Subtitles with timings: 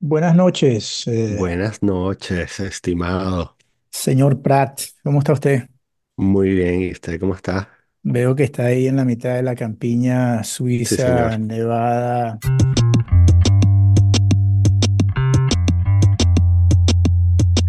[0.00, 3.56] Buenas noches, eh, Buenas noches, estimado.
[3.90, 4.80] señor Pratt.
[5.02, 5.68] ¿Cómo está usted?
[6.16, 7.68] Muy bien, ¿y usted cómo está?
[8.02, 10.42] Veo que está ahí en la mitad de la campiña
[10.84, 11.32] Sí, señor.
[11.32, 12.38] suiza, nevada.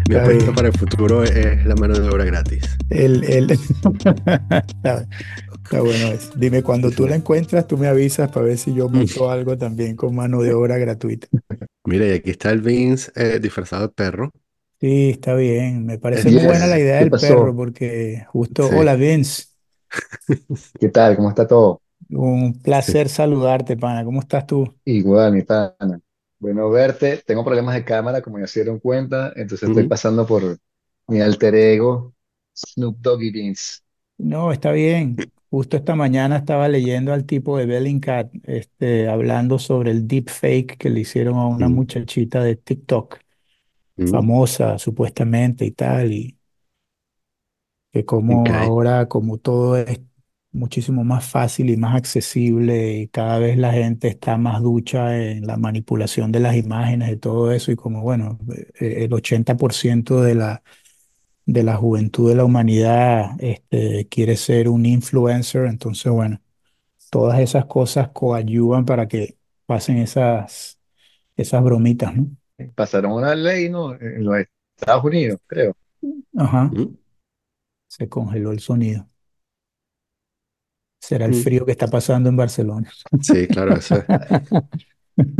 [0.08, 2.64] Mi Está apuesta para el futuro es la mano de obra gratis.
[2.90, 3.46] El, el...
[5.64, 6.30] Está, bueno eso.
[6.36, 9.96] Dime, cuando tú la encuentras, tú me avisas para ver si yo monto algo también
[9.96, 11.28] con mano de obra gratuita.
[11.84, 14.32] Mira, y aquí está el Vince eh, disfrazado de perro.
[14.80, 15.86] Sí, está bien.
[15.86, 19.44] Me parece muy buena la idea ¿qué del perro porque justo, sí, hola Vince,
[20.78, 21.16] ¿Qué tal?
[21.16, 21.80] ¿Cómo está todo?
[22.10, 22.94] un sí.
[22.94, 24.04] placer saludarte, pana.
[24.04, 24.72] ¿Cómo estás tú?
[24.84, 26.00] Igual, mi pana.
[26.38, 27.22] Bueno, verte.
[27.24, 30.58] Tengo problemas de cámara, como ya se dieron cuenta, entonces estoy pasando por
[31.08, 32.14] mi alter ego,
[32.54, 33.82] Snoop Doggy Beans.
[34.18, 35.30] No, está bien.
[35.52, 40.88] Justo esta mañana estaba leyendo al tipo de Bellingcat, este, hablando sobre el deepfake que
[40.90, 43.18] le hicieron a una ujú, muchachita de TikTok,
[43.96, 44.26] ujú.
[44.26, 46.38] famosa supuestamente y tal, y
[47.92, 50.00] que como Ok, ahora, como todo es
[50.52, 55.46] muchísimo más fácil y más accesible, y cada vez la gente está más ducha en
[55.46, 58.38] la manipulación de las imágenes y todo eso, y como bueno,
[58.80, 60.62] eh, el 80% de la
[61.46, 66.40] de la juventud de la humanidad este, quiere ser un influencer, entonces, bueno,
[67.10, 70.80] todas esas cosas coadyuvan para que pasen esas,
[71.36, 72.28] esas bromitas, ¿no?
[72.74, 73.94] Pasaron una ley, ¿no?
[73.94, 74.36] En los
[74.78, 75.76] Estados Unidos, creo.
[76.36, 76.96] Ajá, mm,
[77.86, 79.08] se congeló el sonido.
[81.00, 81.34] Será el mm.
[81.34, 82.90] frío que está pasando en Barcelona.
[83.20, 84.06] Sí, claro, eso es.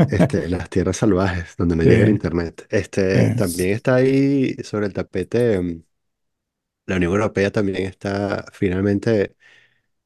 [0.06, 2.66] Este, las tierras salvajes, donde no Sí, llega el internet.
[2.70, 5.82] Este, es- también está ahí sobre el tapete.
[6.86, 9.36] La Unión Europea también está finalmente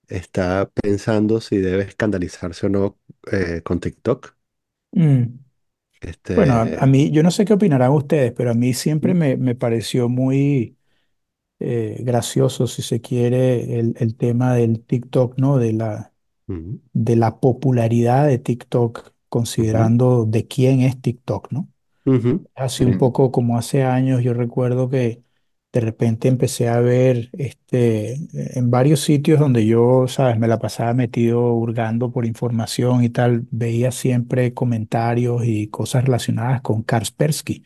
[0.09, 3.01] está pensando si debe escandalizarse o no
[3.33, 4.37] eh, con TikTok.
[4.93, 5.25] mm.
[6.35, 9.15] Bueno, a, a Este, mí, yo no sé qué opinarán ustedes, pero a mí siempre
[9.15, 10.79] mm, me, me pareció muy
[11.61, 15.59] eh, gracioso, si se quiere, el, el tema del TikTok, ¿no?
[15.59, 16.13] De la,
[16.49, 19.15] mm, de la popularidad de TikTok,
[19.59, 21.71] ujú, considerando de quién es TikTok, ¿no?
[22.07, 25.25] ujú, Así un poco como hace años, yo recuerdo que
[25.77, 30.95] de repente empecé a ver este, en varios sitios donde yo, sabes, me la pasaba
[30.95, 37.63] metido hurgando por información y tal, veía siempre comentarios y cosas relacionadas con Kaspersky,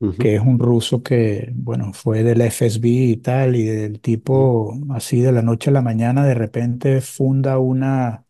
[0.00, 0.16] ujú.
[0.18, 5.20] que es un ruso que, bueno, fue del FSB y tal, y del tipo así
[5.20, 8.23] de la noche a la mañana, de repente funda una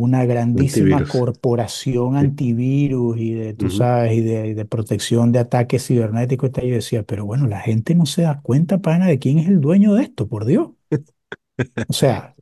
[0.00, 1.08] una grandísima Antivirus.
[1.08, 2.26] corporación Sí.
[2.26, 6.48] antivirus y de, tú sabes, y de, de protección de ataques cibernéticos.
[6.50, 6.68] y.
[6.68, 9.60] Yo decía, pero bueno, la gente no se da cuenta, pana, de quién es el
[9.60, 10.70] dueño de esto, por Dios.
[11.88, 12.34] O sea,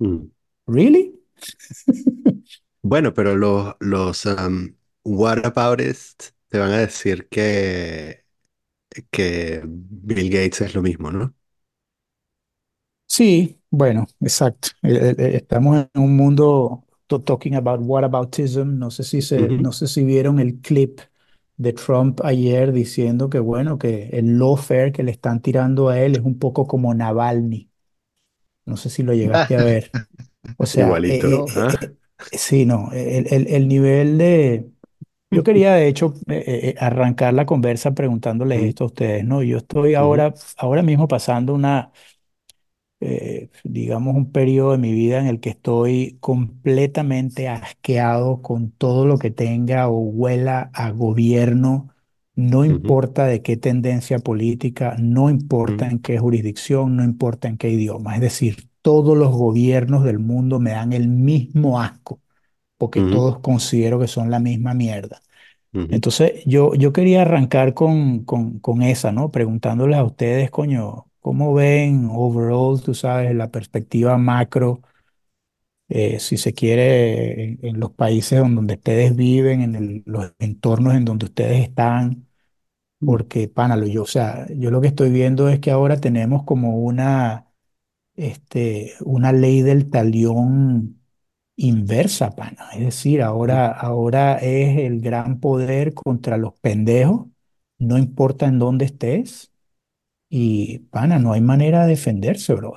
[0.00, 0.30] mm.
[0.66, 1.12] ¿really?
[2.82, 4.74] Bueno, pero los, los um,
[6.48, 8.24] te van a decir que,
[9.10, 11.34] que Bill Gates es lo mismo, ¿no?
[13.14, 14.68] Sí, bueno, exacto.
[14.82, 18.78] Eh, eh, eh, Estamos en un mundo to- talking about whataboutism.
[18.78, 19.58] No sé si se, Ujú.
[19.58, 21.00] no sé si vieron el clip
[21.56, 26.16] de Trump ayer diciendo que, bueno, que el lawfare que le están tirando a él
[26.16, 27.70] es un poco como Navalny.
[28.64, 29.96] No sé si lo llegaste a ver.
[30.56, 31.28] O sea, Igualito.
[31.32, 31.72] eh, eh, ¿ah?
[31.80, 31.96] eh,
[32.32, 34.70] eh, sí, no, el, el- el nivel de...
[35.30, 39.42] Yo quería, de hecho, eh, eh, eh, arrancar la conversa preguntándoles esto a ustedes, ¿no?
[39.42, 41.92] Yo estoy ujú, ahora, ahora mismo pasando una,
[43.02, 49.06] eh, digamos, un periodo de mi vida en el que estoy completamente asqueado con todo
[49.06, 51.88] lo que tenga o huela a gobierno,
[52.36, 57.58] no importa de qué tendencia política, no importa mm, en qué jurisdicción, no importa en
[57.58, 58.14] qué idioma.
[58.14, 62.20] Es decir, todos los gobiernos del mundo me dan el mismo asco,
[62.78, 65.22] porque todos considero que son la misma mierda.
[65.88, 69.30] Entonces, yo, yo quería arrancar con, con, con esa, ¿no?
[69.30, 74.82] Preguntándoles a ustedes, coño, ¿cómo ven overall, tú sabes, la perspectiva macro,
[75.88, 80.32] eh, si se quiere, en, en los países donde, donde ustedes viven, en el- los
[80.38, 82.28] entornos en donde ustedes están?
[83.00, 86.00] mm, Porque, pana, lo- yo, o sea, yo lo que estoy viendo es que ahora
[86.00, 87.48] tenemos como una,
[88.16, 91.00] este, una ley del talión
[91.56, 92.70] inversa, pana.
[92.74, 97.28] Es decir, mm, ahora, ahora es el gran poder contra los pendejos,
[97.78, 99.51] no importa en dónde estés,
[100.32, 102.70] y, pana, no hay manera de defenderse, bro.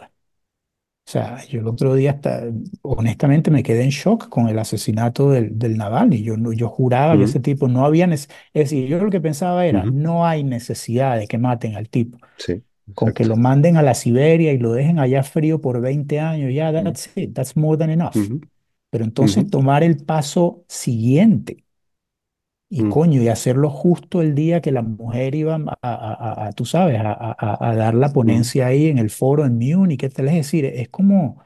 [1.07, 2.43] O sea, yo el otro día hasta,
[2.81, 6.23] honestamente me quedé en shock con el asesinato del, del Navalny.
[6.23, 9.65] Yo, no- yo juraba que ese tipo no había, es decir, yo lo que pensaba
[9.67, 12.17] era, no hay necesidad de que maten al tipo.
[12.37, 12.63] Sí,
[12.95, 16.53] Con que lo manden a la Siberia y lo dejen allá frío por 20 años,
[16.53, 16.83] ya, Mm.
[16.83, 18.15] that's it, that's more than enough.
[18.91, 21.64] Pero entonces tomar el paso siguiente
[22.75, 26.13] y mm, coño, y hacerlo justo el día que la mujer iba a, a-
[26.43, 29.99] a- a, tú sabes, a, dar la mm, ponencia ahí en el foro en Múnich,
[29.99, 30.27] ¿qué tal?
[30.27, 31.43] Es decir, es como,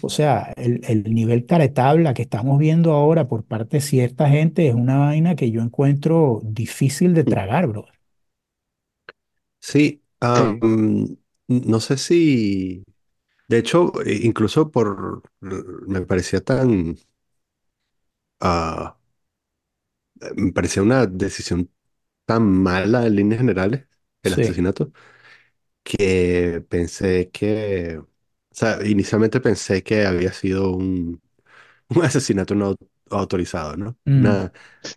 [0.00, 4.68] o sea, el, el nivel caretabla que estamos viendo ahora por parte de cierta gente
[4.68, 7.38] es una vaina que yo encuentro difícil de mm.
[7.42, 7.86] tragar, bro.
[9.60, 10.02] Sí,
[11.48, 12.84] no sé si,
[13.48, 16.96] de hecho, eh, incluso por, me parecía tan,
[18.40, 18.97] ah,
[20.36, 21.70] me parecía una decisión
[22.26, 23.88] tan mala en líneas generales,
[24.22, 24.92] el Sí, asesinato,
[25.82, 28.08] que pensé que, o
[28.52, 31.22] sea, inicialmente pensé que había sido un,
[31.90, 32.76] un asesinato no
[33.10, 33.98] autorizado, ¿no?
[34.06, 34.52] mm, Una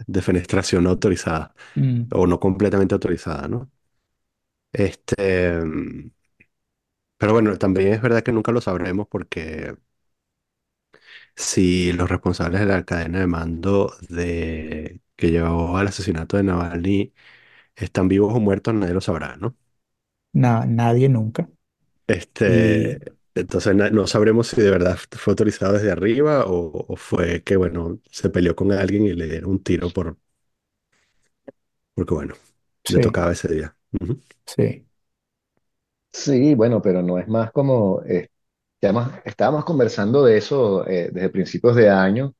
[0.08, 3.72] defenestración no autorizada mm, o no completamente autorizada, ¿no?
[4.74, 5.62] Este,
[7.18, 9.76] pero bueno, también es verdad que nunca lo sabremos porque
[11.36, 17.14] si los responsables de la cadena de mando de que llevó al asesinato de Navalny
[17.76, 19.58] están vivos o muertos, nadie lo sabrá, ¿no?
[20.34, 21.48] na- nadie nunca.
[22.08, 26.96] Este, Y entonces na- no sabremos si de verdad fue autorizado desde arriba o, o
[26.98, 30.18] fue que, bueno, se peleó con alguien y le dieron un tiro por,
[31.94, 32.36] porque, bueno,
[32.88, 33.76] le sí, tocaba ese día.
[34.00, 34.88] Ujú, sí,
[36.12, 38.30] sí, bueno, pero no es más como, eh,
[38.82, 42.36] ya más- estábamos conversando de eso eh, desde principios de año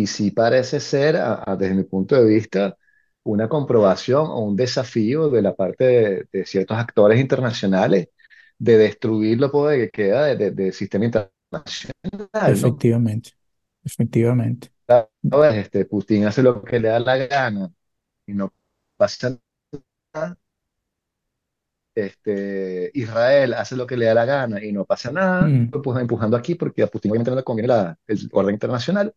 [0.00, 2.76] y sí parece ser, a- a- desde mi punto de vista,
[3.24, 8.08] una comprobación o un desafío de la parte de, de ciertos actores internacionales
[8.58, 12.82] de destruir lo poco que queda de- de- del sistema internacional, ¿no?
[12.84, 13.32] efectivamente,
[13.84, 14.70] efectivamente.
[15.30, 17.72] Ahora, Este, Putin hace lo que le da la gana
[18.26, 18.52] y no
[18.96, 19.38] pasa
[20.14, 20.38] nada.
[21.94, 25.54] Este, Israel hace lo que le da la gana y no pasa nada.
[25.54, 29.14] Mm, Pues empujando aquí porque a Putin obviamente no le conviene la- el orden internacional.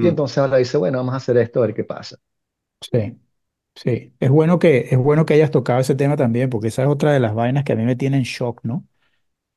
[0.00, 2.16] Y mm, entonces ahora dice, bueno, vamos a hacer esto a ver qué pasa.
[2.80, 3.18] sí.
[3.76, 6.88] Sí, es bueno que, es bueno que hayas tocado ese tema también, porque esa es
[6.88, 8.88] otra de las vainas que a mí me tienen shock, ¿no?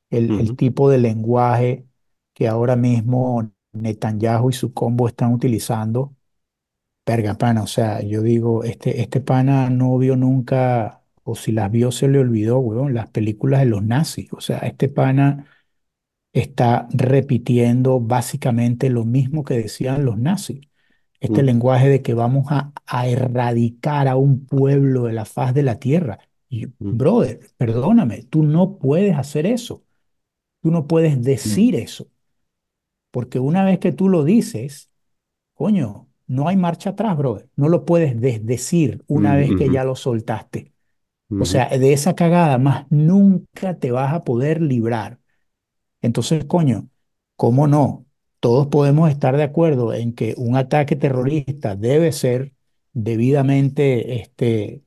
[0.10, 1.88] El, el ujú, tipo de lenguaje
[2.34, 6.16] que ahora mismo Netanyahu y su combo están utilizando.
[7.06, 11.72] Verga, pana, o sea, yo digo, este, este pana no vio nunca, o si las
[11.72, 14.32] vio se le olvidó, weón, las películas de los nazis.
[14.34, 15.46] O sea, este pana
[16.34, 20.62] está repitiendo básicamente lo mismo que decían los nazis
[21.22, 25.54] este mm, lenguaje de que vamos a, a erradicar a un pueblo de la faz
[25.54, 26.20] de la tierra.
[26.50, 29.84] Y, mm, brother, perdóname, tú no puedes hacer eso.
[30.62, 32.10] Tú no puedes Mm, decir eso,
[33.12, 34.92] porque una vez que tú lo dices,
[35.54, 37.50] coño, no hay marcha atrás, brother.
[37.56, 40.74] No lo puedes desdecir una vez que ya lo soltaste.
[41.38, 45.20] O sea, de esa cagada más nunca te vas a poder librar.
[46.02, 46.90] Entonces, coño,
[47.36, 48.06] ¿cómo no?
[48.40, 52.54] Todos podemos estar de acuerdo en que un ataque terrorista debe ser
[52.94, 54.84] debidamente, este,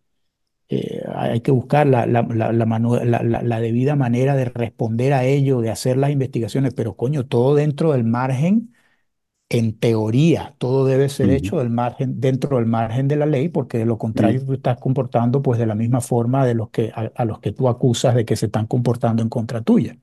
[0.69, 5.97] eh, hay que buscar la, la, la, debida manera de responder a ello, de hacer
[5.97, 8.75] las investigaciones, pero coño, todo dentro del margen,
[9.51, 13.79] en teoría, todo debe ser hecho del margen, dentro del margen de la ley, porque
[13.79, 17.13] de lo contrario tú estás comportando pues de la misma forma de los que, a
[17.17, 19.99] a los que tú acusas de que se están comportando en contra tuya.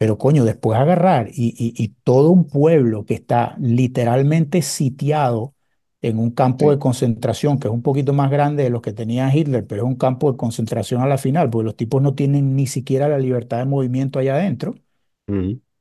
[0.00, 5.54] Pero coño, después agarrar y, y- y todo un pueblo que está literalmente sitiado
[6.02, 9.34] en un campo de concentración que es un poquito más grande de los que tenía
[9.34, 12.56] Hitler, pero es un campo de concentración a la final, porque los tipos no tienen
[12.56, 14.74] ni siquiera la libertad de movimiento allá adentro,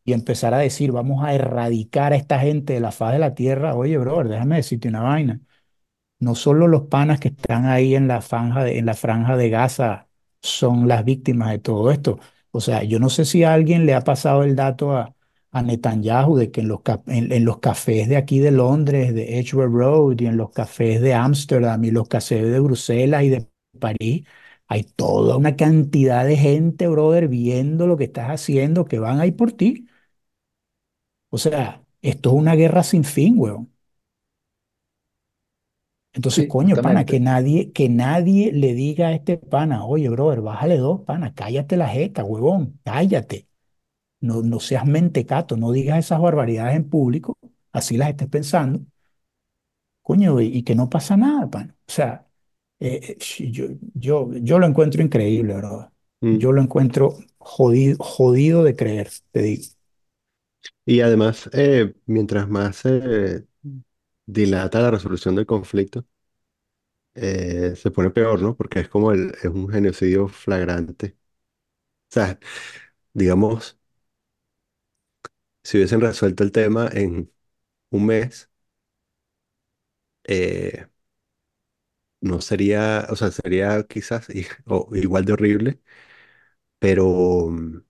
[0.05, 3.35] y empezar a decir, vamos a erradicar a esta gente de la faz de la
[3.35, 5.39] tierra, oye, brother, déjame decirte una vaina.
[6.19, 9.49] No solo los panas que están ahí en la franja de, en la franja de
[9.51, 10.09] Gaza
[10.41, 12.19] son las víctimas de todo esto.
[12.51, 15.15] O sea, yo no sé si a alguien le ha pasado el dato a,
[15.51, 19.69] a Netanyahu de que en los, en los cafés de aquí de Londres, de Edgware
[19.71, 23.47] Road, y en los cafés de Ámsterdam, y los cafés de Bruselas y de
[23.79, 24.25] París,
[24.67, 29.31] hay toda una cantidad de gente, brother, viendo lo que estás haciendo, que van ahí
[29.31, 29.87] por ti.
[31.29, 33.73] O sea, esto es una guerra sin fin, weón.
[36.19, 40.41] Entonces, sí, coño, pana, que nadie, que nadie le diga a este pana, oye, brother,
[40.41, 43.47] bájale dos, pana, cállate la jeta, huevón, cállate.
[44.21, 47.37] No, no seas mentecato, no digas esas barbaridades en público,
[47.73, 48.81] así las estés pensando,
[50.01, 51.75] coño, y, y que no pasa nada, pana.
[51.87, 52.27] O sea,
[52.79, 55.89] eh, eh, yo, yo, yo lo encuentro increíble, brother.
[56.21, 56.39] mm.
[56.39, 59.63] Yo lo encuentro jodido, jodido de creer, te digo.
[60.85, 62.83] Y además, eh, mientras más
[64.33, 66.05] dilata la resolución del conflicto,
[67.15, 68.55] eh, se pone peor, ¿no?
[68.55, 71.17] Porque es como es un genocidio flagrante.
[72.11, 72.39] O sea,
[73.13, 73.79] digamos,
[75.63, 77.31] si hubiesen resuelto el tema en
[77.91, 78.49] un mes,
[80.23, 80.85] eh,
[82.21, 84.27] no sería, o sea, sería quizás
[84.93, 85.81] igual de horrible,
[86.79, 87.83] pero mm,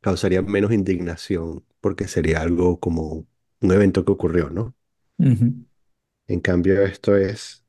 [0.00, 3.26] causaría menos indignación porque sería algo como
[3.60, 4.74] un evento que ocurrió, ¿no?
[5.18, 5.64] Ujú,
[6.26, 7.64] En cambio, esto es,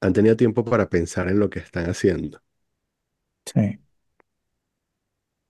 [0.00, 2.40] han tenido tiempo para pensar en lo que están haciendo.
[3.46, 3.78] sí.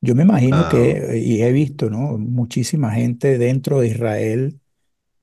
[0.01, 2.19] Yo me imagino Ah, que, y he visto, ¿no?
[2.19, 4.61] Muchísima gente dentro de Israel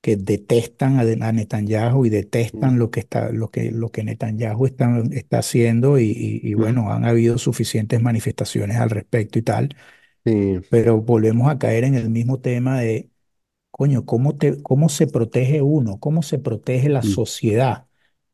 [0.01, 4.03] que detestan a, a Netanyahu y detestan mm, lo que está, lo que, lo que
[4.03, 9.39] Netanyahu está, está haciendo y, y- y mm, bueno, han habido suficientes manifestaciones al respecto
[9.39, 9.75] y tal,
[10.25, 13.09] sí, pero volvemos a caer en el mismo tema de,
[13.77, 15.99] coño, ¿cómo te, cómo se protege uno?
[15.99, 17.87] ¿Cómo se protege la mm, sociedad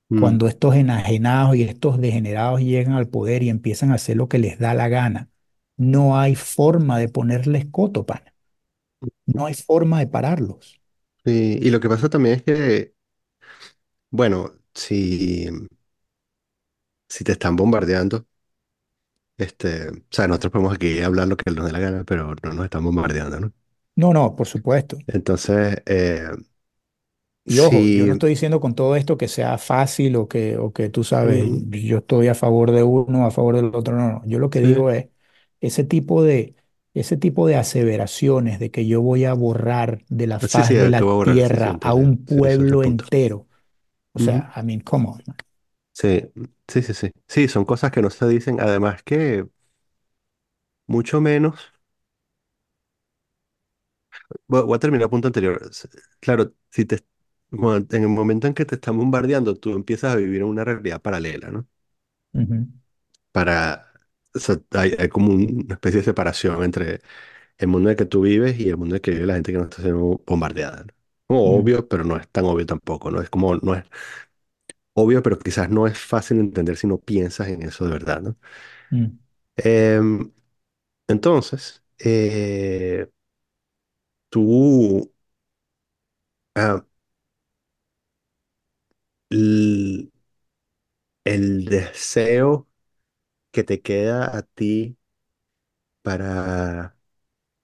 [0.10, 4.30] mm, cuando estos enajenados y estos degenerados llegan al poder y empiezan a hacer lo
[4.30, 5.30] que les da la gana?
[5.78, 8.34] No hay forma de ponerles coto, pana.
[9.28, 10.82] No hay forma de pararlos.
[11.26, 11.60] sí.
[11.62, 12.96] Y lo que pasa también es que,
[14.10, 15.48] bueno, si,
[17.10, 18.26] si te están bombardeando,
[19.38, 22.54] este, o sea, nosotros podemos aquí hablar lo que nos dé la gana, pero no
[22.54, 23.54] nos están bombardeando, ¿no?
[23.96, 25.06] No, no, por supuesto.
[25.08, 26.32] Entonces, eh,
[27.44, 30.72] Y ojo, yo no estoy diciendo con todo esto que sea fácil o que, o
[30.74, 33.96] que tú sabes, yo estoy a favor de uno, a favor del otro.
[33.98, 34.22] No, no.
[34.26, 35.10] Yo lo que sí, digo es
[35.60, 36.56] ese tipo de,
[36.94, 40.88] ese tipo de aseveraciones de que yo voy a borrar de la sí, faz de
[40.90, 43.48] la borrar, tierra a un pueblo entero.
[44.14, 45.24] O sea, I mean, come on.
[45.94, 46.22] Sí,
[46.68, 47.12] sí, sí, sí.
[47.28, 49.46] Sí, son cosas que no se dicen, además que
[50.88, 51.74] mucho menos,
[54.48, 55.62] voy, voy a terminar el punto anterior.
[55.70, 57.00] S- Claro, si te,
[57.50, 60.64] cuando- en el momento en que te están bombardeando, tú empiezas a vivir en una
[60.66, 61.68] realidad paralela, ¿no?
[62.34, 62.68] Ujú,
[63.32, 63.94] Para,
[64.36, 67.02] o sea, hay, hay como un- una especie de separación entre
[67.58, 69.36] el mundo en el que tú vives y el mundo en el que vive la
[69.36, 70.94] gente que no está siendo bombardeada, ¿no?
[71.28, 73.22] Como mm, obvio, pero no es tan obvio tampoco, ¿no?
[73.22, 73.86] Es como, no es
[74.94, 78.22] obvio, pero quizás no es fácil de entender si no piensas en eso de verdad,
[78.22, 78.38] ¿no?
[78.92, 79.18] mm,
[79.58, 80.32] Em,
[81.08, 83.10] entonces, eh,
[84.32, 85.14] tú,
[86.56, 86.84] ah,
[89.32, 90.12] l-
[91.24, 92.68] el deseo
[93.52, 94.98] que te queda a ti
[96.02, 96.98] para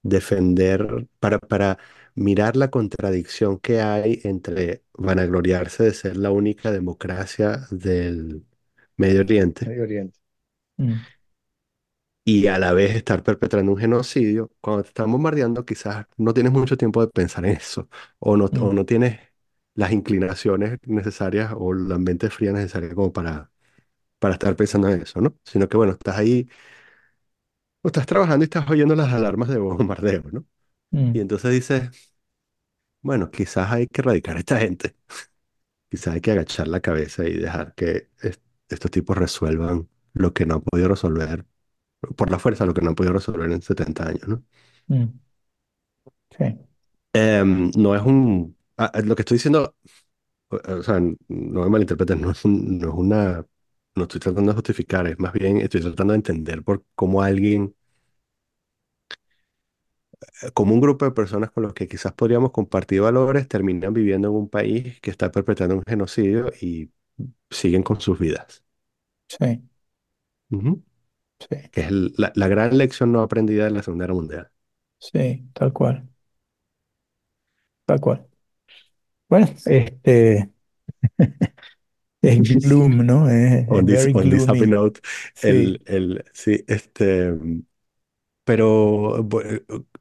[0.03, 1.79] defender, para, para
[2.15, 8.45] mirar la contradicción que hay entre vanagloriarse de ser la única democracia del
[8.97, 10.19] Medio Oriente Medio Oriente.
[10.79, 11.05] mm,
[12.27, 16.51] y a la vez estar perpetrando un genocidio, cuando te están bombardeando quizás no tienes
[16.53, 19.19] mucho tiempo de pensar en eso o no, o mm, no tienes
[19.75, 23.51] las inclinaciones necesarias o la mente fría necesaria como para,
[24.19, 25.37] para estar pensando en eso, ¿no?
[25.45, 26.49] Sino que bueno, estás ahí,
[27.81, 30.45] o estás trabajando y estás oyendo las alarmas de bombardeo, ¿no?
[31.13, 31.91] Y mm, entonces dices,
[33.01, 34.95] bueno, quizás hay que erradicar a esta gente,
[35.89, 40.45] quizás hay que agachar la cabeza y dejar que es- estos tipos resuelvan lo que
[40.45, 41.45] no han podido resolver,
[42.15, 44.43] por la fuerza, lo que no han podido resolver en 70 años, ¿no?
[44.89, 45.19] mm,
[46.37, 46.57] sí,
[47.13, 48.55] Em, no es un...
[48.77, 49.75] ah, ah, lo que estoy diciendo,
[50.49, 53.45] o o sea, no me malinterpreten, no es un- no es una...
[53.95, 57.75] No estoy tratando de justificar, es más bien estoy tratando de entender por cómo alguien,
[60.41, 64.29] eh, como un grupo de personas con los que quizás podríamos compartir valores, terminan viviendo
[64.29, 66.91] en un país que está perpetrando un genocidio y
[67.51, 68.63] siguen con sus vidas.
[69.29, 69.61] sí,
[70.51, 70.83] Ujú.
[71.39, 74.51] Sí, Que es el- la, la gran lección no aprendida de la Segunda Guerra Mundial.
[74.99, 76.07] sí, tal cual,
[77.85, 78.27] tal cual.
[79.29, 80.51] Bueno, este
[82.21, 83.29] es gloom, ¿no?
[83.29, 84.67] Es, On es this, very on this happy gloomy.
[84.67, 85.01] note,
[85.41, 85.83] el, Sí.
[85.85, 87.33] el, sí, este,
[88.43, 89.41] Pero bu-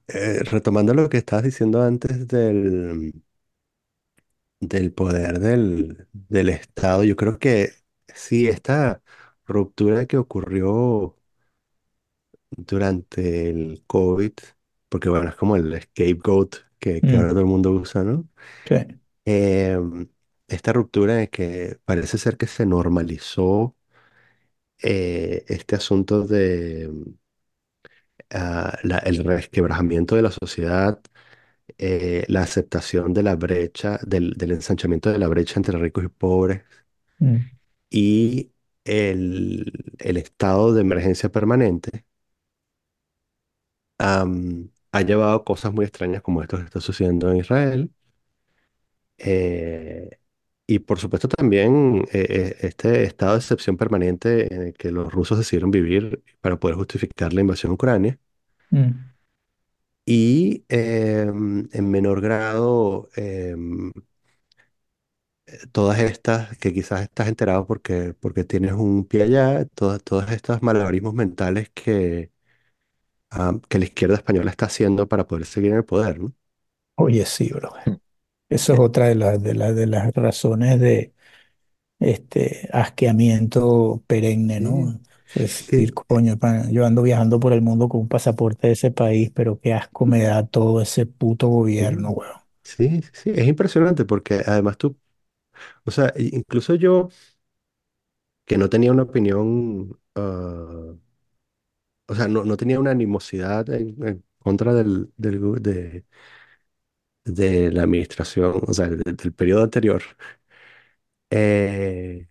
[0.09, 3.13] eh, retomando lo que estabas diciendo antes del,
[4.61, 7.73] del poder del, del Estado, yo creo que
[8.15, 9.03] sí, esta
[9.47, 11.16] ruptura que ocurrió
[12.57, 14.33] durante el COVID,
[14.89, 18.29] porque bueno, es como el scapegoat que, que ahora Mm, todo el mundo usa, ¿no?
[18.65, 18.77] sí.
[19.25, 20.09] Em,
[20.49, 23.77] esta ruptura de que parece ser que se normalizó
[24.83, 26.91] eh, este asunto de
[28.31, 31.01] ah, la- el resquebrajamiento de la sociedad
[31.79, 36.09] eh, la aceptación de la brecha, del, del ensanchamiento de la brecha entre ricos y
[36.09, 36.63] pobres
[37.21, 37.51] Mm,
[37.91, 38.53] y
[38.85, 42.06] el, el estado de emergencia permanente
[43.99, 47.91] am, ha llevado cosas muy extrañas como esto que está sucediendo en Israel.
[49.19, 50.11] eh,
[50.67, 55.13] y por supuesto también eh, eh, este estado de excepción permanente en el que los
[55.13, 58.19] rusos decidieron vivir para poder justificar la invasión a Ucrania.
[58.73, 59.17] mm,
[60.09, 63.93] Y em, en menor grado, em,
[65.73, 70.63] todas estas, que quizás estás enterado porque, porque tienes un pie allá, todas, todas estas
[70.63, 72.33] malabarismos mentales que,
[73.69, 76.33] que la izquierda española está haciendo para poder seguir en el poder, ¿no?
[76.97, 77.73] Oye, sí, bro.
[78.49, 81.15] Eso es Eh, otra de las, de las, de las razones de
[82.01, 85.01] este asqueamiento perenne, ¿no?
[85.35, 86.37] Es decir, coño,
[86.73, 90.07] yo ando viajando por el mundo con un pasaporte de ese país, pero qué asco
[90.07, 92.41] me da todo ese puto gobierno, sí, weón.
[92.65, 94.99] sí, sí, es impresionante porque además tú,
[95.85, 97.11] o sea, i- incluso yo
[98.45, 100.95] que no tenía una opinión, ah,
[102.09, 106.05] o sea, no, no tenía una animosidad en, en contra del, del, gu- de,
[107.25, 110.03] de la administración, o sea, del, del periodo anterior,
[111.31, 112.27] eh,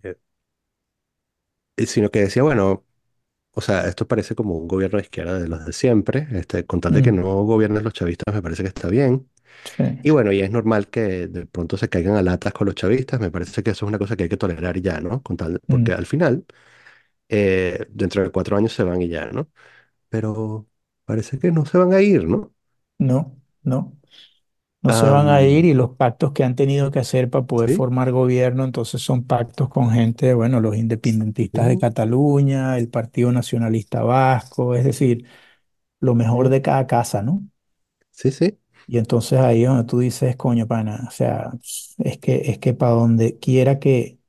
[1.86, 2.86] sino que decía, bueno,
[3.56, 6.28] O sea, esto parece como un gobierno de izquierda de los de siempre.
[6.34, 9.30] Este, con tal de que Mm, no gobiernen los chavistas, me parece que está bien.
[9.64, 9.84] sí.
[10.04, 13.20] Y bueno, y es normal que de pronto se caigan a latas con los chavistas.
[13.22, 15.24] Me parece que eso es una cosa que hay que tolerar y ya, ¿no?
[15.24, 16.46] Con tal, porque Mm, al final,
[17.30, 19.50] eh, dentro de cuatro años se van y ya, ¿no?
[20.10, 20.68] Pero
[21.06, 22.54] parece que no se van a ir, ¿no?
[23.00, 23.98] no, no.
[24.84, 27.68] No se van a ir y los pactos que han tenido que hacer para poder
[27.68, 32.90] sí, formar gobierno, entonces son pactos con gente, bueno, los independentistas de sí, Cataluña, el
[32.90, 35.26] Partido Nacionalista Vasco, es decir,
[36.02, 37.44] lo mejor sí, de cada casa, ¿no?
[38.12, 38.60] sí, sí.
[38.88, 41.52] Y entonces ahí es donde tú dices, coño, pana, o sea,
[41.98, 44.20] es que, es que para donde quiera que,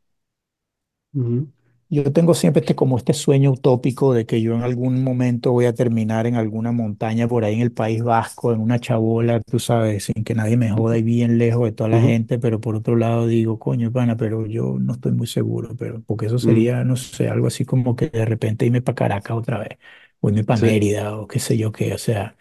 [1.15, 1.49] ujú,
[1.89, 5.67] yo tengo siempre este como este sueño utópico de que yo en algún momento voy
[5.67, 9.59] a terminar en alguna montaña por ahí en el País Vasco, en una chabola, tú
[9.59, 12.61] sabes, sin que nadie me joda y bien lejos de toda la ujú, gente, pero
[12.61, 16.39] por otro lado digo, coño, pana, pero yo no estoy muy seguro, pero porque eso
[16.41, 19.79] ujú, sería, no sé, algo así como que de repente irme para Caracas otra vez,
[20.21, 22.37] o irme para sí, Mérida, o qué sé yo qué, o sea,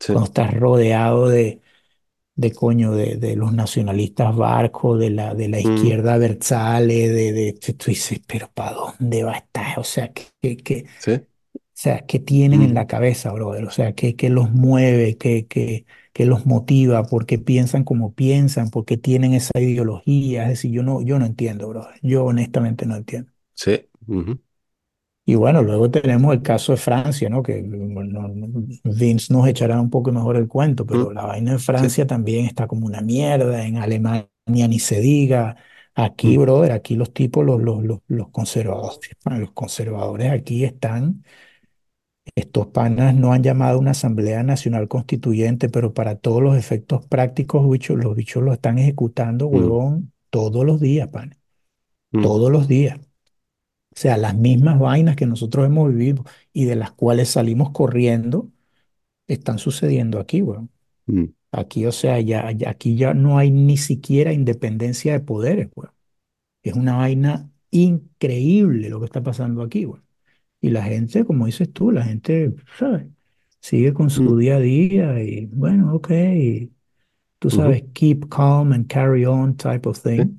[0.00, 1.60] sí, cuando estás rodeado de
[2.34, 7.32] de coño, de, de los nacionalistas barcos, de la, de la ujú, izquierda Berzale, de,
[7.32, 9.78] de, tú dices, pero ¿para dónde va a estar?
[9.78, 13.64] O sea, ¿qué, qué, qué- sí, o sea, ¿qué tienen en la ujú, cabeza, brother?
[13.66, 15.16] O sea, ¿qué, qué los mueve?
[15.18, 17.04] ¿Qué, qué, qué los motiva?
[17.04, 18.70] ¿Por qué piensan como piensan?
[18.70, 20.44] ¿Por qué tienen esa ideología?
[20.44, 21.98] Es decir, yo no, yo no entiendo, brother.
[22.02, 23.32] Yo honestamente no entiendo.
[23.54, 23.88] sí,
[25.24, 27.42] Y bueno, luego tenemos el caso de Francia, ¿no?
[27.44, 28.48] Que bueno, no-
[28.84, 32.06] Vince nos echará un poco mejor el cuento, pero ujú, la vaina en sí, Francia
[32.06, 34.26] también está como una mierda, en Alemania
[34.68, 35.56] ni se diga.
[35.94, 38.98] Aquí, ujú, brother, aquí los tipos, los, los, los, los conservadores,
[39.38, 41.22] los conservadores aquí están,
[42.34, 47.06] estos panas no han llamado a una Asamblea Nacional Constituyente, pero para todos los efectos
[47.06, 51.36] prácticos, bichos, los bichos lo están ejecutando, ujú, huevón, todos los días, pan,
[52.12, 53.00] ujú, todos los días.
[53.94, 58.50] O sea, las mismas vainas que nosotros hemos vivido y de las cuales salimos corriendo,
[59.28, 60.70] están sucediendo aquí, weón.
[61.06, 65.68] ujú, Aquí, o sea, ya, ya- aquí ya no hay ni siquiera independencia de poderes,
[65.76, 65.92] weón.
[66.62, 70.04] Es una vaina increíble lo que está pasando aquí, weón.
[70.60, 73.06] Y la gente, como dices tú, la gente, ¿sabes?
[73.60, 76.72] Sigue con su ujú, día a día y, bueno, ok, y
[77.38, 80.38] tú sabes, keep calm and carry on type of thing.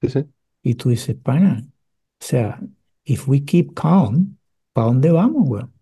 [0.00, 0.28] sí, sí.
[0.62, 1.70] Y tú dices, pana, o
[2.24, 2.60] sea,
[3.08, 4.38] if we keep calm,
[4.72, 5.74] ¿para dónde vamos, weón?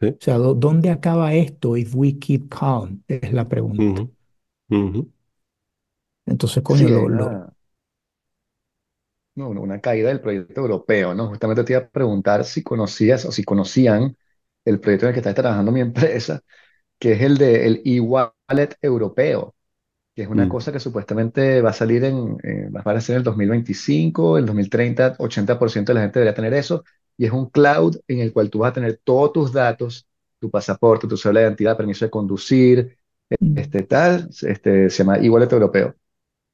[0.00, 0.20] Sí.
[0.20, 3.02] O sea, ¿dó- ¿dónde acaba esto if we keep calm?
[3.08, 4.02] Es la pregunta.
[6.26, 7.42] Entonces, coño, Sí, lo,
[9.34, 11.28] no, una caída del proyecto europeo, ¿no?
[11.28, 14.16] Justamente te iba a preguntar si conocías o si conocían
[14.64, 16.42] el proyecto en el que está trabajando mi empresa,
[16.98, 19.54] que es el de el e-wallet europeo.
[20.20, 23.14] Que es una mm, cosa que supuestamente va a salir en, eh, va a aparecer
[23.14, 26.84] en el 2025, el 2030, 80% de la gente debería tener eso,
[27.16, 30.06] y es un cloud en el cual tú vas a tener todos tus datos,
[30.38, 32.98] tu pasaporte, tu cédula de identidad, permiso de conducir,
[33.40, 35.94] mm, este tal, este, se llama e-wallet europeo,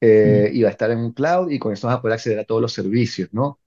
[0.01, 2.15] Eh, mm, y va a estar en un cloud y con eso vas a poder
[2.15, 3.59] acceder a todos los servicios, ¿no?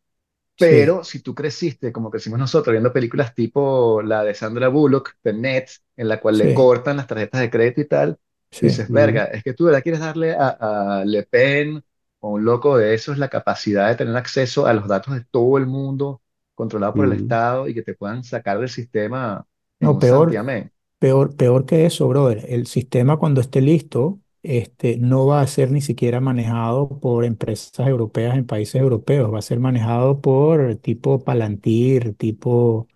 [0.57, 5.17] sí, Pero si tú creciste como crecimos nosotros viendo películas tipo la de Sandra Bullock,
[5.23, 8.19] The Net, en la cual le sí, cortan las tarjetas de crédito y tal,
[8.51, 11.83] sí, dices, verga, es que tú de verdad quieres darle a, a Le Pen
[12.21, 15.59] o un loco de esos la capacidad de tener acceso a los datos de todo
[15.59, 16.23] el mundo
[16.55, 19.47] controlado por el Estado y que te puedan sacar del sistema
[19.81, 20.73] en No, un peor, santiamén.
[20.99, 22.47] peor, peor que eso, brother.
[22.49, 27.87] El sistema cuando esté listo, este, no va a ser ni siquiera manejado por empresas
[27.89, 29.33] europeas en países europeos.
[29.35, 32.89] Va a ser manejado por tipo Palantir, tipo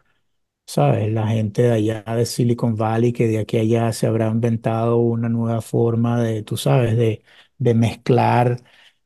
[0.67, 1.13] ¿Sabes?
[1.13, 4.97] La gente de allá de Silicon Valley que de aquí a allá se habrá inventado
[4.99, 7.23] una nueva forma de, tú sabes, de,
[7.59, 8.57] de mezclar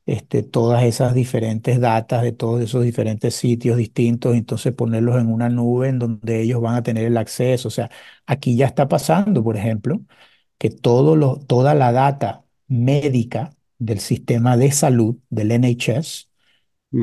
[0.05, 5.49] este, todas esas diferentes datas de todos esos diferentes sitios distintos, entonces ponerlos en una
[5.49, 7.67] nube en donde ellos van a tener el acceso.
[7.67, 7.91] O sea,
[8.25, 9.99] aquí ya está pasando, por ejemplo,
[10.57, 16.28] que todo lo, toda la data médica del sistema de salud, del NHS,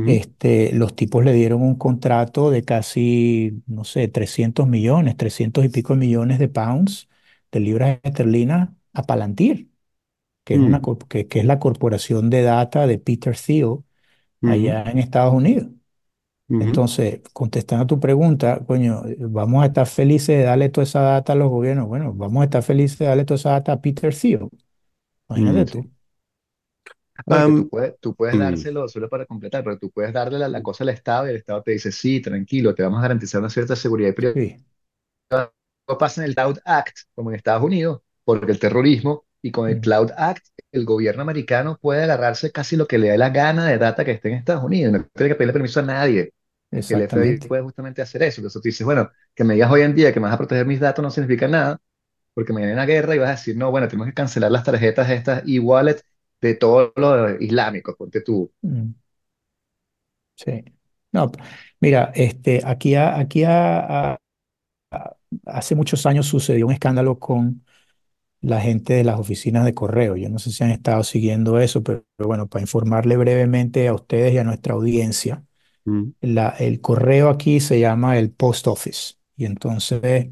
[0.04, 5.68] Este, los tipos le dieron un contrato de casi, no sé, 300 millones, 300 y
[5.68, 7.08] pico millones de pounds,
[7.52, 9.70] de libras esterlinas a Palantir,
[10.44, 13.78] que es, una, mm, que, que es la corporación de data de Peter Thiel
[14.44, 15.68] allá en Estados Unidos.
[16.58, 21.32] Entonces, contestando a tu pregunta, coño, vamos a estar felices de darle toda esa data
[21.34, 21.86] a los gobiernos.
[21.86, 24.48] Bueno, vamos a estar felices de darle toda esa data a Peter Thiel.
[25.36, 25.40] mm.
[25.40, 25.72] Imagínate Sí.
[25.72, 25.90] tú.
[27.24, 30.48] No, tú puedes, tú puedes mm, dárselo, solo para completar, pero tú puedes darle la,
[30.48, 33.40] la cosa al Estado y el Estado te dice, sí, tranquilo, te vamos a garantizar
[33.40, 34.56] una cierta seguridad y Sí,
[35.88, 39.68] no pasa en el Cloud Act, como en Estados Unidos, porque el terrorismo, y con
[39.68, 43.30] el mm, Cloud Act, el gobierno americano puede agarrarse casi lo que le dé la
[43.30, 46.32] gana de data que esté en Estados Unidos, no tiene que pedirle permiso a nadie,
[46.88, 47.46] el FBI exactamente.
[47.46, 48.40] puede justamente hacer eso.
[48.40, 50.66] Entonces tú dices, bueno, que me digas hoy en día que me vas a proteger
[50.66, 51.78] mis datos no significa nada,
[52.34, 54.64] porque mañana hay una guerra y vas a decir, no, bueno, tenemos que cancelar las
[54.64, 56.02] tarjetas estas e-wallet
[56.40, 58.52] de todos los islámicos, ponte tú.
[58.62, 58.94] Mm,
[60.34, 60.64] sí.
[61.12, 61.30] No,
[61.80, 64.18] mira, este, aquí, ha- aquí ha-
[65.46, 67.64] hace muchos años sucedió un escándalo con
[68.42, 70.16] la gente de las oficinas de correo.
[70.16, 73.94] Yo no sé si han estado siguiendo eso, pero, pero bueno, para informarle brevemente a
[73.94, 75.44] ustedes y a nuestra audiencia.
[75.86, 79.14] mm, la- el correo aquí se llama el post office.
[79.36, 80.28] Y entonces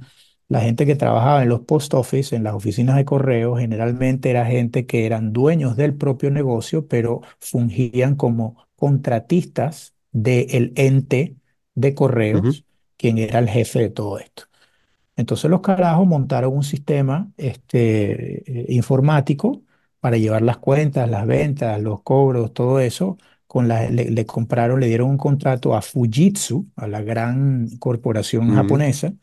[0.54, 4.46] la gente que trabajaba en los post office, en las oficinas de correo, generalmente era
[4.46, 11.36] gente que eran dueños del propio negocio, pero fungían como contratistas del ente
[11.74, 12.64] de correos,
[12.96, 14.44] quien era el jefe de todo esto.
[15.16, 19.62] Entonces los carajos montaron un sistema este, eh, informático
[20.00, 23.18] para llevar las cuentas, las ventas, los cobros, todo eso.
[23.46, 28.50] Con la, le, le compraron, le dieron un contrato a Fujitsu, a la gran corporación
[28.50, 29.14] japonesa,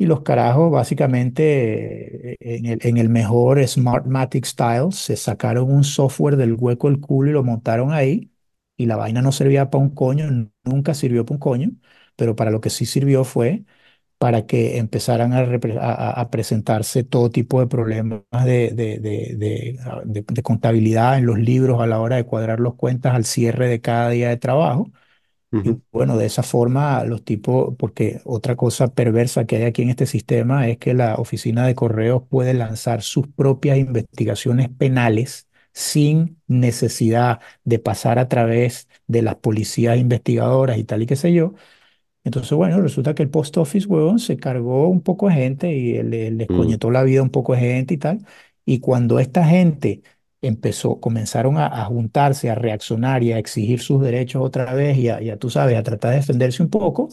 [0.00, 6.36] y los carajos básicamente en el, en el mejor Smartmatic Style se sacaron un software
[6.36, 8.32] del hueco del culo y lo montaron ahí,
[8.76, 10.26] y la vaina no servía para un coño,
[10.64, 11.70] nunca sirvió para un coño,
[12.16, 13.64] pero para lo que sí sirvió fue
[14.18, 15.40] para que empezaran a,
[15.80, 19.36] a- a- presentarse todo tipo de problemas de, de- de-
[20.06, 23.80] de, contabilidad en los libros a la hora de cuadrar los cuentas al cierre de
[23.80, 24.90] cada día de trabajo.
[25.62, 29.90] Y bueno, de esa forma los tipos, porque otra cosa perversa que hay aquí en
[29.90, 36.40] este sistema es que la oficina de correos puede lanzar sus propias investigaciones penales sin
[36.46, 41.54] necesidad de pasar a través de las policías investigadoras y tal y qué sé yo.
[42.24, 46.02] Entonces, bueno, resulta que el post office, huevón, se cargó un poco de gente y
[46.02, 48.18] le, les mm, coñetó la vida a un poco de gente y tal.
[48.66, 50.02] Y cuando esta gente
[50.42, 55.08] empezó, comenzaron a, a juntarse, a reaccionar y a exigir sus derechos otra vez y
[55.08, 57.08] a, y a, tú sabes, a tratar de defenderse un poco,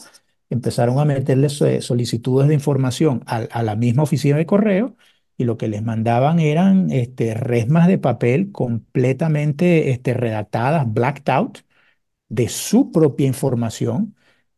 [0.50, 4.96] empezaron a meterle so- solicitudes de información a, a la misma oficina de correo
[5.38, 11.60] y lo que les mandaban eran este, resmas de papel completamente este, redactadas, blacked out,
[12.30, 14.16] de su propia información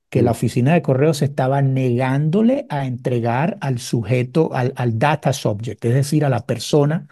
[0.10, 5.34] que la mm, oficina de correos estaba negándole a entregar al sujeto, al, al data
[5.34, 7.08] subject, es decir, a la persona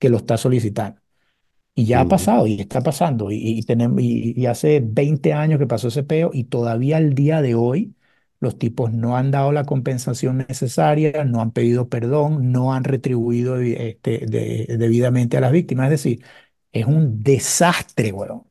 [0.00, 1.00] que lo está solicitando.
[1.74, 3.30] Y ya ha mm, pasado y está pasando.
[3.30, 7.14] Y, y tenemos, y, y hace 20 años que pasó ese peo y todavía al
[7.14, 7.94] día de hoy
[8.40, 13.58] los tipos no han dado la compensación necesaria, no han pedido perdón, no han retribuido
[13.60, 15.86] este, de- debidamente a las víctimas.
[15.86, 16.24] Es decir,
[16.72, 18.44] es un desastre, weón.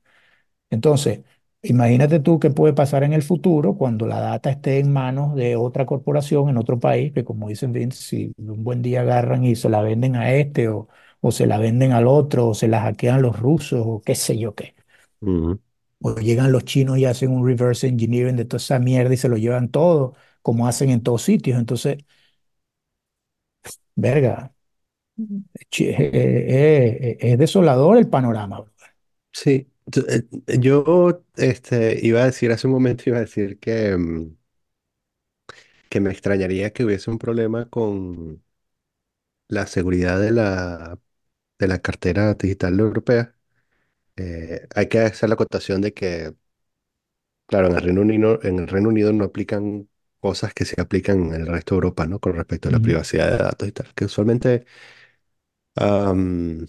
[0.69, 1.21] Entonces,
[1.61, 5.55] imagínate tú qué puede pasar en el futuro cuando la data esté en manos de
[5.55, 9.69] otra corporación en otro país, que como dicen, si un buen día agarran y se
[9.69, 10.87] la venden a este o,
[11.21, 14.37] o se la venden al otro o se la hackean los rusos o qué sé
[14.37, 14.75] yo qué.
[16.01, 19.27] O llegan los chinos y hacen un reverse engineering de toda esa mierda y se
[19.29, 21.59] lo llevan todo, como hacen en todos sitios.
[21.59, 21.97] Entonces,
[23.95, 24.51] verga,
[25.79, 28.61] eh, eh, eh, es desolador el panorama.
[28.61, 28.71] bro.
[29.31, 30.03] Sí, yo,
[30.59, 34.35] yo, este, iba a decir hace un momento, iba a decir que, mm,
[35.89, 38.43] que me extrañaría que hubiese un problema con
[39.47, 40.99] la seguridad de la,
[41.59, 43.35] de la cartera digital europea.
[44.17, 46.35] Eh, hay que hacer la acotación de que,
[47.45, 51.33] claro, en el Reino Unido, en el Reino Unido no aplican cosas que se aplican
[51.33, 52.19] en el resto de Europa, ¿no?
[52.19, 54.65] Con respecto a la privacidad de datos y tal, que usualmente,
[55.75, 56.67] am,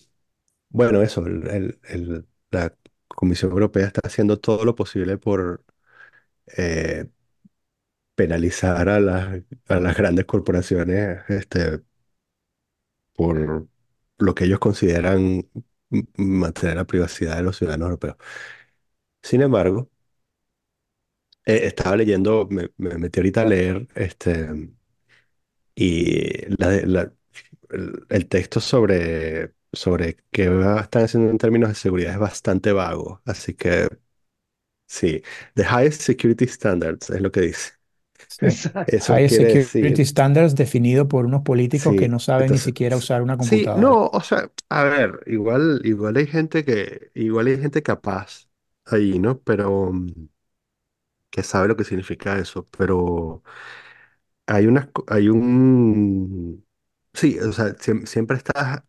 [0.70, 2.76] bueno, eso, el- el- el- la
[3.09, 5.64] Comisión Europea está haciendo todo lo posible por
[6.59, 7.07] eh,
[8.14, 11.81] penalizar a las, a las grandes corporaciones, este,
[13.14, 13.68] por
[14.20, 15.48] lo que ellos consideran
[16.16, 18.16] mantener la privacidad de los ciudadanos europeos.
[19.22, 19.90] Sin embargo,
[21.46, 24.48] eh, estaba leyendo, me, me metí ahorita a leer este,
[25.74, 26.46] y
[28.09, 30.44] el, texto sobre, sobre qué
[30.80, 33.88] están haciendo en términos de seguridad es bastante vago, así que
[34.88, 35.22] Sí,
[35.54, 37.72] the highest security standards es lo que dice.
[38.40, 38.61] Sí.
[38.87, 42.96] Eso quiere Security decir, Standards definido por unos políticos que sí, no saben ni siquiera
[42.96, 43.76] usar una sí, computadora.
[43.76, 48.48] no, o sea, a ver, igual, igual hay gente que, igual hay gente capaz
[48.87, 49.40] ahí, ¿no?
[49.42, 49.92] Pero
[51.31, 53.42] que sabe lo que significa eso, pero
[54.46, 56.66] hay unas, hay un,
[57.14, 58.83] sí, o sea, siem- siempre estás,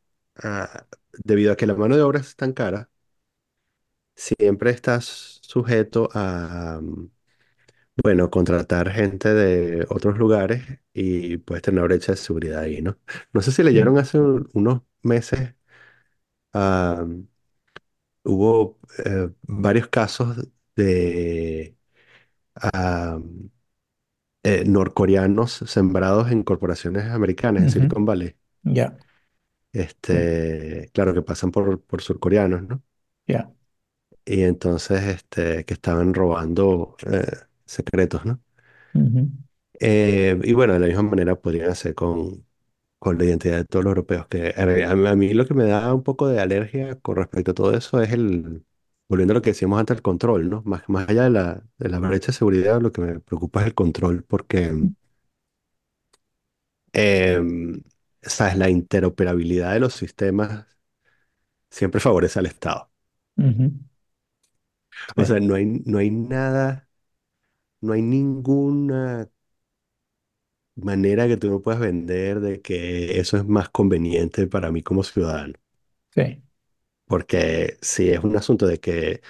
[0.43, 0.87] ah,
[1.23, 2.89] debido a que la mano de obra es tan cara,
[4.15, 6.81] siempre estás sujeto a,
[8.03, 12.97] bueno, contratar gente de otros lugares y puedes tener una brecha de seguridad ahí, ¿no?
[13.33, 15.55] No sé si leyeron hace un- unos meses,
[16.53, 17.05] ah,
[18.23, 20.37] hubo eh, varios casos
[20.75, 21.77] de
[22.57, 23.19] ah,
[24.43, 28.35] eh, norcoreanos sembrados en corporaciones americanas en ujú, Silicon Valley.
[28.63, 28.97] Ya,
[30.09, 32.83] sí, Este, claro que pasan por, por surcoreanos, ¿no?
[33.27, 33.51] ya.
[34.25, 37.25] Y entonces, este, que estaban robando eh,
[37.71, 38.41] secretos, ¿no?
[39.79, 42.45] Eh, y bueno, de la misma manera podrían hacer con,
[42.99, 44.27] con la identidad de todos los europeos.
[44.27, 44.65] Que a
[45.15, 48.01] mí, a lo que me da un poco de alergia con respecto a todo eso
[48.01, 48.65] es el,
[49.09, 50.61] volviendo a lo que decíamos antes, el control, ¿no?
[50.65, 53.67] Más, más allá de la, de la brecha de seguridad, lo que me preocupa es
[53.67, 54.71] el control, porque,
[56.93, 57.81] em,
[58.21, 58.57] ¿sabes?
[58.57, 60.65] La interoperabilidad de los sistemas
[61.71, 62.91] siempre favorece al Estado.
[63.37, 63.71] ujú,
[65.17, 66.89] O sí, sea, no hay, no hay nada,
[67.81, 69.29] no hay ninguna
[70.75, 75.01] manera que tú me puedas vender de que eso es más conveniente para mí como
[75.03, 75.53] ciudadano.
[76.15, 76.41] sí,
[77.05, 79.21] Porque si es un asunto de que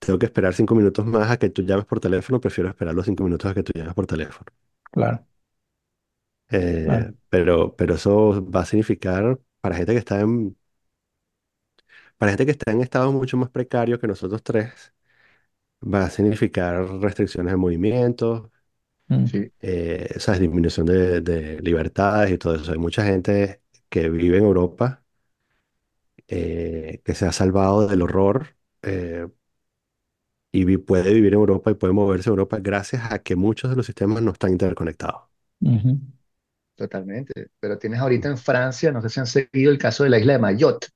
[0.00, 3.06] tengo que esperar cinco minutos más a que tú llames por teléfono, prefiero esperar los
[3.06, 4.46] cinco minutos a que tú llames por teléfono.
[4.90, 5.26] claro,
[6.50, 7.12] Eh, claro.
[7.30, 10.56] pero, pero eso va a significar para gente que está en,
[12.18, 14.92] para gente que está en estados mucho más precarios que nosotros tres,
[15.82, 18.50] va a significar restricciones de movimientos,
[19.08, 22.72] mm, Sí, eh, esa disminución de, de libertades y todo eso.
[22.72, 25.02] Hay mucha gente que vive en Europa
[26.28, 29.26] eh, que se ha salvado del horror eh,
[30.52, 33.70] y vi- puede vivir en Europa y puede moverse en Europa gracias a que muchos
[33.70, 35.22] de los sistemas no están interconectados.
[35.60, 36.00] ujú,
[36.76, 37.48] totalmente.
[37.60, 40.34] Pero tienes ahorita en Francia, no sé si han seguido el caso de la isla
[40.34, 40.88] de Mayotte,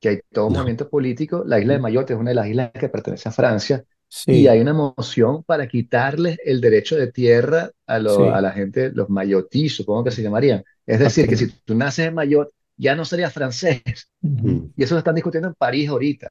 [0.00, 0.54] que hay todo un No.
[0.54, 1.44] movimiento político.
[1.46, 3.84] La isla de Mayotte es una de las islas que pertenece a Francia
[4.26, 8.42] y hay Sí, una moción para quitarles el derecho de tierra a, lo- a sí,
[8.42, 10.64] la gente, los mayotí, supongo que se llamarían.
[10.86, 11.38] Es decir, que ok.
[11.38, 13.82] si tú naces en Mayotte, ya no serías francés.
[14.22, 14.72] ujú.
[14.76, 16.30] Y eso lo están discutiendo en París ahorita.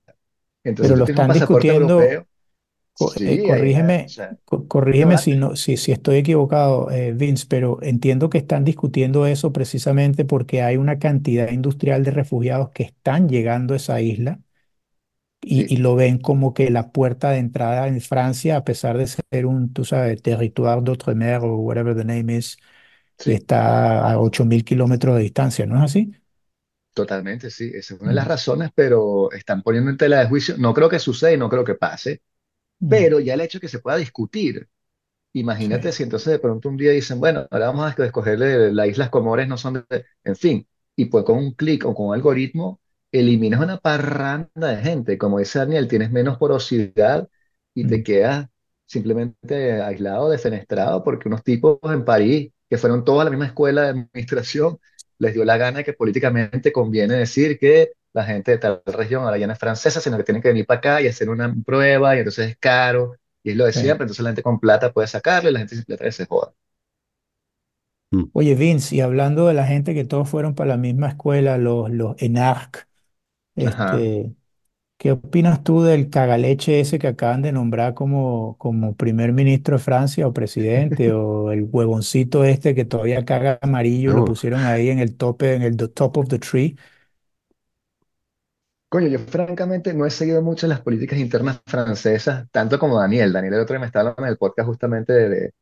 [0.63, 1.73] Entonces, Pero si lo tú tienes un están pasaporte discutiendo.
[1.73, 2.27] europeo,
[2.93, 3.71] Co- eh, sí, hay,
[4.05, 7.79] o corrígeme, sea, co- un corrígeme si no, si, si estoy equivocado, eh, Vince, pero
[7.83, 13.29] entiendo que están discutiendo eso precisamente porque hay una cantidad industrial de refugiados que están
[13.29, 14.41] llegando a esa isla
[15.45, 19.07] y, y lo ven como que la puerta de entrada en Francia, a pesar de
[19.07, 22.57] ser un, tú sabes, territoire d'outre-mer o whatever the name is,
[23.17, 23.35] sí.
[23.35, 26.13] está a 8.000 kilómetros de distancia, ¿no es así?
[26.93, 30.27] Totalmente, sí, esa es una de las Mm, razones, pero están poniendo en tela de
[30.29, 30.55] juicio.
[30.57, 32.21] No creo que suceda y no creo que pase,
[32.81, 34.69] mm, pero ya el hecho de que se pueda discutir,
[35.33, 38.87] imagínate sí, si entonces de pronto un día dicen, bueno, ahora vamos a escogerle las
[38.89, 42.15] Islas Comores, no son de, en fin, y pues con un clic o con un
[42.15, 42.81] algoritmo
[43.19, 45.17] eliminas una parranda de gente.
[45.17, 47.27] Como dice Daniel, tienes menos porosidad
[47.73, 48.47] y te mm, quedas
[48.85, 53.83] simplemente aislado, defenestrado, porque unos tipos en París, que fueron todos a la misma escuela
[53.83, 54.79] de administración,
[55.17, 59.37] les dio la gana que políticamente conviene decir que la gente de tal región ahora
[59.37, 62.15] ya no es francesa, sino que tienen que venir para acá y hacer una prueba
[62.15, 63.81] y entonces es caro y es lo de sí.
[63.81, 66.53] siempre, entonces la gente con plata puede sacarlo y la gente sin plata se joda.
[68.33, 71.89] Oye, Vince, y hablando de la gente que todos fueron para la misma escuela, los,
[71.89, 72.87] los ENARC,
[73.63, 74.09] Ajá.
[74.09, 74.33] Este,
[74.97, 79.83] ¿qué opinas tú del cagaleche ese que acaban de nombrar como, como primer ministro de
[79.83, 81.11] Francia o presidente?
[81.13, 85.55] O el huevoncito este que todavía caga amarillo lo No, pusieron ahí en el tope,
[85.55, 86.75] en el do- top of the tree.
[88.89, 93.33] Coño, yo francamente no he seguido mucho las políticas internas francesas, tanto como Daniel.
[93.33, 95.53] Daniel el otro día me estaba hablando en el podcast justamente de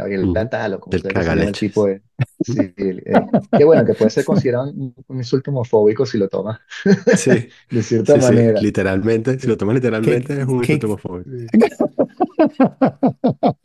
[0.00, 2.02] Gabriel ujú, Attal, o como que se llama el tipo de...
[2.42, 6.60] Sí, eh, qué bueno, que puede ser considerado un, un insulto homofóbico si lo tomas
[7.12, 8.60] Sí, de cierta sí, sí, manera.
[8.60, 11.30] literalmente, si lo tomas ¿Qué, literalmente es un insulto qué- homofóbico.
[11.30, 11.50] Sí.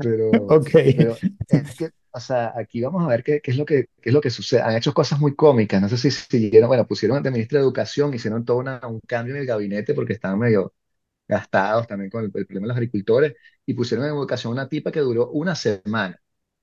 [0.00, 0.70] Pero, Ok.
[0.94, 4.10] pero es que, o sea, aquí vamos a ver qué, qué es lo que, qué
[4.10, 4.60] es lo que sucede.
[4.62, 5.80] Han hecho cosas muy cómicas.
[5.80, 9.34] No sé si siguieron, bueno, pusieron de ministro de Educación, hicieron todo una- un cambio
[9.34, 10.74] en el gabinete porque estaban medio
[11.28, 13.34] gastados también con el, el problema de los agricultores
[13.66, 16.20] y pusieron en educación una tipa que duró una semana.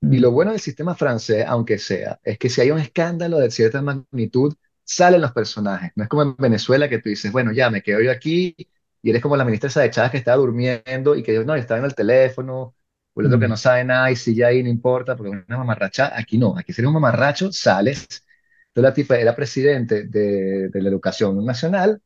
[0.08, 3.38] Y lo Mm, bueno del sistema francés, aunque sea, es que si hay un escándalo
[3.38, 5.92] de cierta magnitud, salen los personajes.
[5.96, 8.54] No es como en Venezuela que tú dices, bueno, ya me quedo yo aquí
[9.02, 11.78] y eres como la ministra esa de Chávez que estaba durmiendo y que no, estaba
[11.78, 12.74] en el teléfono,
[13.14, 15.44] o el otro que no mm, sabe nada y sigue ahí, no importa, porque es
[15.48, 16.12] una mamarracha.
[16.18, 18.24] Aquí no, aquí si eres un mamarracho, sales.
[18.68, 22.02] Entonces la tipa era presidente de, de la educación nacional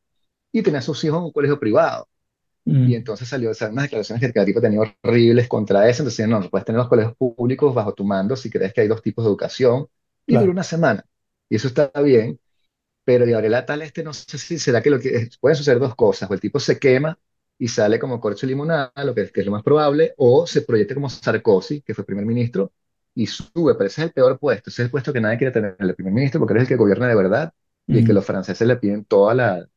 [0.52, 2.08] y tenía a sus hijos en un colegio privado.
[2.68, 6.02] Y mm, entonces salió sea, unas declaraciones que el tipo tenía horribles contra eso.
[6.02, 8.88] Entonces, no, no puedes tener los colegios públicos bajo tu mando si crees que hay
[8.88, 9.88] dos tipos de educación.
[10.26, 10.52] Y duró claro.
[10.52, 11.04] una semana.
[11.48, 12.38] Y eso está bien.
[13.04, 16.30] Pero Gabriela Tal, este no sé si será que lo que pueden suceder dos cosas.
[16.30, 17.18] O el tipo se quema
[17.58, 20.94] y sale como corcho limonada, lo que, que es lo más probable, o se proyecta
[20.94, 22.72] como Sarkozy, que fue primer ministro,
[23.14, 23.74] y sube.
[23.74, 24.70] Pero ese es el peor puesto.
[24.70, 26.76] Ese es el puesto que nadie quiere tener, el primer ministro, porque eres el que
[26.76, 27.54] gobierna de verdad
[27.90, 29.68] y el que mm, los franceses le piden toda la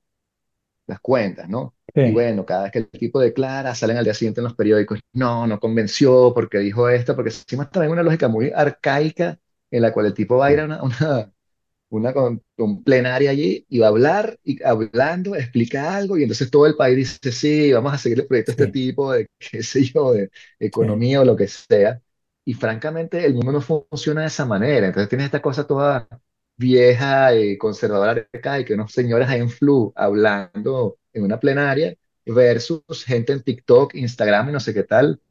[0.91, 1.75] las cuentas, ¿no?
[2.03, 4.55] Y sí, bueno, cada vez que el tipo declara, salen al día siguiente en los
[4.55, 9.39] periódicos, no, no convenció porque dijo esto, porque encima está en una lógica muy arcaica
[9.69, 11.33] en la cual el tipo va a ir a una, una,
[11.89, 16.49] una con, con plenaria allí y va a hablar, y hablando, explica algo, y entonces
[16.49, 19.27] todo el país dice, sí, vamos a seguir el proyecto de este sí, tipo, de
[19.39, 20.31] qué sé yo, de
[20.79, 20.87] sí.
[20.87, 22.01] economía o lo que sea.
[22.45, 24.87] Y francamente, el mundo no funciona de esa manera.
[24.87, 26.07] Entonces tienes esta cosa toda
[26.57, 31.95] vieja y conservadora acá, y que unos señores ahí en flu hablando en una plenaria,
[32.25, 35.21] versus gente en TikTok, Instagram y no sé qué tal,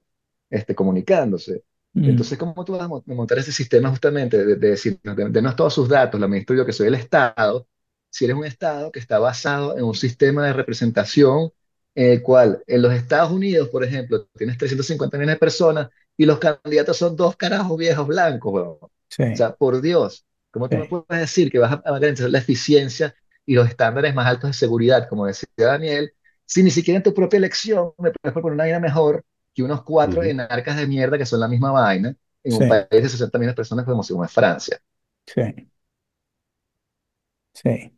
[0.50, 1.64] este, comunicándose.
[1.94, 5.28] mm, Entonces, ¿cómo tú vas a mo- montar ese sistema justamente de, de decir, de,
[5.30, 7.68] denos todos sus datos, la ministro yo que soy el Estado,
[8.10, 11.52] si eres un Estado que está basado en un sistema de representación
[11.94, 16.24] en el cual en los Estados Unidos, por ejemplo, tienes 350 millones de personas y
[16.26, 18.78] los candidatos son dos carajos viejos blancos, huevón.
[18.82, 22.38] O sí, sea, por Dios, ¿cómo tú me puedes decir que vas a, garantizar la
[22.38, 23.14] eficiencia
[23.46, 26.12] y los estándares más altos de seguridad, como decía Daniel,
[26.44, 29.82] si ni siquiera en tu propia elección me puedes proponer una vida mejor que unos
[29.82, 30.30] cuatro ujú.
[30.30, 33.56] enarcas de mierda que son la misma vaina en un país de 60 millones de
[33.56, 34.80] personas como, es Francia.
[35.26, 35.70] sí,
[37.54, 37.92] sí.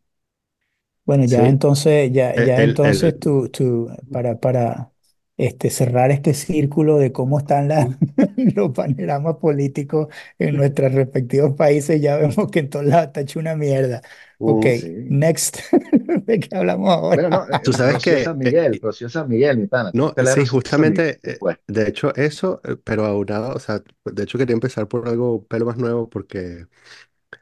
[1.04, 4.91] Bueno, ya Sí, entonces, ya, ya el, entonces el, tú, tú, para, para
[5.36, 7.96] este, cerrar este círculo de cómo están la-
[8.54, 13.38] los panoramas políticos en nuestros respectivos países, ya vemos que en todos lados está hecho
[13.40, 14.02] una mierda.
[14.44, 14.88] Ok, mm, Sí.
[15.08, 15.58] next.
[16.26, 17.30] ¿De qué hablamos Bueno, ahora?
[17.30, 19.92] no, eh, tú sabes que, San eh, Miguel, Rocío San Miguel, mi pana.
[19.92, 21.58] no, sí, Miguel justamente, eh, después.
[21.66, 25.66] de hecho eso, eh, pero aunado, o sea, de hecho quería empezar por algo pelo
[25.66, 26.66] más nuevo porque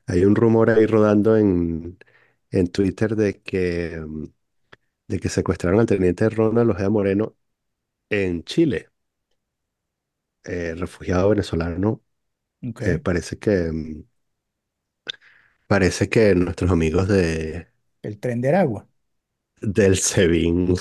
[0.07, 1.99] hay un rumor ahí rodando en,
[2.53, 4.27] en Twitter de que, mm,
[5.09, 7.37] de que secuestraron al teniente Ronald Ojeda Moreno
[8.11, 8.91] en Chile,
[10.45, 12.03] eh, refugiado venezolano.
[12.81, 14.05] Eh, parece que, mm,
[15.67, 17.69] parece que nuestros amigos de,
[18.03, 18.87] el tren de Aragua.
[19.63, 20.77] del SEBIN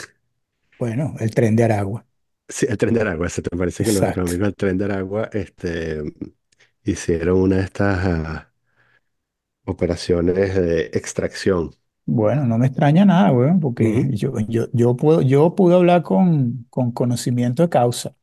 [0.79, 2.05] Bueno, el tren de Aragua.
[2.47, 4.23] Sí, el Tren de Aragua, se te parece que nuestros Exacto.
[4.27, 6.01] amigos del Tren de Aragua este,
[6.83, 8.53] hicieron una de estas ah,
[9.65, 11.73] operaciones de extracción.
[12.11, 16.03] Bueno, no me extraña nada, weón, porque Ujú, yo, yo, yo puedo, yo pude hablar
[16.03, 18.09] con, con conocimiento de causa.
[18.11, 18.15] O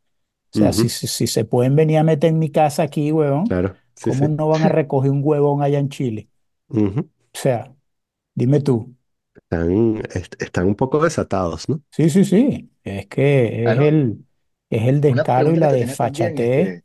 [0.52, 3.48] sea, si, ujú, si, si se pueden venir a meter en mi casa aquí, huevón,
[3.48, 4.28] claro, sí, ¿cómo sí.
[4.28, 6.30] no van a recoger un huevón allá en Chile?
[6.68, 7.08] ujú.
[7.34, 7.74] O sea,
[8.34, 8.96] dime tú.
[9.34, 9.70] Están,
[10.14, 11.82] est- están un poco desatados, ¿no?
[11.90, 12.70] Sí, sí, sí.
[12.84, 14.26] Es que es el,
[14.70, 16.38] es el una descaro y pregunta que la te tenía también, desfachatez.
[16.38, 16.84] este,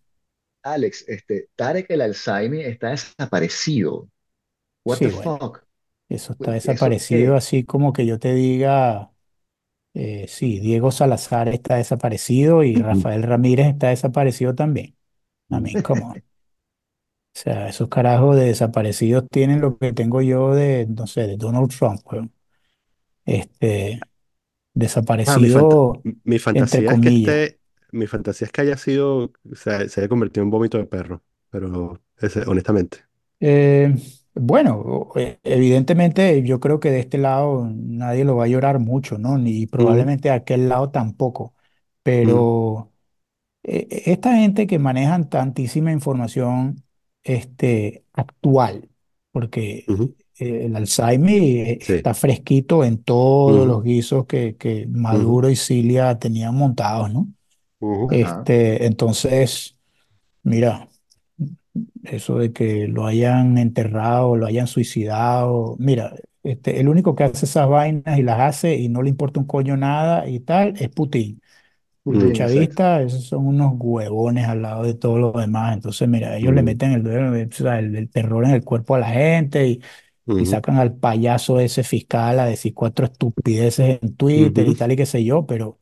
[0.63, 4.09] Alex, este, Tarek el Alzheimer está desaparecido.
[4.85, 5.65] What the Sí, bueno, fuck?
[6.15, 9.11] Eso está ¿Eso desaparecido, así como que yo te diga,
[9.95, 14.97] eh, sí, Diego Salazar está desaparecido y Rafael Ramírez está desaparecido también.
[15.51, 16.11] A mí, ¿cómo?
[16.13, 16.17] O
[17.33, 21.69] sea, esos carajos de desaparecidos tienen lo que tengo yo de, no sé, de Donald
[21.75, 22.33] Trump, weón.
[23.25, 24.07] Este,
[25.25, 27.39] Ah, mi fanta- desaparecido mi entre fantasía es que comillas.
[27.49, 27.59] esté,
[27.91, 31.23] mi fantasía es que haya sido, o sea, se haya convertido en vómito de perro,
[31.49, 33.05] pero ese, honestamente.
[34.33, 39.17] Bueno, eh, evidentemente yo creo que de este lado nadie lo va a llorar mucho,
[39.17, 39.37] ¿no?
[39.37, 41.53] Ni probablemente de aquel lado tampoco.
[42.23, 42.93] ujú, Pero
[43.63, 46.83] eh, eh, esta gente que manejan tantísima información
[47.23, 48.89] este, actual,
[49.31, 51.97] porque ujú, eh, el Alzheimer eh, Sí.
[51.97, 57.13] está fresquito en todos ujú, los guisos que, que ujú, Maduro y Cilia tenían montados,
[57.13, 57.27] ¿no?
[57.79, 58.47] ujú, Ajá.
[58.47, 59.77] Este, entonces,
[60.43, 60.89] mira.
[62.03, 65.75] Eso de que lo hayan enterrado, lo hayan suicidado.
[65.79, 66.13] Mira,
[66.43, 69.45] este, el único que hace esas vainas y las hace y no le importa un
[69.47, 71.41] coño nada y tal es Putin.
[72.09, 75.73] Y los Putin, chavistas, esos son unos huevones al lado de todos los demás.
[75.75, 79.09] Entonces, mira, ellos le ujú, meten el, el, el terror en el cuerpo a la
[79.09, 79.81] gente y,
[80.37, 80.47] y ujú.
[80.47, 84.95] sacan al payaso ese fiscal a decir cuatro estupideces en Twitter Ujú, y tal y
[84.97, 85.79] qué sé yo, pero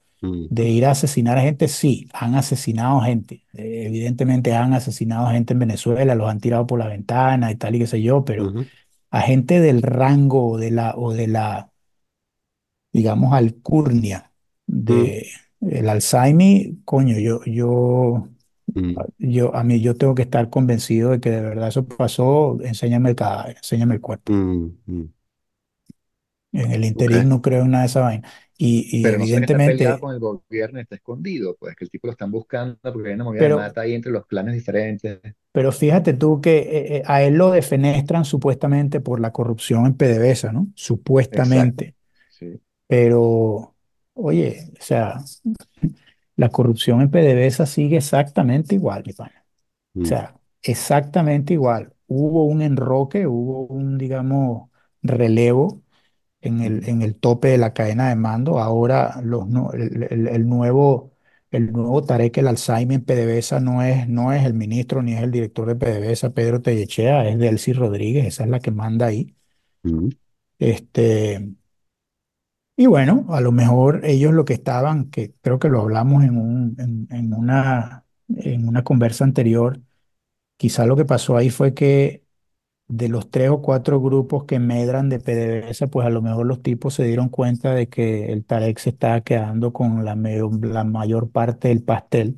[0.49, 3.45] de ujú, ir a asesinar a gente, sí, han asesinado gente.
[3.53, 7.55] Eh, evidentemente han asesinado a gente en Venezuela, los han tirado por la ventana y
[7.55, 8.69] tal y qué sé yo, pero ujú,
[9.11, 11.71] a gente del rango o de la, o de la,
[12.91, 14.31] digamos, alcurnia
[14.89, 15.27] mm, de
[15.61, 18.29] el Alzheimer, coño, yo, yo,
[18.75, 22.57] mm, yo, a mí yo tengo que estar convencido de que de verdad eso pasó,
[22.63, 24.33] enséñame el cadáver, enséñame el cuerpo.
[26.51, 28.29] En el interín no creo en nada de esa vaina.
[28.57, 31.91] Y, y Pero no que está evidentemente, con el gobierno está escondido, pues que el
[31.91, 34.53] tipo lo están buscando porque hay una movida de pero, mata ahí entre los planes
[34.55, 35.19] diferentes.
[35.51, 39.95] pero fíjate tú que eh, eh, a él lo defenestran supuestamente por la corrupción en
[39.97, 40.67] PDVSA, ¿no?
[40.75, 41.95] Supuestamente.
[42.29, 42.59] Sí.
[42.87, 43.75] Pero,
[44.13, 45.31] oye, o sea,
[46.35, 49.45] la corrupción en PDVSA sigue exactamente igual, mi pana.
[49.45, 49.49] O
[49.95, 51.93] Mm, sea, exactamente igual.
[52.07, 54.69] Hubo un enroque, hubo un, digamos,
[55.03, 55.83] relevo
[56.41, 58.59] en el, en el tope de la cadena de mando.
[58.59, 61.13] Ahora los, nu- el, el- el nuevo,
[61.51, 65.21] el nuevo Tarek El Alzheimer en PDVSA no es, no es el ministro ni es
[65.23, 69.35] el director de PDVSA, Pedro Tellechea, es Delcy Rodríguez, esa es la que manda ahí.
[69.83, 70.09] mm,
[70.59, 71.39] Este,
[72.75, 76.37] y bueno, a lo mejor ellos lo que estaban, que creo que lo hablamos en
[76.37, 79.81] un, en, en una, en una conversa anterior,
[80.57, 82.25] quizá lo que pasó ahí fue que
[82.89, 86.63] de los tres o cuatro grupos que medran de PDVSA, pues a lo mejor los
[86.63, 91.31] tipos se dieron cuenta de que el Tarek se estaba quedando con la, la mayor
[91.31, 92.37] parte del pastel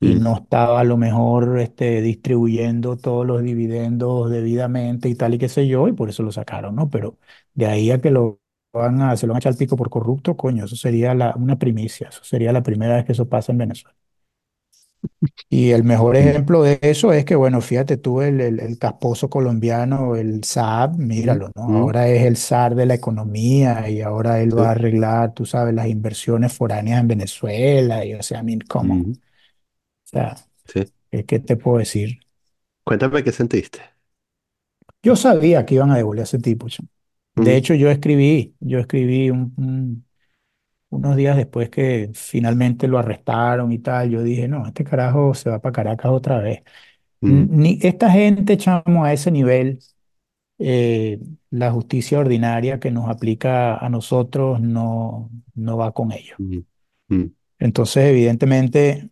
[0.00, 5.38] y no estaba a lo mejor este, distribuyendo todos los dividendos debidamente y tal y
[5.38, 6.88] qué sé yo, y por eso lo sacaron, ¿no?
[6.90, 7.18] Pero
[7.54, 8.40] de ahí a que lo
[8.72, 11.34] van a, se lo van a echar al pico por corrupto, coño, eso sería la,
[11.36, 13.96] una primicia, eso sería la primera vez que eso pasa en Venezuela.
[15.48, 19.28] Y el mejor ejemplo de eso es que, bueno, fíjate tú, el, el, el casposo
[19.28, 21.62] colombiano, el Saab, míralo, ¿no?
[21.76, 25.74] Ahora es el zar de la economía y ahora él va a arreglar, tú sabes,
[25.74, 29.00] las inversiones foráneas en Venezuela y, o sea, I mean, come on.
[30.06, 30.36] O sea,
[30.66, 30.84] sí.
[31.26, 32.20] ¿qué, te puedo decir?
[32.84, 33.80] Cuéntame qué sentiste.
[35.02, 36.66] Yo sabía que iban a devolver a ese tipo.
[37.36, 40.06] De hecho, yo escribí, yo escribí un- un-
[40.90, 45.50] unos días después que finalmente lo arrestaron y tal, yo dije, no, este carajo se
[45.50, 46.62] va para Caracas otra vez.
[47.22, 49.80] mm, Ni, esta gente, chamo, a ese nivel
[50.58, 51.20] eh,
[51.50, 56.36] la justicia ordinaria que nos aplica a nosotros no, no va con ello.
[56.38, 56.64] mm,
[57.10, 57.30] mm,
[57.60, 59.10] Entonces, evidentemente,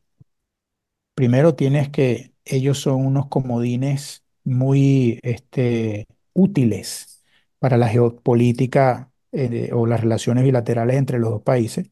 [1.15, 7.25] primero tienes que ellos son unos comodines muy este, útiles
[7.59, 11.91] para la geopolítica eh, o las relaciones bilaterales entre los dos países.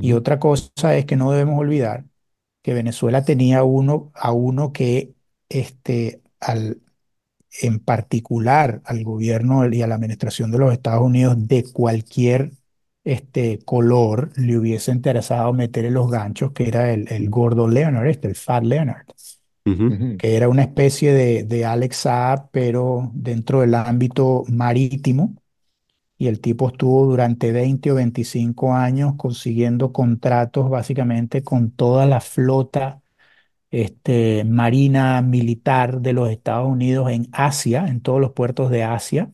[0.00, 2.06] Y otra cosa es que no debemos olvidar
[2.62, 5.14] que Venezuela tenía uno a uno que
[5.48, 6.82] este, al,
[7.62, 12.52] en particular al gobierno y a la administración de los Estados Unidos de cualquier
[13.04, 18.06] este, color le hubiese interesado meter en los ganchos, que era el, el gordo Leonard,
[18.08, 19.06] este, el Fat Leonard,
[20.16, 25.34] que era una especie de, de Alex Saab, pero dentro del ámbito marítimo.
[26.18, 32.20] Y el tipo estuvo durante 20 o 25 años consiguiendo contratos básicamente con toda la
[32.20, 33.02] flota
[33.70, 39.32] este, marina militar de los Estados Unidos en Asia, en todos los puertos de Asia.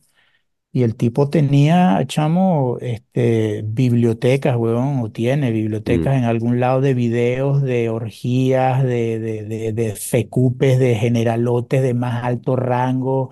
[0.71, 5.51] Y el tipo tenía, chamo, este, bibliotecas, weón, o tiene
[5.87, 10.95] mm, bibliotecas en algún lado de videos de orgías, de, de, de, de fecupes, de
[10.95, 13.31] generalotes de más alto rango.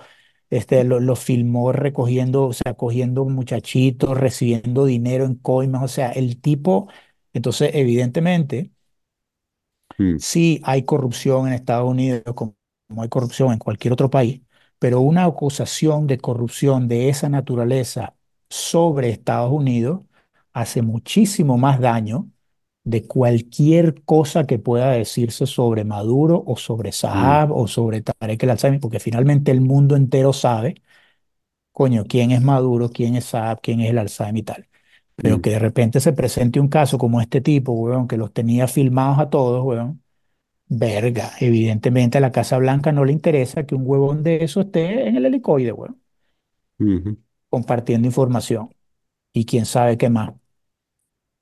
[0.58, 5.84] Este, lo, lo filmó recogiendo, o sea, cogiendo muchachitos, recibiendo dinero en coimas.
[5.84, 6.90] O sea, el tipo,
[7.34, 8.72] entonces, evidentemente.
[10.00, 12.56] mm, Sí hay corrupción en Estados Unidos como
[12.88, 14.42] como hay corrupción en cualquier otro país,
[14.78, 18.16] pero una acusación de corrupción de esa naturaleza
[18.50, 20.02] sobre Estados Unidos
[20.52, 22.30] hace muchísimo más daño
[22.84, 28.44] de cualquier cosa que pueda decirse sobre Maduro o sobre mm, Saab o sobre Tarek
[28.44, 30.76] El Alzheimer, porque finalmente el mundo entero sabe,
[31.72, 34.68] coño, quién es Maduro, quién es Saab, quién es el Alzheimer y tal.
[35.16, 38.34] Pero mm, que de repente se presente un caso como este tipo, weón, que los
[38.34, 40.02] tenía filmados a todos, weón
[40.68, 45.08] Verga, evidentemente a la Casa Blanca no le interesa que un huevón de eso esté
[45.08, 45.74] en el helicoide,
[46.80, 47.18] ujú,
[47.50, 48.70] compartiendo información
[49.34, 50.34] y quién sabe qué más.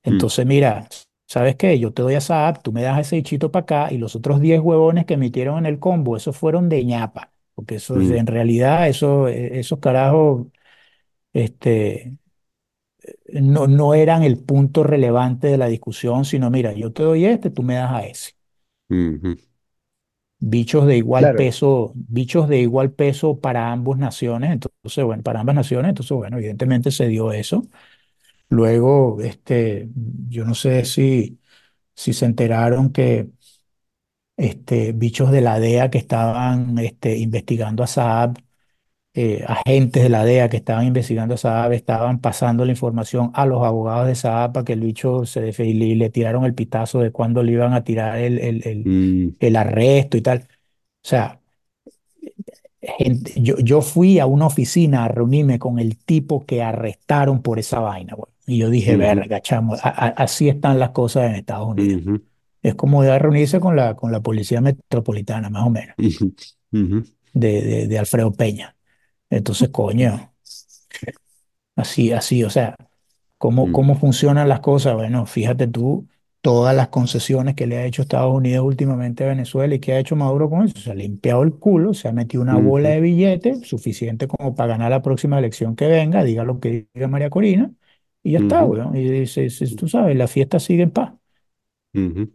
[0.08, 0.88] mm, Entonces, mira,
[1.32, 1.78] ¿sabes qué?
[1.78, 4.40] Yo te doy a Saab, tú me das ese bichito para acá y los otros
[4.40, 8.26] 10 huevones que emitieron en el combo, esos fueron de ñapa, porque eso, mm, en
[8.26, 10.46] realidad eso, eh, esos carajos
[11.32, 12.18] este,
[13.42, 17.50] no, no eran el punto relevante de la discusión, sino mira, yo te doy este,
[17.50, 18.32] tú me das a ese.
[18.90, 19.36] ujú,
[20.38, 25.40] bichos de igual Claro, peso, bichos de igual peso para ambas naciones, entonces, bueno, para
[25.40, 27.62] ambas naciones, entonces, bueno, evidentemente se dio eso.
[28.52, 29.88] Luego, este,
[30.28, 31.40] yo no sé si,
[31.94, 33.30] si se enteraron que
[34.36, 38.38] este, bichos de la DEA que estaban este, investigando a Saab
[39.14, 43.46] eh, agentes de la DEA que estaban investigando a Saab estaban pasando la información a
[43.46, 47.00] los abogados de Saab para que el bicho se defe- y le, tiraron el pitazo
[47.00, 50.40] de cuándo le iban a tirar el, el, el, mm, el arresto y tal.
[51.04, 51.40] O sea,
[52.80, 57.58] gente, yo, yo fui a una oficina a reunirme con el tipo que arrestaron por
[57.58, 58.31] esa vaina, güey.
[58.46, 62.02] Y yo dije, ujú, verga, chamo, a- a- así están las cosas en Estados Unidos.
[62.06, 62.14] ujú,
[62.62, 66.26] Es como de reunirse con la, con la policía metropolitana, más o menos, ujú,
[66.72, 66.98] ujú,
[67.32, 68.76] de, de, de Alfredo Peña.
[69.30, 70.34] Entonces, coño,
[71.76, 72.76] así, así, o sea,
[73.38, 74.94] ¿cómo, mm, cómo funcionan las cosas?
[74.94, 76.08] Bueno, fíjate tú,
[76.40, 79.98] todas las concesiones que le ha hecho Estados Unidos últimamente a Venezuela y qué ha
[80.00, 80.78] hecho Maduro con eso.
[80.78, 84.70] Se ha limpiado el culo, se ha metido una bola de billetes suficiente como para
[84.74, 87.72] ganar la próxima elección que venga, diga lo que diga María Corina,
[88.22, 88.96] y ya está, ujú, weón.
[88.96, 89.26] Y
[89.76, 91.12] tú sabes, la fiesta sigue en paz.
[91.94, 92.32] ujú,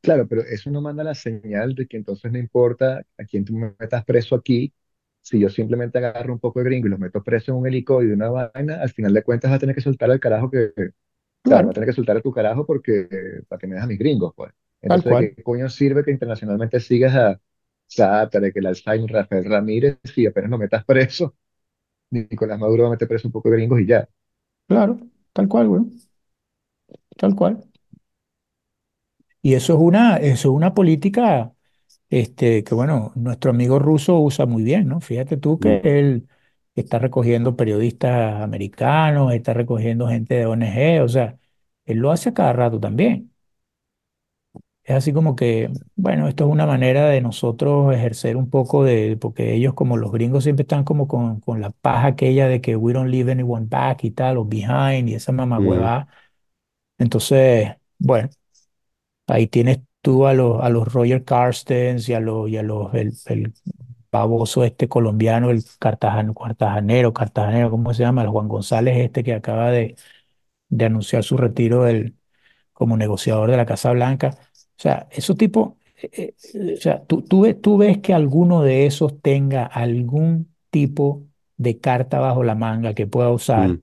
[0.00, 3.52] Claro, pero eso no manda la señal de que entonces no importa a quién tú
[3.54, 4.72] me metas preso aquí,
[5.20, 8.08] si yo simplemente agarro un poco de gringo y los meto preso en un helicoide
[8.08, 10.72] de una vaina, al final de cuentas va a tener que soltar al carajo que,
[11.44, 11.66] ¿sabes?
[11.66, 13.08] Va Claro, a tener que soltar a tu carajo porque,
[13.48, 14.52] para que me dejes a mis gringos, pues.
[14.86, 17.40] tal Entonces, ¿de cual, qué coño sirve que internacionalmente sigas a
[17.86, 21.36] Sátare, que el Alzheimer, Rafael Ramírez, y apenas lo metas preso,
[22.10, 24.08] Nicolás Maduro va a meter preso un poco de gringos y ya.
[24.68, 24.98] Claro,
[25.32, 25.92] tal cual, weón,
[27.16, 27.62] tal cual.
[29.42, 31.54] Y eso es una, eso es una política
[32.10, 35.00] este, que, bueno, nuestro amigo ruso usa muy bien, ¿no?
[35.02, 36.28] Fíjate tú que él
[36.76, 41.38] está recogiendo periodistas americanos, está recogiendo gente de ONG, o sea,
[41.86, 43.32] él lo hace a cada rato también.
[44.88, 49.18] Es así como que, bueno, esto es una manera de nosotros ejercer un poco de,
[49.20, 52.74] porque ellos como los gringos siempre están como con, con la paja aquella de que
[52.76, 56.08] we don't leave anyone back y tal, o behind y esa mm, mamagüevada.
[56.98, 58.30] Entonces, bueno.
[59.26, 62.94] Ahí tienes tú a los, a los Roger Carstens y a los, y a los
[62.94, 63.52] el, el
[64.10, 68.22] baboso este colombiano, el cartajano, cartajanero, cartajanero, ¿cómo se llama?
[68.22, 69.96] El Juan González este que acaba de,
[70.68, 72.16] de anunciar su retiro del,
[72.72, 74.32] como negociador de la Casa Blanca.
[74.78, 78.62] O sea, esos tipos, eh, eh, o sea, tú, tú, ves, tú ves que alguno
[78.62, 81.24] de esos tenga algún tipo
[81.56, 83.82] de carta bajo la manga que pueda usar mm,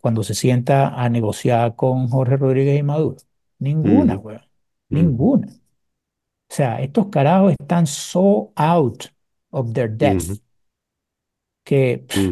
[0.00, 3.16] cuando se sienta a negociar con Jorge Rodríguez y Maduro.
[3.58, 4.40] Ninguna, ujú, weón.
[4.90, 5.48] ujú, Ninguna.
[5.48, 9.04] O sea, estos carajos están so out
[9.50, 10.40] of their depth
[11.64, 12.30] que pff,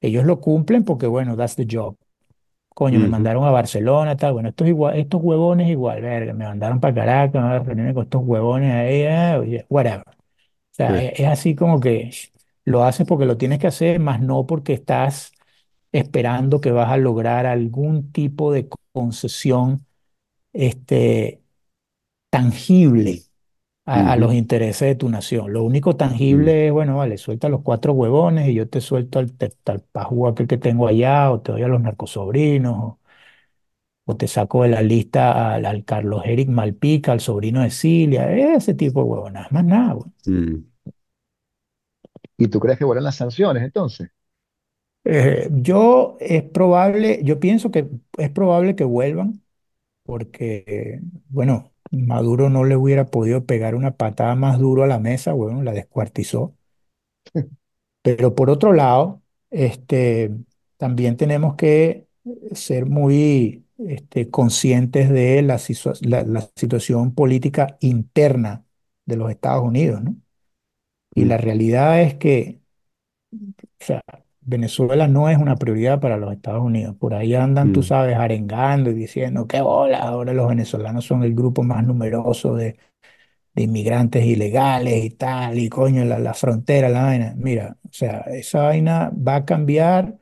[0.00, 1.96] ellos lo cumplen porque, bueno, that's the job.
[2.74, 4.32] Coño, me mandaron a Barcelona, tal.
[4.34, 7.94] Bueno, estos, igual, estos huevones igual, verga, me mandaron para Caracas, me van a reunirme
[7.94, 10.04] con estos huevones ahí, eh, whatever.
[10.08, 10.14] O
[10.72, 12.10] sea, sí, es, es así como que
[12.64, 15.32] lo haces porque lo tienes que hacer, más no porque estás
[15.92, 19.86] esperando que vas a lograr algún tipo de concesión
[20.54, 21.42] este,
[22.30, 23.23] tangible
[23.86, 25.52] a, a los intereses de tu nación.
[25.52, 25.96] Lo único
[26.28, 30.26] mm, tangible es, bueno, vale, suelta los cuatro huevones y yo te suelto al talpajú
[30.28, 33.00] aquel que tengo allá, o te doy a los narcosobrinos, o,
[34.06, 38.30] o te saco de la lista al, al Carlos Eric Malpica, al sobrino de Cilia,
[38.54, 39.96] ese tipo de huevonas, más nada.
[40.26, 40.64] Mm.
[42.36, 44.10] ¿Y tú crees que vuelan las sanciones entonces?
[45.06, 49.42] Eh, yo es probable, yo pienso que es probable que vuelvan,
[50.04, 55.32] porque, bueno, Maduro no le hubiera podido pegar una patada más duro a la mesa,
[55.32, 56.54] bueno, la descuartizó.
[58.02, 60.30] Pero por otro lado, este,
[60.76, 62.06] también tenemos que
[62.52, 65.58] ser muy este, conscientes de la,
[66.02, 68.64] la- la situación política interna
[69.06, 70.16] de los Estados Unidos, ¿no?
[71.14, 72.60] Y mm, la realidad es que,
[73.62, 74.00] o sea,
[74.46, 76.96] Venezuela no es una prioridad para los Estados Unidos.
[76.96, 81.22] Por ahí andan, tú mm, sabes, arengando y diciendo que hola, ahora los venezolanos son
[81.24, 82.76] el grupo más numeroso de,
[83.54, 87.34] de inmigrantes ilegales y tal, y coño, la, la frontera, la vaina.
[87.36, 90.18] Mira, o sea, esa vaina va a cambiar,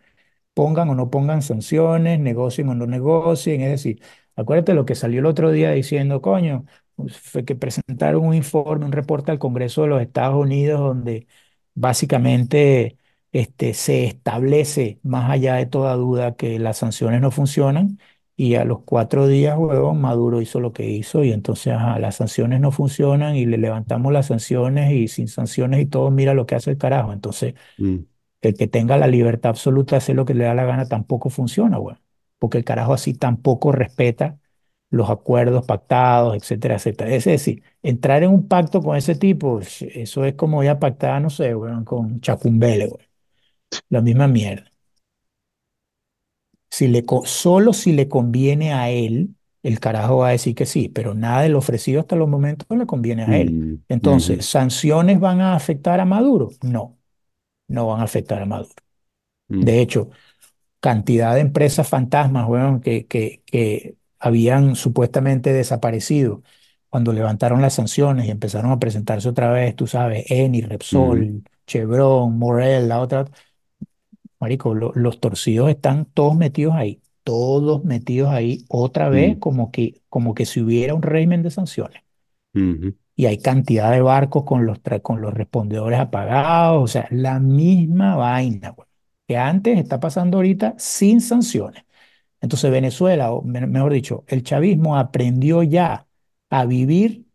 [0.54, 3.62] pongan o no pongan sanciones, negocien o no negocien.
[3.62, 4.02] Es decir,
[4.36, 6.64] acuérdate lo que salió el otro día diciendo, coño,
[6.96, 11.26] pues, fue que presentaron un informe, un reporte al Congreso de los Estados Unidos donde
[11.74, 12.98] básicamente
[13.32, 17.98] este, se establece, más allá de toda duda, que las sanciones no funcionan
[18.36, 22.16] y a los cuatro días, huevón, Maduro hizo lo que hizo y entonces, ajá, las
[22.16, 26.46] sanciones no funcionan y le levantamos las sanciones y sin sanciones y todo, mira lo
[26.46, 27.12] que hace el carajo.
[27.12, 27.96] Entonces, mm,
[28.42, 31.30] el que tenga la libertad absoluta de hacer lo que le da la gana tampoco
[31.30, 32.00] funciona, weón.
[32.38, 34.38] Porque el carajo así tampoco respeta
[34.90, 37.10] los acuerdos pactados, etcétera, etcétera.
[37.14, 41.30] Es decir, entrar en un pacto con ese tipo, eso es como ya pactar, no
[41.30, 43.11] sé, weón, con Chacumbele, weón.
[43.90, 44.70] La misma mierda.
[46.70, 50.88] Si le, solo si le conviene a él, el carajo va a decir que sí,
[50.88, 53.58] pero nada de lo ofrecido hasta los momentos le conviene a él.
[53.60, 56.50] mm, Entonces, ¿sanciones van a afectar a Maduro?
[56.62, 56.98] No.
[57.68, 58.74] no van a afectar a Maduro.
[59.48, 60.10] mm, De hecho,
[60.80, 66.42] cantidad de empresas fantasmas, weón, que, que, que habían supuestamente desaparecido
[66.90, 71.44] cuando levantaron las sanciones y empezaron a presentarse otra vez, tú sabes, Eni, mm, Repsol,
[71.66, 73.26] Chevron, Morel, la otra.
[74.42, 79.72] Marico, lo- los torcidos están todos metidos ahí, todos metidos ahí otra vez mm, como
[79.72, 82.02] que, como que si hubiera un régimen de sanciones.
[82.54, 87.06] ujú, Y hay cantidad de barcos con los, tra- con los respondedores apagados, o sea,
[87.10, 88.88] la misma vaina, güey,
[89.28, 91.84] que antes está pasando ahorita sin sanciones.
[92.40, 96.08] Entonces Venezuela, o me- mejor dicho, el chavismo aprendió ya
[96.50, 97.26] a vivir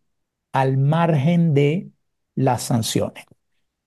[0.53, 1.91] al margen de
[2.36, 3.26] las sanciones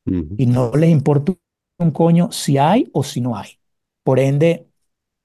[0.06, 1.34] ujú, y no les importa
[1.80, 3.58] un coño si hay o si no hay.
[4.02, 4.68] Por ende,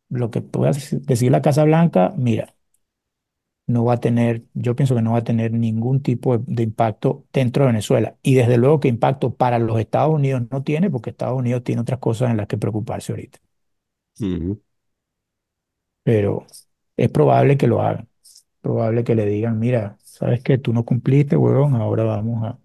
[0.10, 2.56] lo que pueda decir la Casa Blanca, mira,
[3.68, 6.64] no va a tener, yo pienso que no va a tener ningún tipo de, de
[6.64, 8.16] impacto dentro de Venezuela.
[8.22, 11.82] Y desde luego que impacto para los Estados Unidos no tiene, porque Estados Unidos tiene
[11.82, 13.40] otras cosas en las que preocuparse ahorita.
[16.04, 16.46] Pero
[16.98, 18.10] es probable que lo hagan.
[18.62, 20.58] Probable que le digan, mira, ¿sabes qué?
[20.58, 22.60] Tú no cumpliste, huevón, ahora vamos a,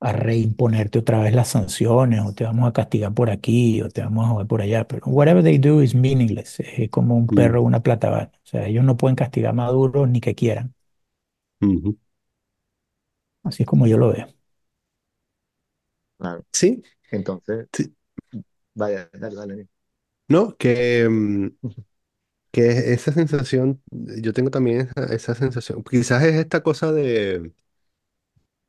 [0.00, 4.02] a reimponerte otra vez las sanciones, o te vamos a castigar por aquí, o te
[4.02, 4.86] vamos a joder por allá.
[4.88, 6.60] Pero whatever they do is meaningless.
[6.60, 8.32] Es como un mm, perro o una plata.
[8.34, 10.74] O sea, ellos no pueden castigar a Maduro ni que quieran.
[13.42, 14.26] Así es como yo lo veo.
[16.18, 16.44] Claro.
[16.52, 17.94] Sí, Entonces, sí.
[18.74, 19.68] vaya, dale, dale.
[20.28, 21.48] No, que, mm,
[22.52, 25.82] que esa sensación, yo tengo también esa, esa sensación.
[25.84, 27.52] Quizás es esta cosa de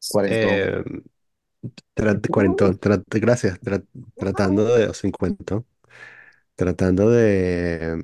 [0.07, 0.63] Cuarentón.
[0.63, 0.84] eh,
[1.95, 3.86] tra- cuarentón, gracias, tra-
[4.18, 5.64] tratando de, o cincuenta,
[6.55, 8.01] tratando de,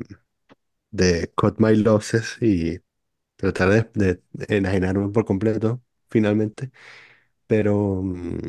[0.92, 2.80] de cut my losses y
[3.38, 6.72] tratar de, de enajenarme por completo, finalmente,
[7.48, 8.40] pero mm,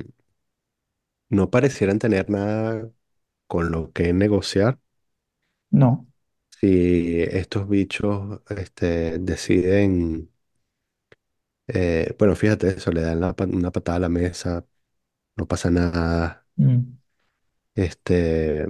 [1.30, 2.90] no parecieran tener nada
[3.46, 4.80] con lo que negociar.
[5.70, 6.06] No.
[6.60, 10.30] si estos bichos este, deciden,
[11.66, 14.66] eh, bueno, fíjate eso, le dan la pa- una patada a la mesa,
[15.38, 16.46] no pasa nada.
[16.58, 16.98] Mm,
[17.74, 18.66] Este,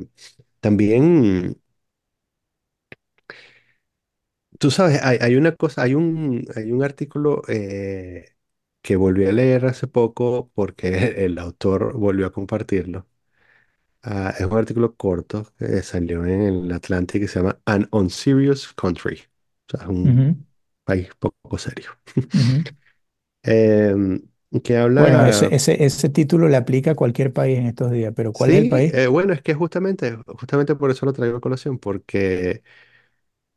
[0.60, 1.60] también,
[4.58, 8.34] tú sabes, hay, hay una cosa, hay un, hay un artículo eh,
[8.82, 10.88] que volví a leer hace poco porque
[11.24, 13.06] el autor volvió a compartirlo.
[14.02, 18.72] Ah, es un artículo corto que salió en el Atlantic que se llama An Unserious
[18.74, 19.22] Country.
[19.68, 20.36] O sea, es un ujú,
[20.84, 21.90] país poco serio.
[22.32, 22.64] ujú.
[23.44, 24.22] Em,
[24.64, 28.12] que Bueno, habla, ese, ese, ese título le aplica a cualquier país en estos días,
[28.16, 28.94] pero ¿cuál es el país?
[28.94, 32.62] eh, bueno, es que justamente, justamente por eso lo traigo a colación, porque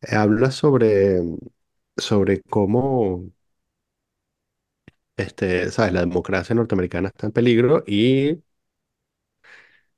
[0.10, 1.22] habla sobre,
[1.98, 3.32] sobre cómo,
[5.18, 8.42] este, sabes, la democracia norteamericana está en peligro y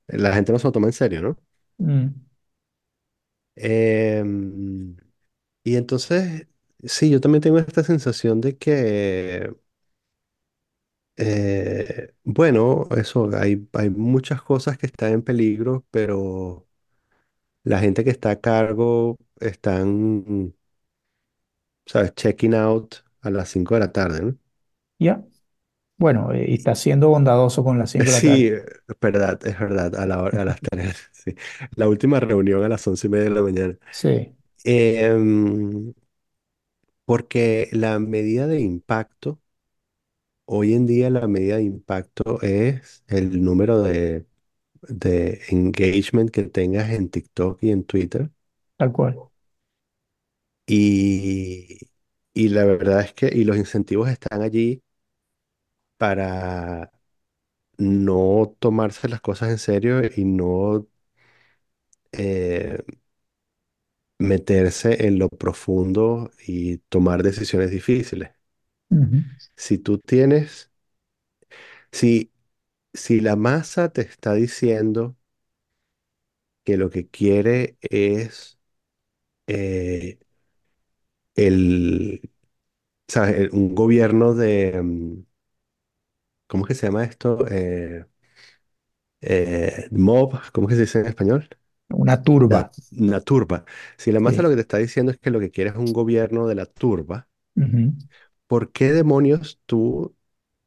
[0.07, 1.37] la gente no se lo toma en serio, ¿no?
[1.81, 2.13] Mm,
[3.55, 4.95] Em,
[5.63, 6.47] y entonces,
[6.83, 9.53] sí, yo también tengo esta sensación de que,
[11.17, 16.67] eh, bueno, eso, hay, hay muchas cosas que están en peligro, pero
[17.63, 20.55] la gente que está a cargo están,
[21.85, 22.13] ¿sabes?
[22.15, 24.37] Checking out a las 5 de la tarde, ¿no?
[24.99, 25.23] ya.
[25.97, 28.47] Bueno, eh, y está siendo bondadoso con las 5 de la Sí, tarde.
[28.47, 28.63] es
[28.99, 31.35] verdad, es verdad, a la hora- a las 3, sí.
[31.75, 33.77] La última reunión a las once y media de la mañana.
[33.91, 34.35] Sí,
[34.65, 35.93] Em,
[37.05, 39.39] porque la medida de impacto,
[40.45, 44.27] hoy en día la medida de impacto es el número de,
[44.83, 48.31] de engagement que tengas en TikTok y en Twitter.
[48.77, 49.17] tal cual.
[50.65, 51.79] Y,
[52.33, 54.81] y la verdad es que, y los incentivos están allí
[55.97, 56.91] para
[57.77, 60.87] no tomarse las cosas en serio y no
[62.11, 62.77] eh,
[64.19, 68.31] meterse en lo profundo y tomar decisiones difíciles.
[69.55, 70.71] Si tú tienes,
[71.91, 72.31] si,
[72.93, 75.17] si la masa te está diciendo
[76.63, 78.59] que lo que quiere es
[79.47, 80.19] eh,
[81.35, 82.21] el,
[83.07, 83.35] ¿sabes?
[83.39, 85.23] el- un gobierno de, mm,
[86.47, 87.45] ¿cómo es que se llama esto?
[87.49, 88.05] Eh,
[89.21, 91.49] eh, mob, ¿cómo es que se dice en español?
[92.05, 92.61] Una turba.
[92.61, 93.65] La, una turba.
[93.97, 95.93] Si la masa lo que te está diciendo es que lo que quiere es un
[95.93, 97.93] gobierno de la turba, Ujú,
[98.53, 100.15] ¿por qué demonios tú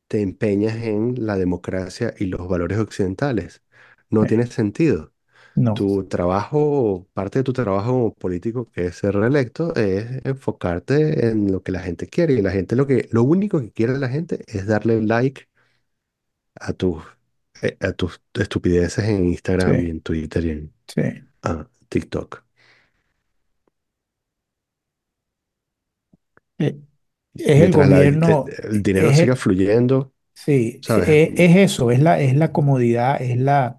[0.09, 3.63] te empeñas en la democracia y los valores occidentales?
[4.11, 5.13] No eh, tiene sentido.
[5.57, 5.75] no.
[5.75, 11.53] Tu trabajo, parte de tu trabajo como político, que es ser reelecto, es enfocarte en
[11.53, 12.35] lo que la gente quiere.
[12.35, 15.49] Y la gente lo que, lo único que quiere la gente es darle like
[16.61, 17.03] a tus
[17.63, 21.03] eh, a tus estupideces en Instagram y en Twitter y en sí.
[21.43, 22.45] ah, TikTok.
[26.59, 26.77] Eh,
[27.39, 31.09] Es el Mientras la- el, gobierno, el dinero siga el- fluyendo, sí, ¿sabes?
[31.09, 33.79] e- es, eso, es la, es la comodidad, es la,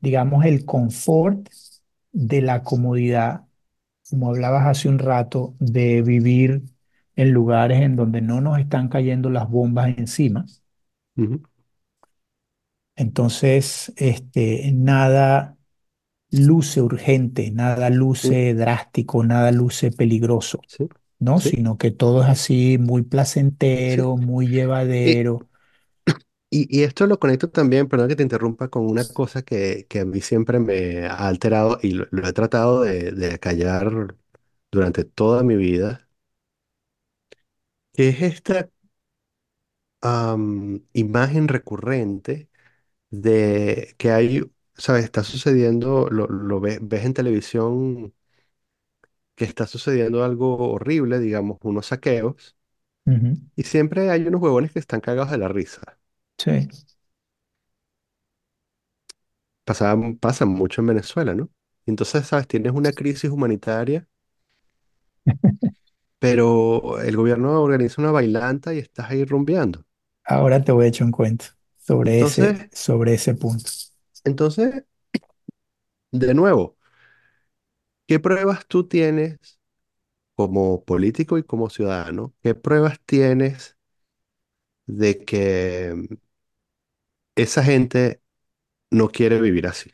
[0.00, 1.48] digamos, el confort
[2.12, 3.46] de la comodidad,
[4.10, 6.64] como hablabas hace un rato, de vivir
[7.16, 10.46] en lugares en donde no nos están cayendo las bombas encima.
[12.96, 15.56] Entonces, este, nada
[16.30, 20.88] luce urgente, nada luce drástico, nada luce peligroso, Sí,
[21.20, 21.40] ¿no?
[21.40, 23.02] sí, Sino que todo es así muy
[23.86, 24.02] sí.
[24.02, 25.48] placentero, muy llevadero.
[26.50, 30.00] y, y esto lo conecto también, perdón que te interrumpa, con una cosa que, que
[30.00, 34.16] a mí siempre me ha alterado y lo, lo he tratado de, de callar
[34.72, 36.08] durante toda mi vida,
[37.92, 38.68] que es esta
[40.00, 42.48] am, imagen recurrente
[43.10, 44.42] de que hay,
[44.76, 45.04] ¿sabes?
[45.04, 48.14] Está sucediendo, lo, lo ve- ves en televisión
[49.40, 52.58] que está sucediendo algo horrible, digamos, unos saqueos,
[53.56, 55.98] y siempre hay unos huevones que están cagados de la risa.
[56.38, 56.68] Sí,
[59.64, 61.50] Pasa, pasa mucho en Venezuela, ¿no?
[61.86, 62.46] Entonces, ¿sabes?
[62.48, 64.06] Tienes una crisis humanitaria,
[66.18, 69.84] pero el gobierno organiza una bailanta y estás ahí rumbeando.
[70.24, 71.46] ahora te voy a echar un cuento
[71.78, 73.70] sobre ese, Entonces, sobre ese punto.
[74.24, 74.84] entonces,
[76.12, 76.76] de nuevo,
[78.10, 79.38] ¿qué pruebas tú tienes
[80.36, 82.34] como político y como ciudadano?
[82.42, 83.76] ¿Qué pruebas tienes
[84.86, 85.94] de que
[87.36, 88.22] esa gente
[88.90, 89.90] no quiere vivir así?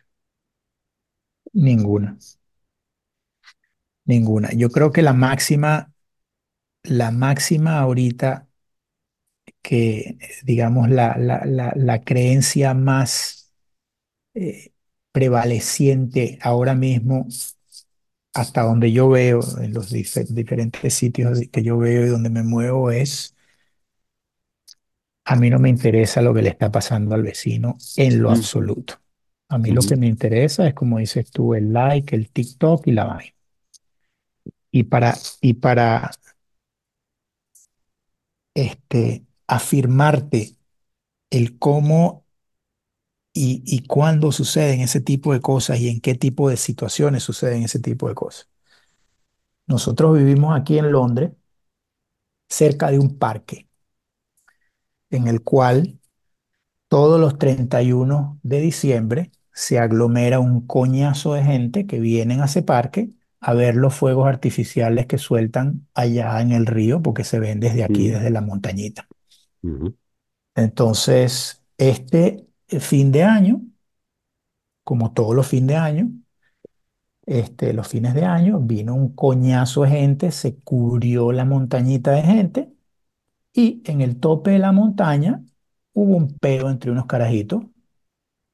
[1.54, 2.16] Ninguna,
[4.04, 4.50] ninguna.
[4.54, 5.92] Yo creo que la máxima,
[6.84, 8.48] la máxima ahorita
[9.62, 13.52] que, digamos, la, la, la, la creencia más
[14.34, 14.72] eh,
[15.12, 17.28] prevaleciente ahora mismo,
[18.36, 22.42] hasta donde yo veo, en los dife- diferentes sitios que yo veo y donde me
[22.42, 23.34] muevo, es,
[25.24, 28.94] a mí no me interesa lo que le está pasando al vecino en lo absoluto.
[29.48, 32.92] A mí lo que me interesa es, como dices tú, el like, el TikTok y
[32.92, 33.32] la vaina.
[34.70, 36.10] Y para, y para
[38.54, 40.56] este, afirmarte
[41.30, 42.25] el cómo
[43.36, 47.62] y, y cuándo suceden ese tipo de cosas y en qué tipo de situaciones suceden
[47.64, 48.48] ese tipo de cosas.
[49.68, 51.30] Nosotros vivimos aquí en Londres,
[52.48, 53.68] cerca de un parque,
[55.10, 55.98] en el cual
[56.88, 62.62] todos los 31 de diciembre se aglomera un coñazo de gente que vienen a ese
[62.62, 63.10] parque
[63.40, 67.84] a ver los fuegos artificiales que sueltan allá en el río, porque se ven desde
[67.84, 69.08] aquí, mm, desde la montañita.
[70.54, 72.45] Entonces, este
[72.80, 73.62] fin de año,
[74.84, 76.10] como todos los fines de año,
[77.26, 82.22] este, los fines de año, vino un coñazo de gente, se cubrió la montañita de
[82.22, 82.72] gente
[83.54, 85.44] y en el tope de la montaña
[85.94, 87.64] hubo un peo entre unos carajitos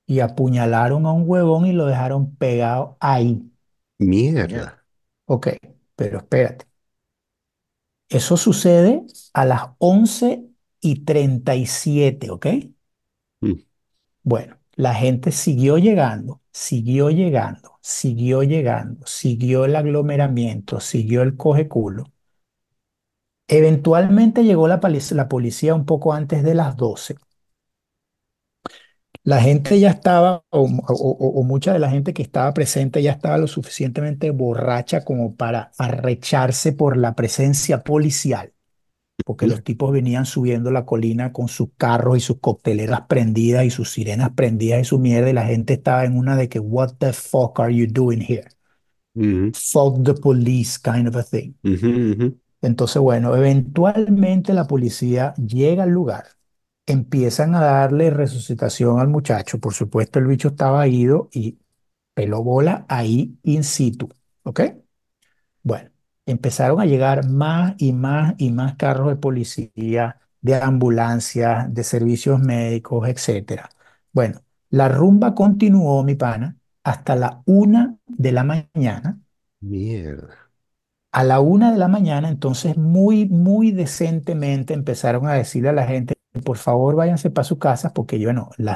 [0.06, 3.50] y apuñalaron a un huevón y lo dejaron pegado ahí.
[3.98, 4.46] Mierda.
[4.46, 4.84] Mierda.
[5.26, 5.48] Ok,
[5.96, 6.66] pero espérate.
[8.08, 9.02] Eso sucede
[9.32, 10.44] a las 11
[10.80, 12.46] y 37, ¿ok?
[14.24, 21.68] Bueno, la gente siguió llegando, siguió llegando, siguió llegando, siguió el aglomeramiento, siguió el coge
[21.68, 22.06] culo.
[23.46, 24.80] Eventualmente llegó la,
[25.28, 27.18] policía un poco antes de las 12.
[29.24, 30.60] La gente ya estaba, o-
[31.40, 35.70] o mucha de la gente que estaba presente ya estaba lo suficientemente borracha como para
[35.78, 38.52] arrecharse por la presencia policial,
[39.24, 43.70] porque los tipos venían subiendo la colina con sus carros y sus cocteleras prendidas y
[43.70, 46.94] sus sirenas prendidas y su mierda, y la gente estaba en una de que, what
[46.98, 48.48] the fuck are you doing here?
[49.52, 51.54] Fuck the police kind of a thing.
[52.62, 56.24] Entonces, bueno, eventualmente la policía llega al lugar,
[56.86, 59.58] empiezan a darle resucitación al muchacho.
[59.60, 61.58] Por supuesto, el bicho estaba ido y
[62.14, 64.08] peló bola ahí in situ,
[64.44, 64.60] ¿ok?
[65.62, 65.90] Bueno,
[66.32, 72.40] empezaron a llegar más y más y más carros de policía, de ambulancias, de servicios
[72.40, 73.70] médicos, etcétera.
[74.12, 79.20] Bueno, la rumba continuó, mi pana, hasta la una de la mañana
[79.62, 80.50] Mierda.
[81.12, 85.86] a la una de la mañana, entonces muy, muy decentemente empezaron a decirle a la
[85.86, 86.14] gente,
[86.44, 88.74] por favor váyanse para su casa, porque bueno, la-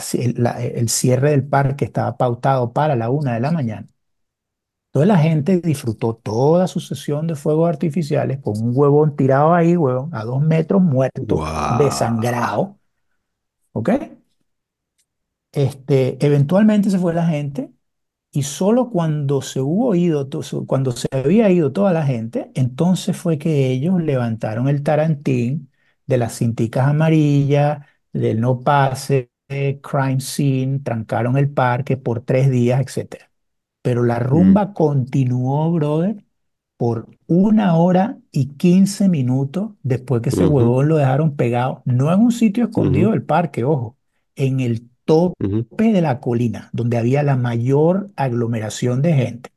[0.63, 3.87] el cierre del parque estaba pautado para la una de la mañana.
[4.97, 9.77] Entonces la gente disfrutó toda su sesión de fuegos artificiales con un huevón tirado ahí,
[9.77, 11.67] huevón, a dos metros muerto, Wow.
[11.67, 12.79] desangrado,
[13.73, 13.91] ¿ok?
[15.53, 17.73] este, eventualmente se fue la gente
[18.33, 20.29] y solo cuando se hubo ido,
[20.67, 25.71] cuando se había ido toda la gente, entonces fue que ellos levantaron el tarantín
[26.07, 29.31] de las cinticas amarillas, del no pase,
[29.83, 33.31] crime scene, trancaron el parque por tres días, etcétera.
[33.87, 36.25] Pero la mm, rumba continuó, brother,
[36.77, 42.13] por una hora y quince minutos después que ese ujú, huevón lo dejaron pegado, no
[42.13, 43.97] en un sitio escondido del parque, ojo,
[44.35, 49.51] en el tope de la colina, donde había la mayor aglomeración de gente.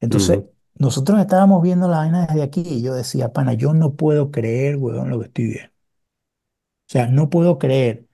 [0.00, 0.40] Entonces,
[0.74, 4.76] nosotros estábamos viendo la vaina desde aquí y yo decía, pana, yo no puedo creer,
[4.76, 5.72] huevón, lo que estoy viendo.
[6.88, 8.07] O sea, no puedo creer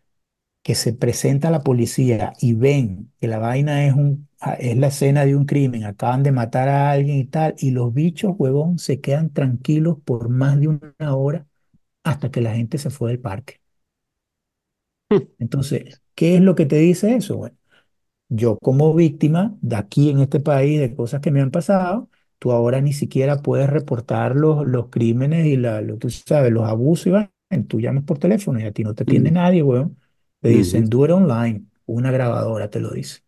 [0.65, 4.89] que se presenta la policía y ven que la vaina es un, ah, es la
[4.89, 8.81] escena de un crimen, acaban de matar a alguien y tal, y los bichos, huevón,
[8.81, 11.47] se quedan tranquilos por más de una hora
[12.05, 13.61] hasta que la gente se fue del parque.
[15.39, 17.37] Entonces, ¿qué es lo que te dice eso?
[17.37, 17.57] Bueno,
[18.31, 22.53] yo como víctima de aquí en este país, de cosas que me han pasado, tú
[22.53, 27.09] ahora ni siquiera puedes reportar los, los crímenes y la, lo, tú sabes, los abusos
[27.09, 27.31] y vaina.
[27.69, 29.99] Tú llamas por teléfono y a ti no te atiende nadie, weón.
[30.45, 31.67] Te dicen, do it online.
[31.87, 33.23] Una grabadora te lo dice.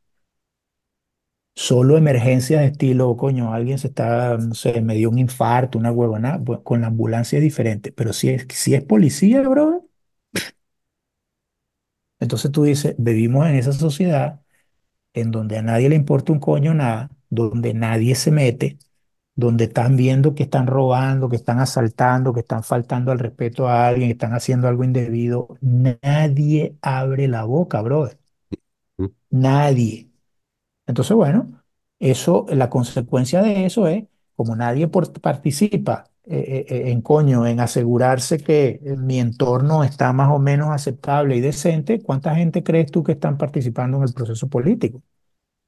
[1.59, 5.91] Solo emergencias de estilo, coño, alguien se está, no sé, me dio un infarto, una
[5.91, 7.93] huevona, pues, con la ambulancia es diferente.
[7.93, 9.89] Pero si es, si es policía, bro,
[12.21, 14.41] entonces tú dices, vivimos en esa sociedad
[15.15, 18.79] en donde a nadie le importa un coño nada, donde nadie se mete,
[19.37, 23.87] donde están viendo que están robando, que están asaltando, que están faltando al respeto a
[23.89, 28.19] alguien, que están haciendo algo indebido, nadie abre la boca, brother.
[29.31, 30.11] Nadie.
[30.87, 31.65] Entonces, bueno,
[32.01, 34.07] eso, la consecuencia de eso es,
[34.37, 40.13] como nadie por- participa eh, eh, eh, en coño, en asegurarse que mi entorno está
[40.13, 44.15] más o menos aceptable y decente, ¿cuánta gente crees tú que están participando en el
[44.15, 45.03] proceso político?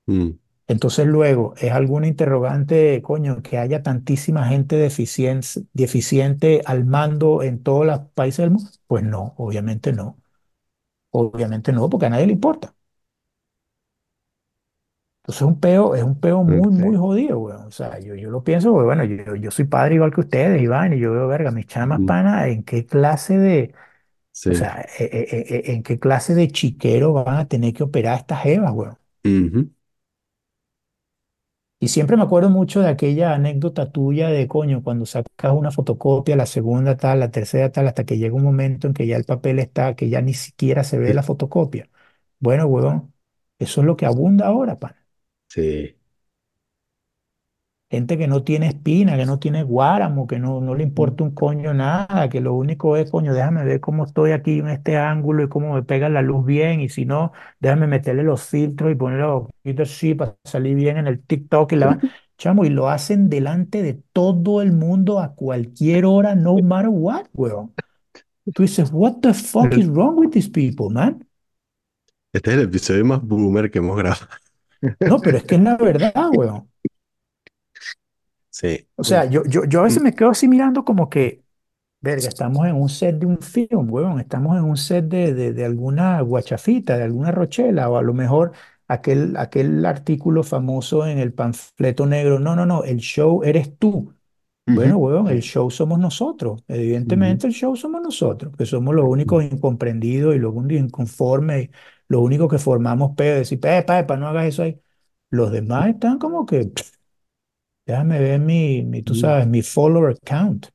[0.07, 0.39] mm,
[0.69, 7.63] Entonces luego, ¿es alguna interrogante, coño, que haya tantísima gente deficiente, deficiente al mando en
[7.63, 8.71] todos los países del mundo?
[8.87, 10.21] Pues no, obviamente no.
[11.11, 12.75] Obviamente no, porque a nadie le importa.
[15.23, 17.67] Entonces es un peo, es un peo muy, muy jodido, weón.
[17.67, 20.63] O sea, yo, yo lo pienso, porque, bueno, yo, yo soy padre igual que ustedes,
[20.63, 23.75] Iván, y yo veo, verga, mis chamas mm, panas, ¿en qué clase de,
[24.49, 27.85] o sí, sea, e- e- e- en qué clase de chiquero van a tener que
[27.85, 28.99] operar estas jevas, weón?
[31.81, 36.35] Y siempre me acuerdo mucho de aquella anécdota tuya de coño, cuando sacas una fotocopia,
[36.37, 39.25] la segunda tal, la tercera tal, hasta que llega un momento en que ya el
[39.25, 41.89] papel está, que ya ni siquiera se ve la fotocopia.
[42.41, 43.15] Bueno, huevón,
[43.61, 44.97] eso es lo que abunda ahora, pan.
[45.49, 45.98] sí,
[47.91, 51.31] Gente que no tiene espina, que no tiene guáramo, que no, no le importa un
[51.31, 55.43] coño nada, que lo único es, coño, déjame ver cómo estoy aquí en este ángulo
[55.43, 58.95] y cómo me pega la luz bien, y si no, déjame meterle los filtros y
[58.95, 61.99] ponerle los ojitos así para salir bien en el TikTok y la...
[62.39, 67.27] Chamo, y lo hacen delante de todo el mundo a cualquier hora, no matter what,
[67.35, 67.75] weón.
[68.55, 71.27] Tú dices, what the fuck is wrong with these people, man?
[72.33, 74.29] Este es el episodio más boomer que hemos grabado.
[75.01, 76.69] No, pero es que es la verdad, weón.
[78.61, 78.89] Sí.
[78.97, 81.45] O sea, yo, yo, yo a veces me quedo así mirando como que
[82.01, 84.21] Verga, estamos en un set de un film, huevón.
[84.21, 88.15] Estamos en un set de, de, de alguna guachafita, de alguna rochela, o a lo
[88.15, 88.53] mejor
[88.89, 92.41] aquel, aquel artículo famoso en el panfleto negro.
[92.41, 94.15] No, no, no, el show eres tú.
[94.67, 96.63] Bueno, huevón, el show somos nosotros.
[96.69, 101.71] Evidentemente el show somos nosotros, que somos los únicos incomprendidos y los únicos inconformes,
[102.09, 104.81] los únicos que formamos pedo, decir, epa, epa, no hagas eso ahí.
[105.31, 106.93] Los demás están como que, "Pff,
[107.89, 110.69] déjame ver mi, mi, tú ujú, sabes, mi follower count.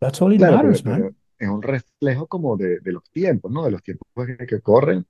[0.00, 1.16] That's all it Claro, matters, pero man.
[1.38, 3.64] es un reflejo como de, de los tiempos, ¿no?
[3.64, 5.06] De los tiempos que, que corren,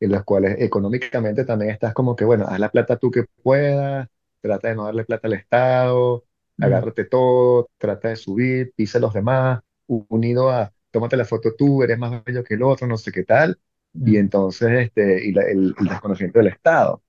[0.00, 4.08] en los cuales económicamente también estás como que, bueno, haz la plata tú que puedas,
[4.40, 6.24] trata de no darle plata al Estado,
[6.60, 11.54] Mm, agárrate todo, trata de subir, pisa a los demás, unido a, tómate la foto
[11.56, 13.58] tú, eres más bello que el otro, no sé qué tal,
[14.04, 14.18] y mm.
[14.18, 17.02] entonces, este, y la- el, el desconocimiento del Estado.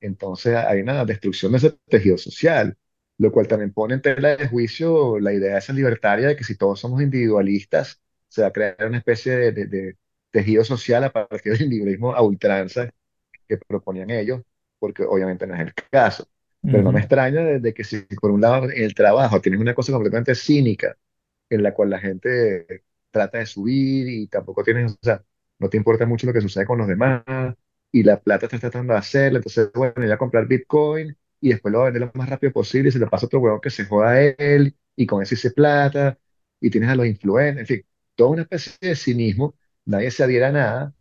[0.00, 2.76] Entonces hay una destrucción de ese tejido social,
[3.18, 6.56] lo cual también pone en tela de juicio la idea esa libertaria de que si
[6.56, 9.98] todos somos individualistas, se va a crear una especie de, de- de
[10.30, 12.90] tejido social a partir del individualismo a ultranza
[13.48, 14.42] que proponían ellos,
[14.78, 16.28] porque obviamente no es el caso.
[16.70, 19.74] Pero no me extraña desde que si por un lado en el trabajo tienes una
[19.74, 20.96] cosa completamente cínica
[21.50, 25.24] en la cual la gente trata de subir y tampoco tienes, o sea,
[25.58, 27.24] no te importa mucho lo que sucede con los demás
[27.92, 31.78] y la plata estás tratando de hacerla, entonces, bueno, ya comprar Bitcoin y después lo
[31.80, 33.70] va a vender lo más rápido posible y se lo pasa a otro huevón que
[33.70, 36.18] se joda a él y con eso hice plata
[36.60, 40.48] y tienes a los influencers, en fin, toda una especie de cinismo, nadie se adhiera
[40.48, 40.94] a nada.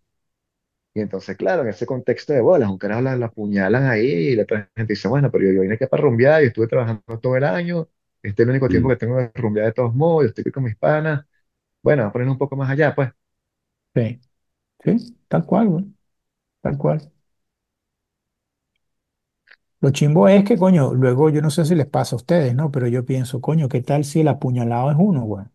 [0.93, 4.35] Y entonces, claro, en ese contexto de bolas, un carajo la, la apuñalan ahí y
[4.35, 7.03] la otra gente dice, bueno, pero yo, yo vine aquí para rumbear y estuve trabajando
[7.21, 7.89] todo el año,
[8.23, 10.51] este es el único tiempo que tengo de rumbear de todos modos, yo estoy aquí
[10.51, 11.25] con mis panas,
[11.83, 13.11] bueno, vamos a poner un poco más allá, pues.
[13.95, 14.19] Sí,
[14.85, 15.85] sí, tal cual, güey,
[16.65, 17.11] tal cual.
[19.79, 22.71] Lo chimbo es que, coño, luego yo no sé si les pasa a ustedes, ¿no?
[22.71, 25.45] Pero yo pienso, coño, ¿qué tal si el apuñalado es uno, güey?
[25.45, 25.49] O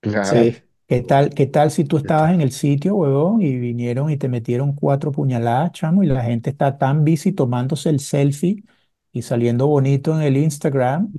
[0.00, 3.56] Claro, sea, sí, ¿qué tal, qué tal si tú estabas en el sitio, huevón, y
[3.58, 8.00] vinieron y te metieron cuatro puñaladas, chamo, y la gente está tan busy tomándose el
[8.00, 8.64] selfie
[9.12, 11.14] y saliendo bonito en el Instagram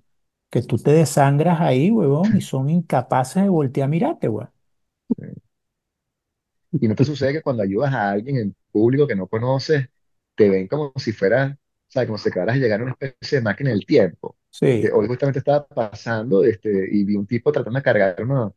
[0.49, 4.47] que tú te desangras ahí, huevón, y son incapaces de voltear a mirarte, güey.
[6.79, 9.89] Y no te sucede que cuando ayudas a alguien en público que no conoces,
[10.35, 11.57] te ven como si fueras, o
[11.89, 14.37] sea, como si acabaras de llegar a una especie de máquina del tiempo.
[14.79, 18.53] Que Sí, hoy justamente estaba pasando este, y vi un tipo tratando de cargar unos,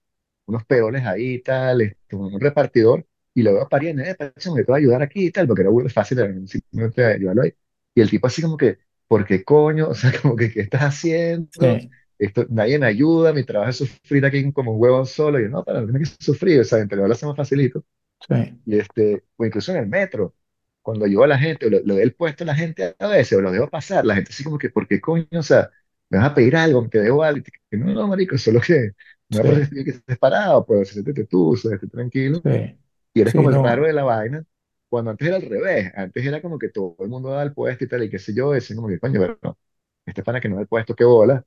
[0.47, 4.75] unos peones ahí y tal, este, un repartidor, y lo veo pariendo, eh, te va
[4.77, 7.53] a ayudar aquí y tal, porque era muy fácil simplemente ayudarlo ahí.
[7.95, 9.89] Y el tipo así como que, ¿por qué coño?
[9.89, 11.49] O sea, como que, ¿qué estás haciendo?
[11.51, 15.39] sí, Esto, nadie me ayuda, mi trabajo es sufrir aquí como un huevón solo.
[15.41, 17.85] Y yo, no, para, no tienes que sufrir, o sea, entre lo hacemos facilito.
[18.29, 20.35] Sí, Y este, o incluso en el metro,
[20.83, 23.39] cuando yo a la gente, o lo, lo el puesto a la gente a veces,
[23.39, 25.27] o lo dejo pasar, la gente así como que, ¿por qué coño?
[25.33, 25.71] O sea,
[26.11, 28.93] me vas a pedir algo, te dejo algo, y no, no, marico, solo que
[29.29, 32.79] no es sí, por que estés parado, pues siéntete tú, o sea, esté tranquilo, sí,
[33.15, 34.45] y eres sí, como el raro de la vaina,
[34.89, 37.85] cuando antes era al revés, antes era como que todo el mundo daba el puesto
[37.85, 39.59] y tal, y qué sé yo, decían como que, coño, pero no,
[40.07, 41.45] este pana que no da el puesto, qué bola,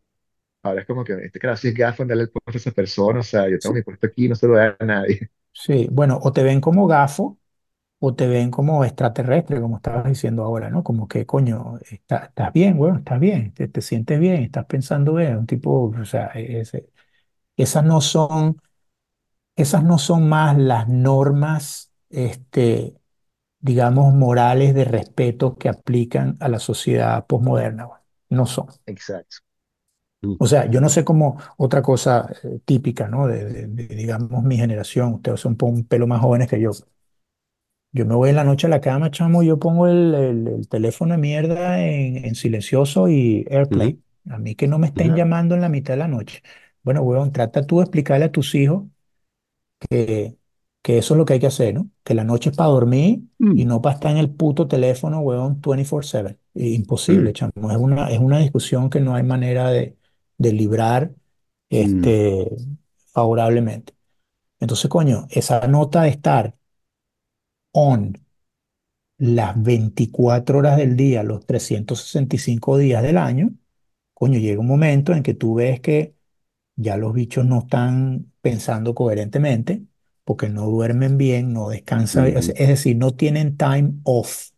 [0.64, 2.72] ahora es como que este cara sí es gafo en darle el puesto a esa
[2.72, 5.32] persona, o sea, yo tengo mi puesto aquí, no se lo da a nadie.
[5.54, 5.88] Sí.
[5.92, 7.40] Bueno, o te ven como gafo
[8.00, 10.84] o te ven como extraterrestre, como estabas diciendo ahora, ¿no?
[10.84, 15.16] Como que, coño, está- estás bien, güey, estás bien, te, te sientes bien, estás pensando
[15.16, 16.90] bien, un tipo, o sea, ese-
[17.58, 18.58] esas no son,
[19.56, 22.96] esas no son más las normas, este,
[23.60, 28.02] digamos, morales de respeto que aplican a la sociedad posmoderna, güey.
[28.30, 28.68] No son.
[28.88, 29.38] Exacto.
[30.38, 33.28] O sea, yo no sé cómo otra cosa eh, típica, ¿no?
[33.28, 36.60] De, de- de, digamos, mi generación, ustedes son un po- un pelo más jóvenes que
[36.62, 36.72] yo.
[37.92, 40.68] Yo me voy en la noche a la cama, chamo, yo pongo el, el- el
[40.68, 44.02] teléfono de mierda en, en silencioso y ujú, AirPlay.
[44.30, 46.42] A mí que no me estén llamando en la mitad de la noche.
[46.82, 48.86] Bueno, weón, trata tú de explicarle a tus hijos
[49.90, 50.38] que,
[50.82, 51.90] que eso es lo que hay que hacer, ¿no?
[52.04, 55.20] Que la noche es para dormir y mm, no para estar en el puto teléfono,
[55.22, 56.40] weón, 24/7.
[56.56, 57.72] I- Imposible, mm, chamo.
[57.72, 59.70] Es una, es una discusión que no hay manera
[60.44, 61.14] de, librar
[61.76, 62.48] mm, este,
[63.14, 63.94] favorablemente.
[64.60, 66.56] Entonces, coño, esa nota de estar
[67.74, 68.14] on
[69.18, 73.52] las 24 horas del día, los 365 días del año,
[74.14, 76.16] coño, llega un momento en que tú ves que
[76.78, 79.84] ya los bichos no están pensando coherentemente
[80.26, 84.50] porque no duermen bien, no descansan, es, ujú, es decir, no tienen time off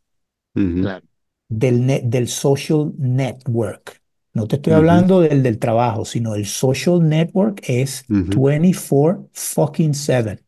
[1.49, 4.01] del, net- del social network.
[4.36, 9.93] No te estoy hablando del del trabajo, sino el social network es ujú, 24 fucking
[9.95, 10.43] 7.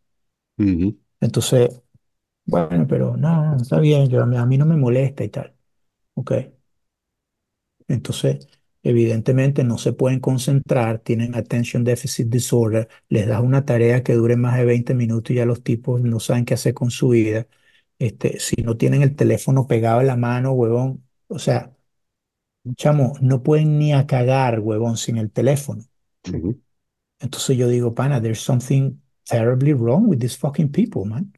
[0.57, 1.81] ujú, Entonces,
[2.45, 5.29] bueno, pero no, no, está bien, yo, a mí, a mí no me molesta y
[5.29, 5.55] tal.
[6.15, 6.31] Ok.
[7.87, 8.47] Entonces,
[8.83, 14.35] evidentemente no se pueden concentrar, tienen attention deficit disorder, les das una tarea que dure
[14.35, 17.47] más de 20 minutos y ya los tipos no saben qué hacer con su vida.
[17.99, 21.75] Este, si no tienen el teléfono pegado en la mano, huevón, o sea,
[22.75, 25.83] chamo, no pueden ni a cagar, huevón, sin el teléfono.
[27.19, 31.31] Entonces yo digo, pana, there's something terribly wrong with these fucking people, man.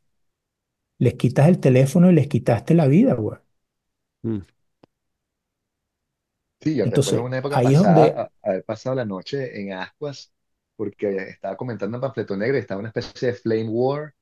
[0.97, 3.37] Les quitas el teléfono y les quitaste la vida, güey.
[4.23, 4.43] Mm.
[6.61, 9.73] Sí, yo recuerdo Entonces, una época ahí es donde, pasada, haber pasado la noche en
[9.73, 10.33] Ascuas,
[10.75, 14.13] porque estaba comentando en Panfleto Negro y estaba una especie de flame war,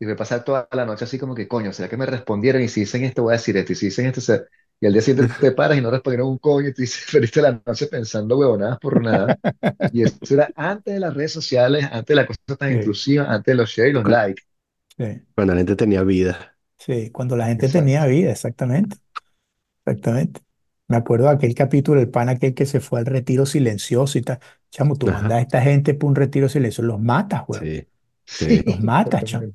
[0.00, 2.62] y me pasar toda la noche así como que, coño, ¿será que me respondieron?
[2.62, 4.44] Y si dicen esto, voy a decir esto, y si dicen esto, se-
[4.82, 7.40] y al día siguiente te paras y no respondieron un coño, y tú dices, perdiste
[7.40, 9.38] la noche pensando huevonadas por nada.
[9.92, 13.26] Y eso era antes de las redes sociales, antes de la cosa tan sí, intrusiva,
[13.32, 14.42] antes de los shares y los likes.
[14.96, 15.04] sí.
[15.34, 16.56] Cuando la gente tenía vida.
[16.78, 18.96] Sí, cuando la gente tenía vida, exactamente,
[19.84, 20.40] exactamente.
[20.88, 24.22] Me acuerdo de aquel capítulo, el pan aquel que se fue al retiro silencioso y
[24.22, 24.40] tal.
[24.70, 27.64] Chamo, tú mandas a esta gente por un retiro silencioso, los matas, weón.
[27.64, 27.88] Sí,
[28.24, 28.62] sí.
[28.66, 29.52] Los matas, chamo.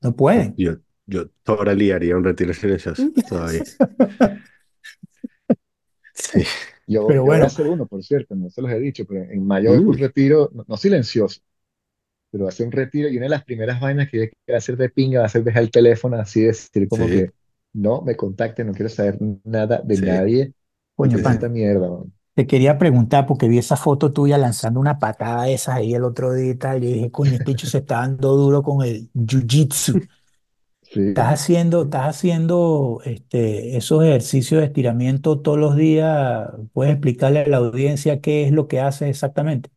[0.00, 0.54] No pueden.
[0.56, 0.76] Yo,
[1.06, 3.64] yo ahora haría un retiro silencioso todavía.
[6.14, 6.44] Sí.
[6.86, 9.06] Yo, Pero yo voy a bueno, hacer uno, por cierto, no se los he dicho,
[9.06, 11.40] pero en mayo un Mm, retiro, no, no silencioso,
[12.30, 14.90] pero hacer un retiro y una de las primeras vainas que yo quiero hacer de
[14.90, 17.32] pinga va a ser dejar el teléfono así, decir como sí, que
[17.74, 20.54] no me contacten, no quiero saber nada de sí, nadie
[20.96, 21.34] coño, sí.
[21.34, 21.88] esta mierda.
[21.90, 22.12] man.
[22.34, 26.04] te quería preguntar porque vi esa foto tuya lanzando una patada de esas ahí el
[26.04, 26.84] otro día y tal.
[26.84, 30.02] Y dije, coño, este bicho se está dando duro con el jiu-jitsu.
[30.96, 36.48] ¿Estás haciendo, estás haciendo este, esos ejercicios de estiramiento todos los días?
[36.72, 39.70] ¿Puedes explicarle a la audiencia qué es lo que haces exactamente?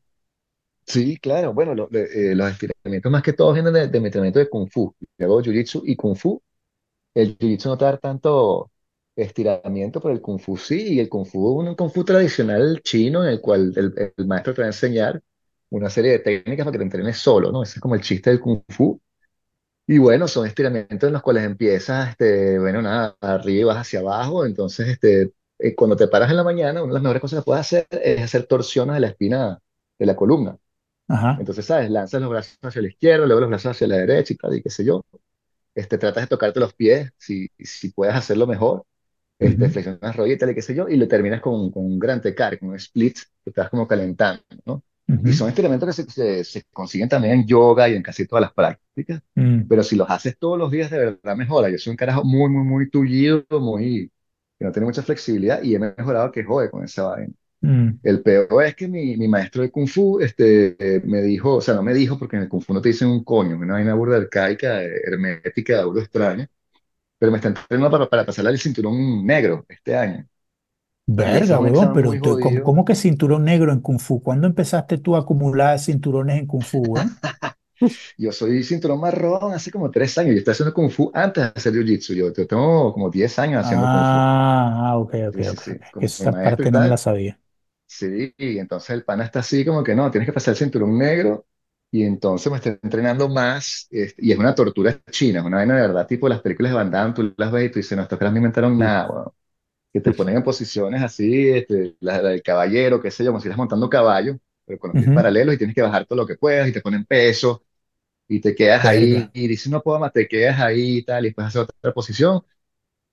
[0.86, 1.53] Sí, claro.
[1.53, 4.70] Bueno, lo- eh, los estiramientos más que todo vienen de, de mi entrenamiento de Kung
[4.72, 4.95] Fu.
[5.18, 6.41] Yo hago Jiu-Jitsu y Kung Fu.
[7.13, 8.72] El Jiu-Jitsu no te da tanto
[9.15, 10.95] estiramiento, pero el Kung Fu sí.
[10.95, 14.28] Y el Kung Fu es un Kung Fu tradicional chino en el cual el, el
[14.28, 15.22] maestro te va a enseñar
[15.72, 17.63] una serie de técnicas para que te entrenes solo, ¿no?
[17.63, 18.99] Ese es como el chiste del Kung Fu.
[19.89, 23.99] Y bueno, son estiramientos en los cuales empiezas, este, bueno, nada, arriba y vas hacia
[24.01, 24.45] abajo.
[24.45, 27.45] Entonces, este, eh, cuando te paras en la mañana, una de las mejores cosas que
[27.45, 29.59] puedes hacer es hacer torsiones de la espina
[29.97, 30.57] de la columna.
[31.09, 31.38] Ajá.
[31.38, 31.89] Entonces, ¿sabes?
[31.91, 34.63] Lanzas los brazos hacia la izquierda, luego los brazos hacia la derecha y tal, y
[34.63, 35.05] qué sé yo.
[35.75, 38.85] Este, tratas de tocarte los pies, si, si puedes hacerlo mejor.
[39.39, 41.99] Este, flexionas rodillas y tal, y qué sé yo, y lo terminas con, con un
[41.99, 44.83] gran tecar, con un split, que estás como calentando, ¿no?
[45.24, 48.26] Y ujú, son estiramientos que se, se, se consiguen también en yoga y en casi
[48.28, 51.70] todas las prácticas, mm, pero si los haces todos los días, de verdad mejora.
[51.70, 54.12] Yo soy un carajo muy, muy, muy tullido, muy,
[54.58, 57.34] que no tiene mucha flexibilidad, y he mejorado que jode con esa vaina.
[57.62, 57.99] mm.
[58.03, 61.62] El peor es que mi, mi maestro de Kung Fu este, eh, me dijo, o
[61.62, 63.74] sea, no me dijo porque en el Kung Fu no te dicen un coño, una
[63.74, 66.49] vaina burda arcaica, hermética, burda extraña,
[67.20, 70.28] pero me está entrenando para, para pasarle el cinturón negro este año.
[71.10, 72.64] Verga, huevón, pero muy ¿cómo, jodido.
[72.64, 74.22] cómo que cinturón negro en Kung Fu?
[74.22, 77.18] ¿Cuándo empezaste tú a acumular cinturones en Kung Fu, huevón?
[78.18, 80.34] Yo soy cinturón marrón hace como tres años.
[80.34, 82.14] Yo estoy haciendo Kung Fu antes de hacer Jiu-Jitsu.
[82.16, 84.20] Yo, yo tengo como diez años haciendo Kung Fu.
[84.20, 85.88] Ah, ah, ok, ok, Sí, sí, ok, sí, ok.
[85.91, 86.97] como mi Esa maestro y parte no me la tal.
[86.97, 87.39] sabía.
[87.88, 90.97] Sí, y entonces el pana está así como que no, tienes que pasar el cinturón
[90.97, 91.47] negro
[91.91, 95.76] y entonces me está entrenando más este, y es una tortura china, es una vaina
[95.78, 98.03] de verdad, tipo las películas de Van Damme, tú las ves y tú dices, no,
[98.03, 99.34] estos caras no inventaron nada, weón".
[99.93, 103.39] Que te ponen en posiciones así, este, la, la del caballero, qué sé yo, como
[103.41, 106.17] si estás montando caballo, pero con los pies Ujú, paralelos y tienes que bajar todo
[106.19, 107.63] lo que puedas y te ponen peso
[108.27, 109.33] y te quedas ahí Verga.
[109.33, 112.41] y dices, no puedo más, te quedas ahí y tal, y después haces otra posición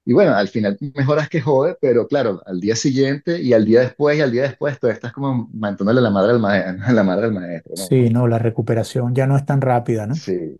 [0.06, 3.80] y bueno, al final mejoras que jode, pero claro, al día siguiente y al día
[3.80, 7.26] después y al día después, tú estás como mandándole la madre al maestro, la madre
[7.26, 7.94] al maestro, ¿no?
[7.94, 10.22] Sí, no, la recuperación ya no es tan rápida, ¿no?
[10.22, 10.56] Sí,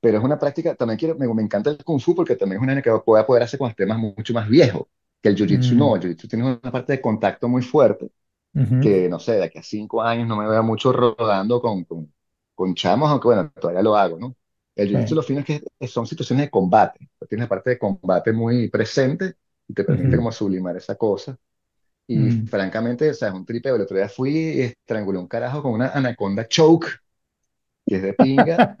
[0.00, 2.64] pero es una práctica, también quiero, me, me encanta el Kung Fu porque también es
[2.72, 4.88] una que puede poder hacer con temas mucho más viejos,
[5.22, 8.10] que el Jiu-Jitsu no, Mm, el Jiu-Jitsu tiene una parte de contacto muy fuerte,
[8.54, 11.84] ujú, que no sé, de aquí a cinco años no me veo mucho rodando con,
[11.84, 12.12] con,
[12.54, 14.36] con chamos, aunque bueno, todavía lo hago, ¿no?
[14.76, 17.78] El Jiu-Jitsu sí, lo fino es que son situaciones de combate, tienes la parte de
[17.78, 19.36] combate muy presente
[19.68, 21.36] y te permite ujú, como sublimar esa cosa.
[22.06, 22.48] Y mm.
[22.48, 23.76] francamente, o sea, es un tripeo.
[23.76, 26.86] El otro día fui y estrangulé un carajo con una anaconda choke,
[27.88, 28.76] que es de pinga,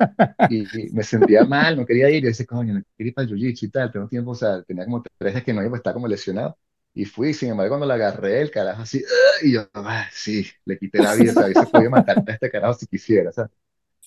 [0.48, 2.24] y me sentía mal, no quería ir.
[2.24, 3.92] Y dije, coño, no quería ir para el jiu-jitsu y tal.
[3.92, 6.58] Tengo tiempo, o sea, tenía como tres días que no iba, estaba como lesionado.
[6.94, 9.44] Y fui, sin embargo, cuando la agarré, el carajo así, ¡ah!
[9.46, 12.50] y yo, ah, sí, le quité la vida, o sea, hubiese podido matar a este
[12.50, 13.48] carajo si quisiera, o sea,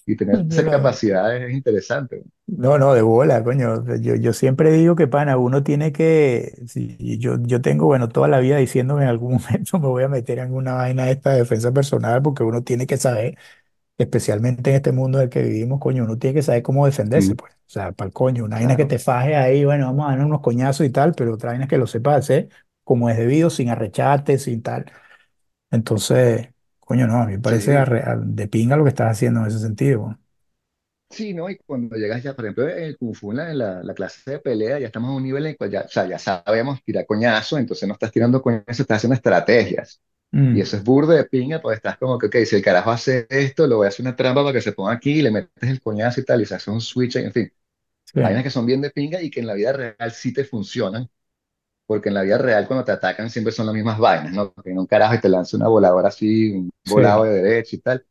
[0.05, 2.23] y tener Coño, esa no, capacidad es interesante.
[2.47, 3.85] no, no, de bola, coño.
[4.01, 8.27] Yo, yo siempre digo que, pana, uno tiene que, si yo, yo tengo, bueno, toda
[8.27, 11.11] la vida diciendo que en algún momento me voy a meter en una vaina de
[11.13, 13.37] esta defensa personal porque uno tiene que saber,
[14.03, 17.35] especialmente en este mundo en el que vivimos, coño, uno tiene que saber cómo defenderse,
[17.35, 17.53] Mm, pues.
[17.53, 20.25] O sea, para el coño, una vaina que te faje ahí, bueno, vamos a dar
[20.25, 22.49] unos coñazos y tal, pero otra vaina es que lo sepas hacer
[22.83, 24.91] como es debido, sin arrecharte, sin tal.
[25.71, 26.49] Entonces,
[26.79, 27.77] coño, no, a mí me parece sí.
[27.77, 30.17] arre- de pinga lo que estás haciendo en ese sentido.
[31.09, 31.49] Sí, ¿no?
[31.49, 33.93] Y cuando llegas ya, por ejemplo, en el Kung Fu, en la, en la- la
[33.93, 36.17] clase de pelea, ya estamos a un nivel en el cual ya, o sea, ya
[36.17, 40.01] sabemos tirar coñazo, entonces no estás tirando coñazo, estás haciendo estrategias.
[40.51, 42.91] Y Mm, eso es burdo de pinga, pues estás como que, ok, si el carajo
[42.91, 45.31] hace esto, le voy a hacer una trampa para que se ponga aquí, y le
[45.31, 47.53] metes el coñazo y tal, y se hace un switch, en fin.
[48.05, 50.45] sí, Vainas que son bien de pinga y que en la vida real sí te
[50.45, 51.09] funcionan,
[51.85, 54.53] porque en la vida real cuando te atacan siempre son las mismas vainas, ¿no?
[54.53, 57.75] Que viene un carajo y te lanza una voladora así, un volado sí, de derecha
[57.75, 58.05] y tal.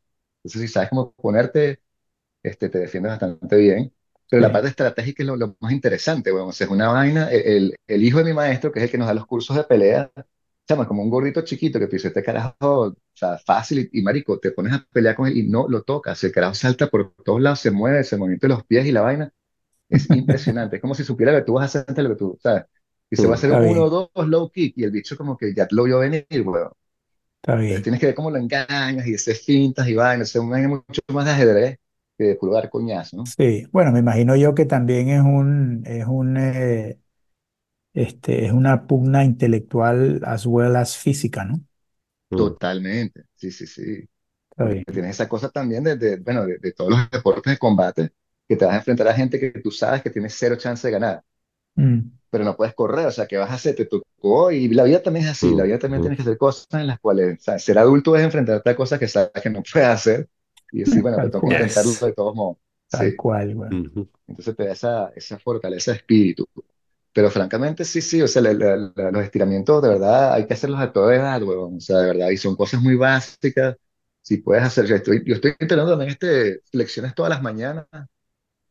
[0.45, 1.81] Entonces, si sabes cómo ponerte
[2.43, 3.93] este, te defiende bastante bien.
[4.29, 7.31] Pero la parte estratégica es lo, lo más interesante, bueno, o sea, es una vaina,
[7.31, 9.57] el, el- el hijo de mi maestro, que es el que nos da los cursos
[9.57, 10.13] de pelea,
[10.71, 14.39] chama, como un gordito chiquito que dice, este carajo, o sea, fácil, y, y, marico,
[14.39, 17.41] te pones a pelear con él y no lo tocas, el carajo salta por todos
[17.41, 19.33] lados, se mueve, se movimiento de los pies y la vaina,
[19.89, 22.39] es impresionante, es como si supiera que tú vas a hacer antes lo que tú,
[22.41, 22.65] sabes,
[23.11, 25.37] y se va a hacer un uno o dos low kick, y el bicho como
[25.37, 26.71] que ya lo vio venir, weón.
[27.43, 27.83] está bien.
[27.83, 30.69] tienes que ver cómo lo engañas y hacer fintas y vainas, o sea, un vaina
[30.69, 31.79] mucho más de ajedrez
[32.17, 33.25] que de puro dar coñazo, ¿no?
[33.27, 37.01] Sí, bueno, me imagino yo que también es un, es un, eh,
[37.95, 41.61] este, es una pugna intelectual as well as física, ¿no?
[42.31, 42.51] mm.
[42.51, 44.09] Totalmente, sí, sí, sí.
[44.93, 48.13] Tienes esa cosa también de, de, bueno, de, de todos los deportes de combate,
[48.49, 50.93] que te vas a enfrentar a gente que tú sabes que tiene cero chance de
[50.93, 51.25] ganar,
[51.79, 53.75] Mm, pero no puedes correr, o sea, ¿qué vas a hacer?
[53.75, 56.39] Te tocó, y la vida también es así, la vida también mm, tienes que hacer
[56.39, 59.51] cosas en las cuales, o sea, ser adulto es enfrentarte a cosas que sabes que
[59.51, 60.29] no puedes hacer,
[60.71, 61.55] y decir, bueno, pero tal tengo que cual.
[61.55, 62.59] intentarlo de todos modos.
[62.91, 63.17] tal Sí.
[63.17, 63.71] cual, güey.
[64.29, 66.47] Entonces te da esa, esa fortaleza de espíritu.
[67.13, 71.15] Pero francamente, sí, sí, o sea, los estiramientos de verdad hay que hacerlos a toda
[71.15, 73.77] edad, huevón, o sea, de verdad, y son cosas muy básicas.
[74.23, 77.87] Si puedes hacer, yo estoy, yo estoy entrenando también este, flexiones todas las mañanas,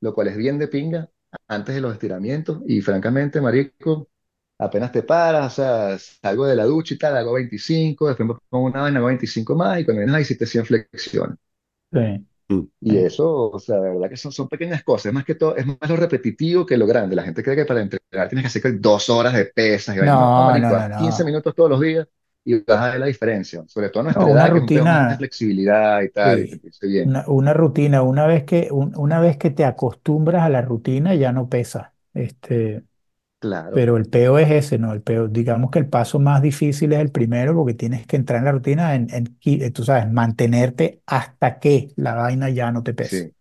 [0.02, 1.10] lo cual es bien de pinga,
[1.48, 4.10] antes de los estiramientos, y francamente, marico,
[4.58, 8.36] apenas te paras, o sea, salgo de la ducha y tal, hago 25, después me
[8.50, 11.38] pongo una vaina, hago 25 más, y cuando vienes ahí hiciste 100 flexiones.
[11.92, 12.62] Sí, Mm.
[12.82, 15.08] Y eso, o sea, de verdad que son, son pequeñas cosas.
[15.08, 17.16] Es más que todo, es más lo repetitivo que lo grande.
[17.16, 19.96] La gente cree que para entrenar tienes que hacer dos horas de pesas.
[19.96, 20.18] Y vaina.
[20.18, 21.26] no, No, no, marico, no, haz 15 no.
[21.26, 22.08] minutos todos los días
[22.44, 23.64] y vas a ver la diferencia.
[23.68, 26.02] Sobre todo a No, nuestra una edad, que es un pedo más de rutina, flexibilidad
[26.02, 27.14] y tal, y sí, bien.
[27.14, 31.16] una, una rutina, una vez que, un- una vez que te acostumbras a la rutina
[31.16, 31.96] ya no pesa.
[32.14, 32.86] Este,
[33.40, 34.94] Claro, pero el peo es ese, ¿no?
[34.94, 38.40] El peo, digamos que el paso más difícil es el primero porque tienes que entrar
[38.40, 42.84] en la rutina, en, en, eh, tú sabes, mantenerte hasta que la vaina ya no
[42.84, 43.26] te pese.
[43.26, 43.34] sí.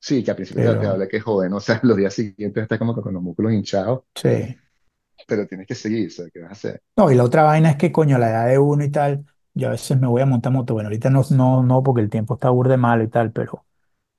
[0.00, 2.62] Sí, que al principio te, te Pero hablé que joven, o sea, los días siguientes
[2.64, 4.56] estás como que con los músculos hinchados, sí.
[5.26, 6.82] pero tienes que seguir, sea, ¿qué vas a hacer?
[6.96, 9.24] No, y la otra vaina es que, coño, a la edad de uno y tal,
[9.54, 10.74] yo a veces me voy a montar moto.
[10.74, 13.64] Bueno, ahorita no, no, no, porque el tiempo está burde malo y tal, pero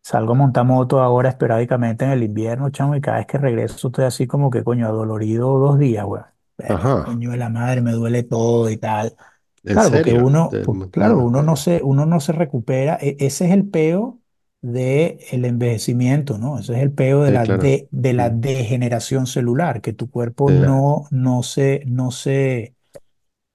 [0.02, 3.88] salgo a montar moto ahora esporádicamente en el invierno, chamo, y cada vez que regreso
[3.90, 6.26] estoy así como que, coño, adolorido dos días, weón.
[6.58, 6.96] Verga, Ajá.
[7.02, 9.16] coño de la madre, me duele todo y tal.
[9.64, 10.14] ¿En Claro, porque serio?
[10.14, 12.98] uno, Te pues, claro, uno no se, uno no se recupera.
[13.02, 14.22] E- ese es el peo
[14.62, 16.60] del envejecimiento, ¿no?
[16.60, 17.64] Ese es el peo de Sí, la, claro.
[17.64, 18.36] de, de la Mm.
[18.42, 20.54] degeneración celular, que tu cuerpo Sí.
[20.54, 22.76] no, no se, no se,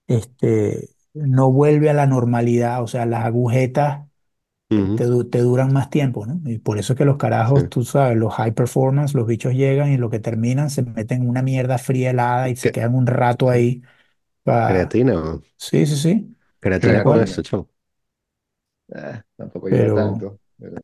[0.06, 2.82] este, no vuelve a la normalidad.
[2.82, 4.08] O sea, las agujetas
[4.94, 6.40] te, te duran más tiempo, ¿no?
[6.50, 7.70] Y por eso es que los carajos, Sí.
[7.70, 11.28] tú sabes, los high performance, los bichos llegan y lo que terminan se meten en
[11.28, 13.82] una mierda fría helada y se quedan un rato ahí.
[14.44, 15.14] pa- Creatina.
[15.34, 17.70] o- Sí, sí, sí, Creatina con eso, chavo.
[18.94, 19.92] Ah, tampoco llega Pero...
[19.92, 20.40] tanto.
[20.58, 20.76] pero-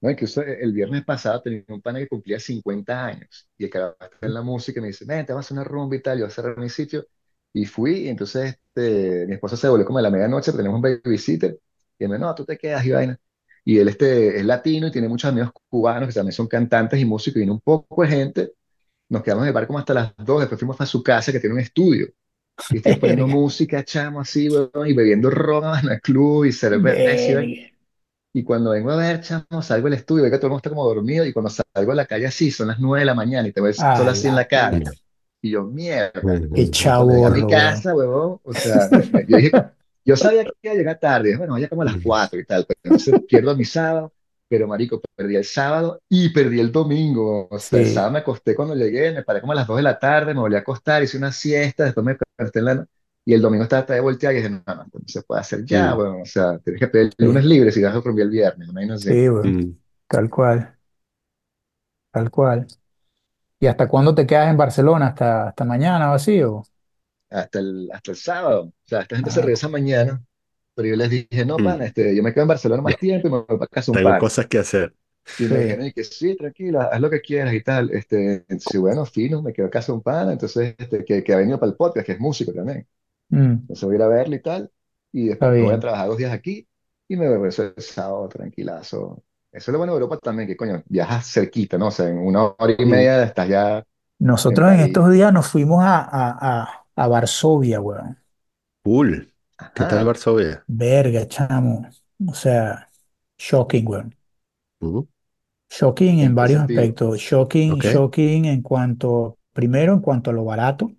[0.00, 3.96] No, incluso el viernes pasado tenía un pana que cumplía 50 años y el carajo
[4.00, 6.02] está en la música y me dice, ven, te vas a hacer una rumba y
[6.02, 7.06] tal, yo voy a cerrar mi sitio.
[7.52, 10.82] Y fui, y entonces este, mi esposa se volvió como a la medianoche, tenemos un
[10.82, 11.58] babysitter,
[12.04, 13.18] y me no, tú te quedas y vaina.
[13.64, 17.04] Y él este, es latino y tiene muchos amigos cubanos que también son cantantes y
[17.04, 18.52] músicos, y vino un poco de gente,
[19.08, 21.40] nos quedamos en el bar como hasta las dos, después fuimos a su casa que
[21.40, 22.08] tiene un estudio,
[22.70, 27.42] y estuvimos poniendo música, chamo, así, weón, y bebiendo ron en el club y cerveza
[28.32, 30.70] y cuando vengo a ver, chamo, salgo del estudio, veo que todo el mundo está
[30.70, 33.48] como dormido, y cuando salgo a la calle así, son las nueve de la mañana,
[33.48, 34.92] y te veo el sol A así en la puta.
[35.42, 36.12] Y yo, mierda.
[36.54, 38.88] Qué llegué a mi casa, huevón, o sea,
[39.26, 39.50] yo dije,
[40.10, 42.44] yo sabía que iba a llegar tarde, dije, bueno, vaya como a las cuatro y
[42.44, 44.12] tal, pero entonces pierdo mi sábado,
[44.48, 48.54] pero marico, perdí el sábado y perdí el domingo, o sea, el sábado me acosté
[48.54, 51.02] cuando llegué, me paré como a las dos de la tarde, me volví a acostar,
[51.02, 52.86] hice una siesta, después me acosté en la...
[53.24, 55.94] Y el domingo estaba de volteado y dije, no, no, no se puede hacer ya,
[55.94, 58.68] bueno, o sea, tienes que pedir el lunes libre si vas a dormir el viernes,
[58.72, 59.12] no no sé.
[59.12, 59.56] sí, weón.
[59.68, 59.78] mm.
[60.08, 60.76] Tal cual,
[62.10, 62.66] tal cual.
[63.60, 65.08] ¿Y hasta cuándo te quedas en Barcelona?
[65.08, 66.42] ¿Hasta, hasta mañana o así?
[66.42, 66.62] O?
[67.30, 70.24] Hasta el, hasta el sábado, o sea, esta gente se Ah, regresa mañana,
[70.74, 71.62] pero yo les dije, no, Mm.
[71.62, 74.00] pana, este, yo me quedo en Barcelona más tiempo y me voy para casa un
[74.00, 74.18] tengo par.
[74.18, 74.94] cosas que hacer.
[75.36, 77.90] Y me dijeron, y que sí, tranquila, haz lo que quieras y tal.
[77.92, 81.36] Este, sí, bueno, fino, me quedo en casa un pana, entonces, este, que, que ha
[81.38, 82.86] venido para el podcast, que es músico también.
[83.32, 84.72] Mm, Entonces voy a ir a verle y tal,
[85.12, 86.68] y después voy a trabajar dos días aquí
[87.08, 89.24] y me regreso el sábado tranquilazo.
[89.52, 91.88] Eso es lo bueno de Europa también, que coño, viajas cerquita, ¿no?
[91.88, 92.86] O sea, en una hora y Mm.
[92.86, 93.84] media estás ya
[94.44, 94.80] en Nosotros en París.
[94.80, 98.10] estos días nos fuimos a, a, a, a Varsovia, weón.
[98.84, 99.32] Cool.
[99.74, 100.66] ¿Qué tal Ajá, Varsovia?
[100.66, 101.88] Verga, chamo.
[102.28, 102.90] O sea,
[103.38, 104.16] shocking, weón.
[105.70, 106.94] Shocking en ¿en qué varios sentido?
[107.00, 107.18] aspectos.
[107.18, 107.80] Shocking, Ok.
[107.80, 110.92] shocking en cuanto, primero en cuanto a lo barato.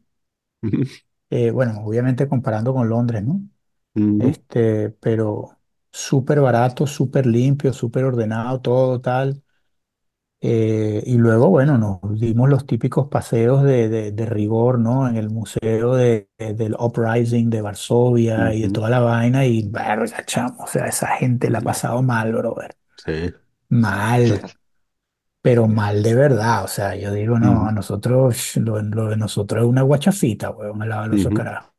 [0.64, 0.86] Ujú,
[1.30, 3.42] Eh, bueno, obviamente comparando con Londres, ¿no?
[3.96, 5.60] ujú, Este, pero
[5.92, 9.44] súper barato, súper limpio, súper ordenado, todo tal.
[10.44, 15.08] Eh, y luego, bueno, nos dimos los típicos paseos de, de- de rigor, ¿no?
[15.08, 19.46] En el museo de, de- del Uprising de Varsovia y de toda la vaina.
[19.46, 22.76] Y verga, chamo, o sea, esa gente la ha pasado mal, brother.
[23.06, 23.34] Sí.
[23.70, 24.42] Mal,
[25.42, 26.64] pero mal de verdad.
[26.66, 30.82] O sea, yo digo, no, a nosotros, lo, lo de nosotros es una guachafita, weón,
[30.82, 31.72] al lado de ujú, carajos.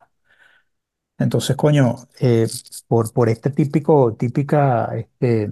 [1.18, 2.48] Entonces, coño, eh,
[2.88, 5.50] por, por este típico, típica, este,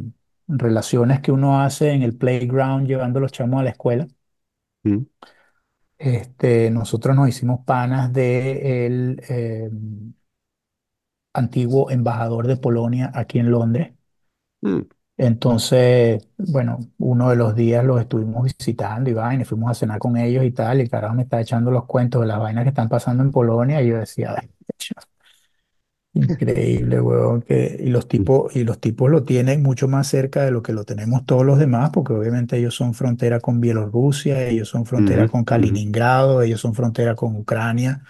[0.51, 4.07] relaciones que uno hace en el playground llevando a los chamos a la escuela,
[4.85, 5.05] mm,
[5.99, 9.71] este, nosotros nos hicimos panas de el eh,
[11.33, 13.95] antiguo embajador de Polonia aquí en Londres.
[14.63, 19.75] mm, Entonces, bueno, uno de los días los estuvimos visitando y vaina, y fuimos a
[19.75, 22.39] cenar con ellos y tal, y el carajo me está echando los cuentos de las
[22.41, 24.49] vainas que están pasando en Polonia, y yo decía, "Ay,
[26.12, 30.43] Increíble, huevón, que, y los Mm, tipos, y los tipos lo tienen mucho más cerca
[30.45, 34.45] de lo que lo tenemos todos los demás, porque obviamente ellos son frontera con Bielorrusia,
[34.49, 38.03] ellos son frontera ujú, con ujú, Kaliningrado, ellos son frontera con Ucrania.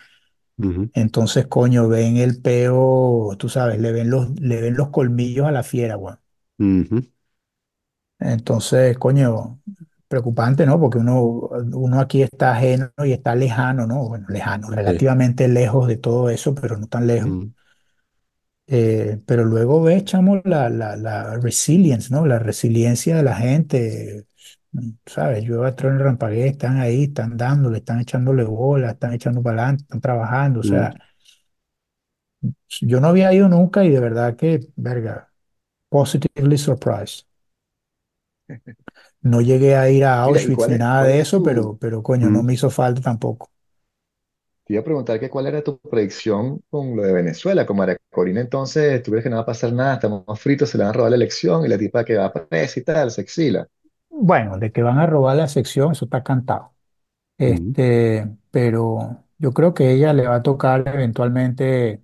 [0.58, 5.46] ujú, Entonces, coño, ven el peo, tú sabes, le ven los, le ven los colmillos
[5.46, 6.18] a la fiera, weón.
[6.58, 7.02] ujú.
[8.18, 9.60] Entonces, coño,
[10.08, 10.78] preocupante, ¿no?
[10.80, 14.08] Porque uno, uno aquí está ajeno y está lejano, ¿no?
[14.08, 14.70] Bueno, lejano, Sí.
[14.70, 17.38] relativamente lejos de todo eso, pero no tan lejos.
[18.72, 22.24] Eh, pero luego ves, chamo, la, la, la resilience, ¿no?
[22.26, 24.26] La resiliencia de la gente,
[25.06, 25.44] ¿sabes?
[25.44, 30.00] Llueve, trueno, rampagué, están ahí, están dándole, están echándole bola, están echando para adelante, están
[30.00, 30.96] trabajando, o mm, sea,
[32.80, 35.32] yo no había ido nunca y de verdad que, verga,
[35.90, 37.26] positively surprised.
[39.22, 41.42] No llegué a ir a Mira, ¿y Auschwitz cuál ni nada de es eso, tu,
[41.42, 43.50] pero, pero coño, no mm, me hizo falta tampoco.
[44.70, 47.96] Te iba a preguntar que cuál era tu predicción con lo de Venezuela, con María
[48.10, 50.90] Corina entonces, tú crees que no va a pasar nada, estamos fritos, se le van
[50.90, 53.68] a robar la elección y la tipa que va a presa y tal, se exila.
[54.08, 56.74] Bueno, de que van a robar la sección, eso está cantado.
[57.38, 62.02] Este, pero yo creo que a ella le va a tocar eventualmente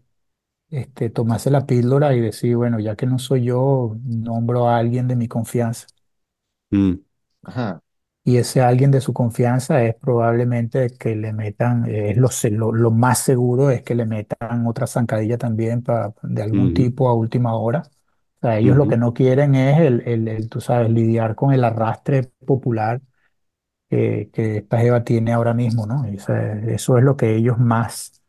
[0.70, 5.09] este, tomarse la píldora y decir, bueno, ya que no soy yo, nombro a alguien
[5.09, 5.88] de mi confianza.
[6.70, 6.94] mm,
[7.43, 7.80] Ajá.
[8.27, 12.93] Y ese alguien de su confianza es probablemente que le metan, es lo, lo, lo
[12.93, 17.57] más seguro es que le metan otra zancadilla también pa- de algún tipo a última
[17.57, 17.85] hora.
[18.39, 21.53] O sea, ellos lo que no quieren es el, el, el, tú sabes, lidiar con
[21.55, 23.01] el arrastre popular
[23.90, 26.03] que, que esta jeva tiene ahora mismo, ¿no?
[26.03, 28.23] O sea, eso es lo que ellos más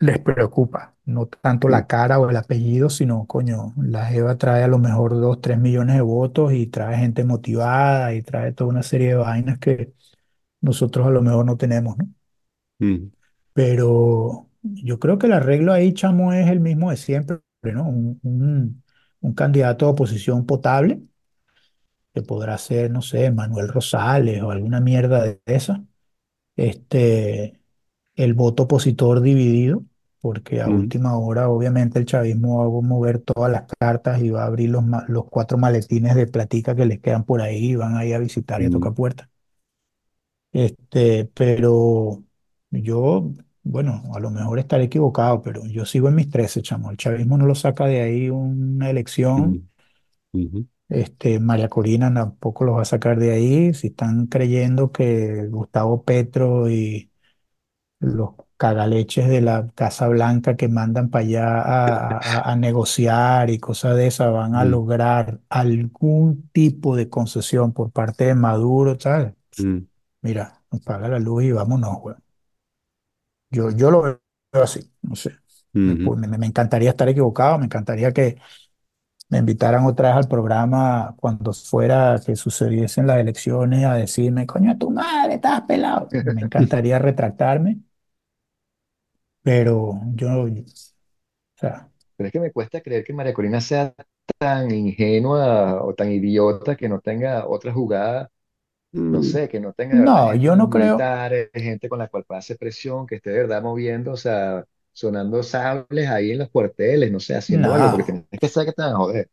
[0.00, 4.68] les preocupa, no tanto la cara o el apellido, sino, coño, la Jeva trae a
[4.68, 8.82] lo mejor dos, tres millones de votos y trae gente motivada y trae toda una
[8.82, 9.94] serie de vainas que
[10.62, 12.08] nosotros a lo mejor no tenemos, ¿no?
[12.80, 13.10] mm,
[13.52, 17.88] Pero yo creo que el arreglo ahí, chamo, es el mismo de siempre, ¿no?
[17.88, 18.82] Un, un,
[19.20, 21.02] un candidato de oposición potable,
[22.14, 25.84] que podrá ser, no sé, Manuel Rosales o alguna mierda de esa
[26.56, 27.60] este,
[28.16, 29.84] el voto opositor dividido,
[30.24, 34.30] porque a mm, última hora obviamente el chavismo va a mover todas las cartas y
[34.30, 37.76] va a abrir los, los cuatro maletines de platica que les quedan por ahí y
[37.76, 39.28] van a ir a visitar y a tocar puertas.
[40.52, 42.22] Este, pero
[42.70, 43.32] yo,
[43.64, 46.90] bueno, a lo mejor estaré equivocado, pero yo sigo en mis 13 chamo.
[46.90, 49.60] El chavismo no lo saca de ahí una elección.
[50.32, 53.74] mm, ujú, Este, María Corina tampoco los va a sacar de ahí.
[53.74, 57.10] Si están creyendo que Gustavo Petro y
[58.00, 58.32] los
[58.64, 63.96] cagaleches de la Casa Blanca que mandan para allá a, a- a negociar y cosas
[63.96, 69.34] de esas van a mm, lograr algún tipo de concesión por parte de Maduro, ¿sabes?
[69.58, 69.86] mm,
[70.22, 72.16] Mira, nos paga la luz y vámonos, güey.
[73.50, 74.20] Yo, yo lo veo
[74.62, 75.36] así, no sé.
[75.84, 78.38] Me, pu- ujú, me- me encantaría estar equivocado, me encantaría que
[79.30, 84.78] me invitaran otra vez al programa cuando fuera que sucediesen las elecciones a decirme, coño,
[84.78, 86.14] tu madre, estás pelado.
[86.30, 87.80] Me encantaría retractarme,
[89.44, 90.50] pero yo, o
[91.56, 93.94] sea, Pero es que me cuesta creer que María Corina sea
[94.38, 98.30] tan ingenua o tan idiota que no tenga otra jugada,
[99.08, 101.88] no mm, sé, que no tenga de verdad No, gente yo no creo, militares, gente
[101.88, 106.08] con la cual pueda hacer presión, que esté de verdad moviendo, o sea, sonando sables
[106.10, 108.82] ahí en los cuarteles, no sé, haciendo algo, porque no, tienes que saber que te
[108.82, 109.30] van a joder.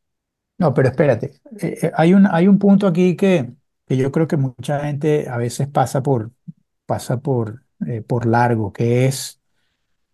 [0.58, 3.54] no, pero espérate, eh, eh, hay un, hay un punto aquí que,
[3.88, 6.32] que yo creo que mucha gente a veces pasa por,
[6.88, 9.41] pasa por, eh, por largo, que es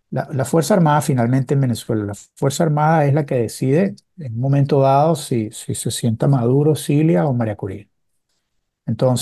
[0.10, 2.06] la, la Fuerza Armada finalmente en Venezuela.
[2.06, 6.28] La Fuerza Armada es la que decide en un momento dado si, si se sienta
[6.28, 7.58] Maduro, Cilia o María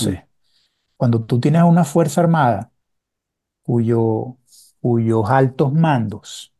[0.00, 0.20] mm, Entonces,
[0.96, 2.72] cuando tú tienes una Fuerza Armada
[3.62, 4.38] cuyo,
[4.80, 6.54] cuyos altos mandos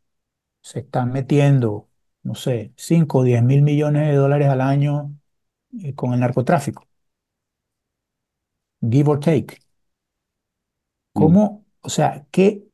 [0.62, 1.90] se están metiendo,
[2.22, 5.16] no sé, 5 o 10 mil millones de dólares al año
[5.82, 6.86] eh, con el narcotráfico,
[8.80, 9.58] give or take.
[11.14, 11.66] mm, ¿Cómo?
[11.80, 12.65] O sea, ¿qué?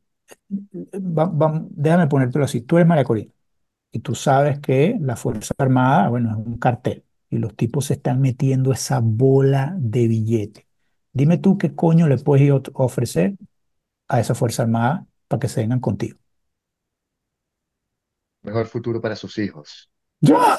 [0.95, 2.61] Va- va- déjame ponértelo así.
[2.63, 3.33] Tú eres María Corina
[3.93, 7.95] y tú sabes que la Fuerza Armada, bueno, es un cartel y los tipos se
[7.95, 10.67] están metiendo esa bola de billete.
[11.13, 13.35] Dime tú qué coño le puedes ofrecer
[14.09, 16.19] a esa Fuerza Armada para que se vengan contigo.
[18.43, 19.91] Mejor futuro para sus hijos.
[20.21, 20.59] ¡Ya!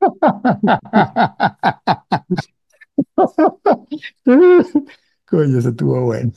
[5.26, 6.32] Coño, eso estuvo bueno.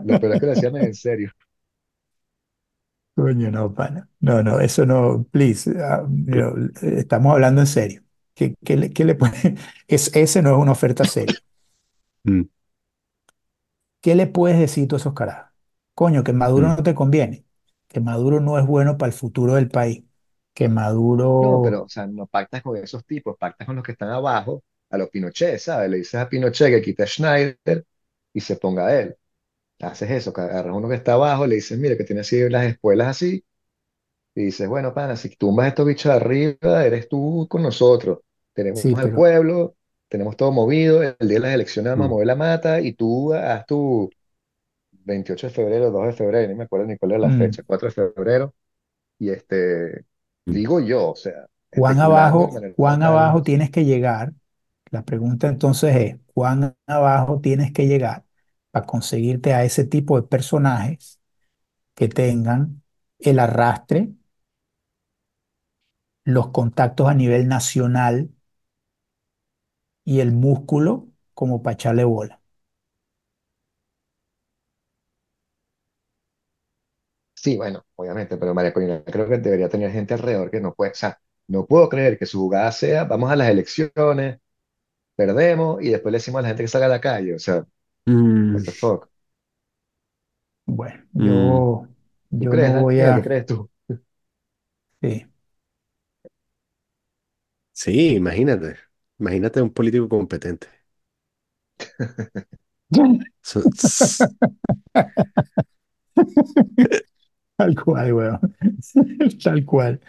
[0.00, 1.32] Lo peor es que lo decían en serio.
[3.16, 4.10] Coño, no, pana.
[4.20, 5.70] No, no, eso no, please.
[5.82, 6.52] ah, mira,
[6.82, 8.02] estamos hablando en serio.
[8.34, 9.56] ¿Qué, qué le, qué le puede-
[9.88, 11.40] es, ese no es una oferta seria.
[12.24, 12.48] mm,
[14.00, 15.52] ¿Qué le puedes decir tú a esos carajos?
[15.94, 17.46] Coño, que Maduro mm, no te conviene.
[17.88, 20.04] que Maduro no es bueno para el futuro del país,
[20.54, 20.68] que
[21.38, 24.08] No, Maduro, pero, o sea, no pactas con esos tipos, pactas con los que están
[24.10, 25.90] abajo, a los Pinochet, ¿sabes?
[25.90, 27.84] Le dices a Pinochet que quite a Schneider
[28.32, 29.16] y se ponga a él.
[29.80, 32.64] Haces eso, que agarras uno que está abajo, le dices, mira, que tiene así las
[32.66, 33.44] espuelas así,
[34.34, 38.20] y dices, bueno, pana, si tumbas estos bichos de arriba, eres tú con nosotros.
[38.52, 39.76] Tenemos sí, al pero pueblo,
[40.08, 42.94] tenemos todo movido, el día de las elecciones vamos a Mm, mover la mata, y
[42.94, 44.10] tú haz tu
[44.92, 47.62] 28 de febrero, 2 de febrero, ni me acuerdo ni cuál era la mm, fecha,
[47.66, 48.54] 4 de febrero,
[49.18, 50.06] y este,
[50.46, 53.02] mm, digo yo, o sea, especulando de abajo, manera total.
[53.02, 54.32] abajo tienes que llegar.
[54.92, 58.25] La pregunta entonces es, ¿cuán abajo tienes que llegar
[58.84, 61.20] conseguirte a ese tipo de personajes
[61.94, 62.82] que tengan
[63.20, 64.12] el arrastre,
[66.24, 68.30] los contactos a nivel nacional
[70.06, 72.40] y el músculo como para echarle bola?
[77.34, 80.92] Sí, bueno, obviamente, pero María Corina creo que debería tener gente alrededor que no puede,
[80.92, 84.40] o sea, no puedo creer que su jugada sea, vamos a las elecciones,
[85.16, 87.66] perdemos y después le decimos a la gente que salga a la calle, o sea,
[88.50, 89.08] what mm, the fuck.
[90.64, 91.60] Bueno, mm.
[91.60, 91.88] yo,
[92.38, 93.14] ¿Tú yo no crees, voy Daniel?
[93.14, 93.22] ¿Qué a...
[93.22, 93.70] crees tú?
[95.00, 95.26] Sí.
[97.72, 98.76] Sí, imagínate.
[99.18, 100.68] Imagínate un político competente.
[103.42, 104.28] So- s-
[107.56, 108.40] Tal cual, weón.
[109.42, 110.00] Tal cual.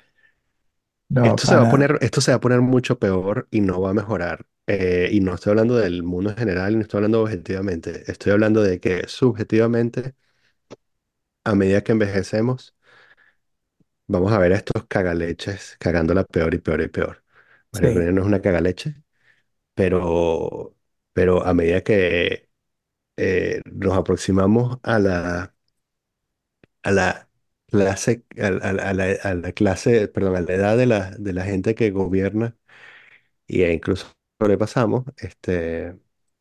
[1.09, 1.69] No, Esto se va a pana.
[1.69, 4.47] poner, esto se va a poner mucho peor y no va a mejorar.
[4.69, 8.03] Eh, y no estoy hablando del mundo en general, no estoy hablando objetivamente.
[8.11, 10.15] Estoy hablando de que subjetivamente,
[11.45, 12.75] a medida que envejecemos,
[14.07, 17.23] vamos a ver a estos cagaleches cagándola peor y peor y peor.
[17.71, 17.95] María Sí.
[18.11, 18.95] No es una cagaleche,
[19.75, 20.75] pero,
[21.13, 22.49] pero a medida que
[23.17, 25.55] eh, nos aproximamos a la,
[26.83, 27.29] a la
[27.67, 31.33] clase, a, a- a la, a la clase, perdón, a la edad de la, de
[31.33, 32.57] la gente que gobierna
[33.47, 34.07] y e incluso
[34.39, 35.95] sobrepasamos, este,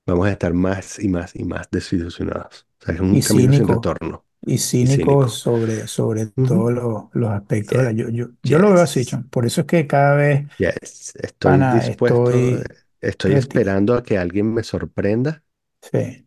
[0.06, 2.66] vamos a estar más y más y más desilusionados.
[2.82, 3.68] O sea, es un Y camino sin cínico.
[3.68, 5.28] retorno Y y cínico cínico.
[5.28, 6.66] sobre, sobre Ujú.
[6.66, 7.78] todos los, los aspectos.
[7.78, 9.28] Yeah, Yo, yo, yo lo veo así, yes, Chon.
[9.31, 11.14] Por eso es que cada vez, yes.
[11.16, 12.70] Estoy pana, dispuesto, estoy...
[13.01, 15.43] estoy esperando a que alguien me sorprenda,
[15.82, 16.27] Sí,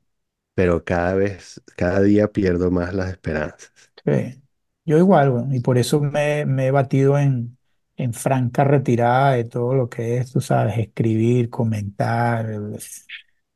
[0.54, 3.72] pero cada vez, cada día pierdo más las esperanzas.
[4.06, 4.41] sí.
[4.86, 7.58] Yo igual, bueno, y por eso me, me he batido en,
[7.99, 12.47] en franca retirada de todo lo que es, tú sabes, escribir, comentar.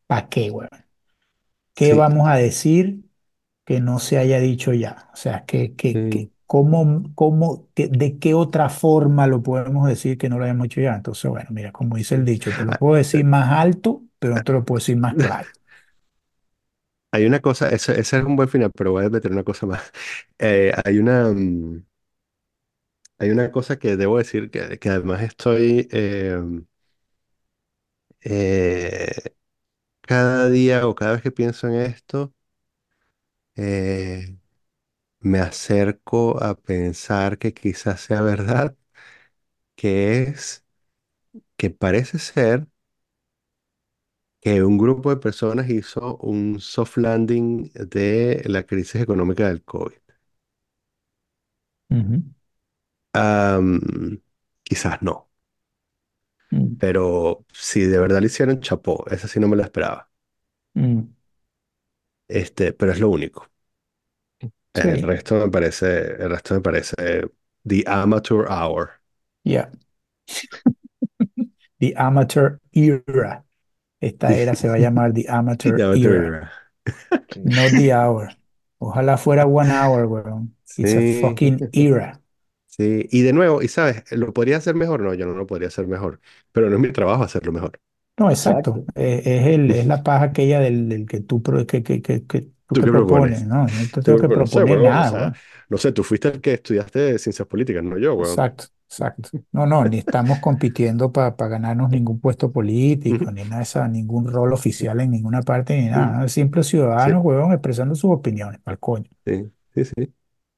[0.08, 0.70] ¿Para qué, weón?
[1.74, 3.04] ¿Qué Sí, vamos a decir
[3.66, 5.10] que no se haya dicho ya?
[5.14, 6.30] O sea, que, que.
[6.48, 10.82] ¿cómo, cómo, que- de qué otra forma lo podemos decir que no lo hayamos hecho
[10.82, 10.96] ya?
[10.96, 14.44] Entonces, bueno, mira, como dice el dicho, te lo puedo decir más alto, pero no
[14.44, 15.50] te lo puedo decir más claro.
[17.12, 19.66] Hay una cosa, ese, ese es un buen final, pero voy a meter una cosa
[19.68, 19.92] más.
[20.40, 21.86] Eh, hay una, mm,
[23.20, 26.38] hay una cosa que debo decir que, además estoy eh,
[28.22, 29.12] eh,
[30.02, 32.34] cada día o cada vez que pienso en esto,
[33.56, 34.38] eh,
[35.20, 38.78] me acerco a pensar que quizás sea verdad,
[39.76, 40.66] que es
[41.58, 42.68] que parece ser
[44.42, 49.94] que un grupo de personas hizo un soft landing de la crisis económica del COVID.
[54.64, 55.30] Quizás no.
[56.52, 59.06] mm, Pero si de verdad lo hicieron, chapó.
[59.10, 60.10] Esa sí no me la esperaba.
[60.76, 61.14] mm.
[62.28, 63.50] Este, pero es lo único.
[64.74, 65.88] El resto me parece,
[66.24, 66.96] el resto me parece
[67.68, 68.92] The Amateur Hour.
[69.44, 69.72] ya.
[71.80, 73.44] The Amateur Era.
[74.02, 75.28] Esta era se va a llamar The
[75.64, 76.52] The Amateur Amateur Era, Era.
[77.36, 78.38] Not the hour.
[78.80, 80.56] Ojalá fuera one hour, weón.
[80.78, 82.22] It's a fucking era.
[82.78, 83.08] Sí.
[83.12, 85.02] Y de nuevo, y sabes, ¿lo podría hacer mejor?
[85.02, 86.22] No, yo no lo podría hacer mejor.
[86.52, 87.80] Pero no es mi trabajo hacerlo mejor.
[88.18, 88.84] No, exacto.
[88.84, 88.86] Exacto.
[88.96, 92.26] Eh, es, el, es la paja aquella del, del que tú, pro- que, que, que,
[92.28, 93.32] que tú ¿Tú que qué propones.
[93.32, 93.44] propones?
[93.44, 95.00] No, no te Tú, tengo que no sé, proponer huevón.
[95.00, 95.38] O nada, sea, weón.
[95.70, 98.46] no sé, tú fuiste el que estudiaste ciencias políticas, no yo, huevón.
[98.46, 99.30] Exacto, exacto.
[99.52, 104.28] No, no, ni estamos compitiendo para ganarnos ningún puesto político, ni nada de eso, ningún
[104.28, 106.20] rol oficial en ninguna parte, ni nada.
[106.22, 106.28] ¿no?
[106.30, 109.10] Simples Sí, ciudadanos, weón, expresando sus opiniones, para coño.
[109.26, 110.14] sí, sí, sí.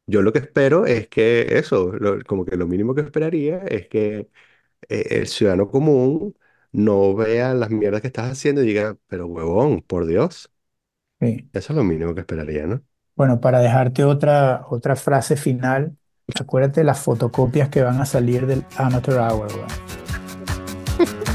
[0.07, 3.87] Yo lo que espero es que eso, lo- como que lo mínimo que esperaría es
[3.87, 4.29] que
[4.89, 6.35] eh, el ciudadano común
[6.71, 10.51] no vea las mierdas que estás haciendo y diga, pero huevón, por Dios.
[11.19, 11.49] Sí.
[11.53, 12.83] Eso es lo mínimo que esperaría, ¿no?
[13.15, 15.97] Bueno, para dejarte otra, otra frase final,
[16.39, 19.67] acuérdate de las fotocopias que van a salir del Amateur Hour, weón.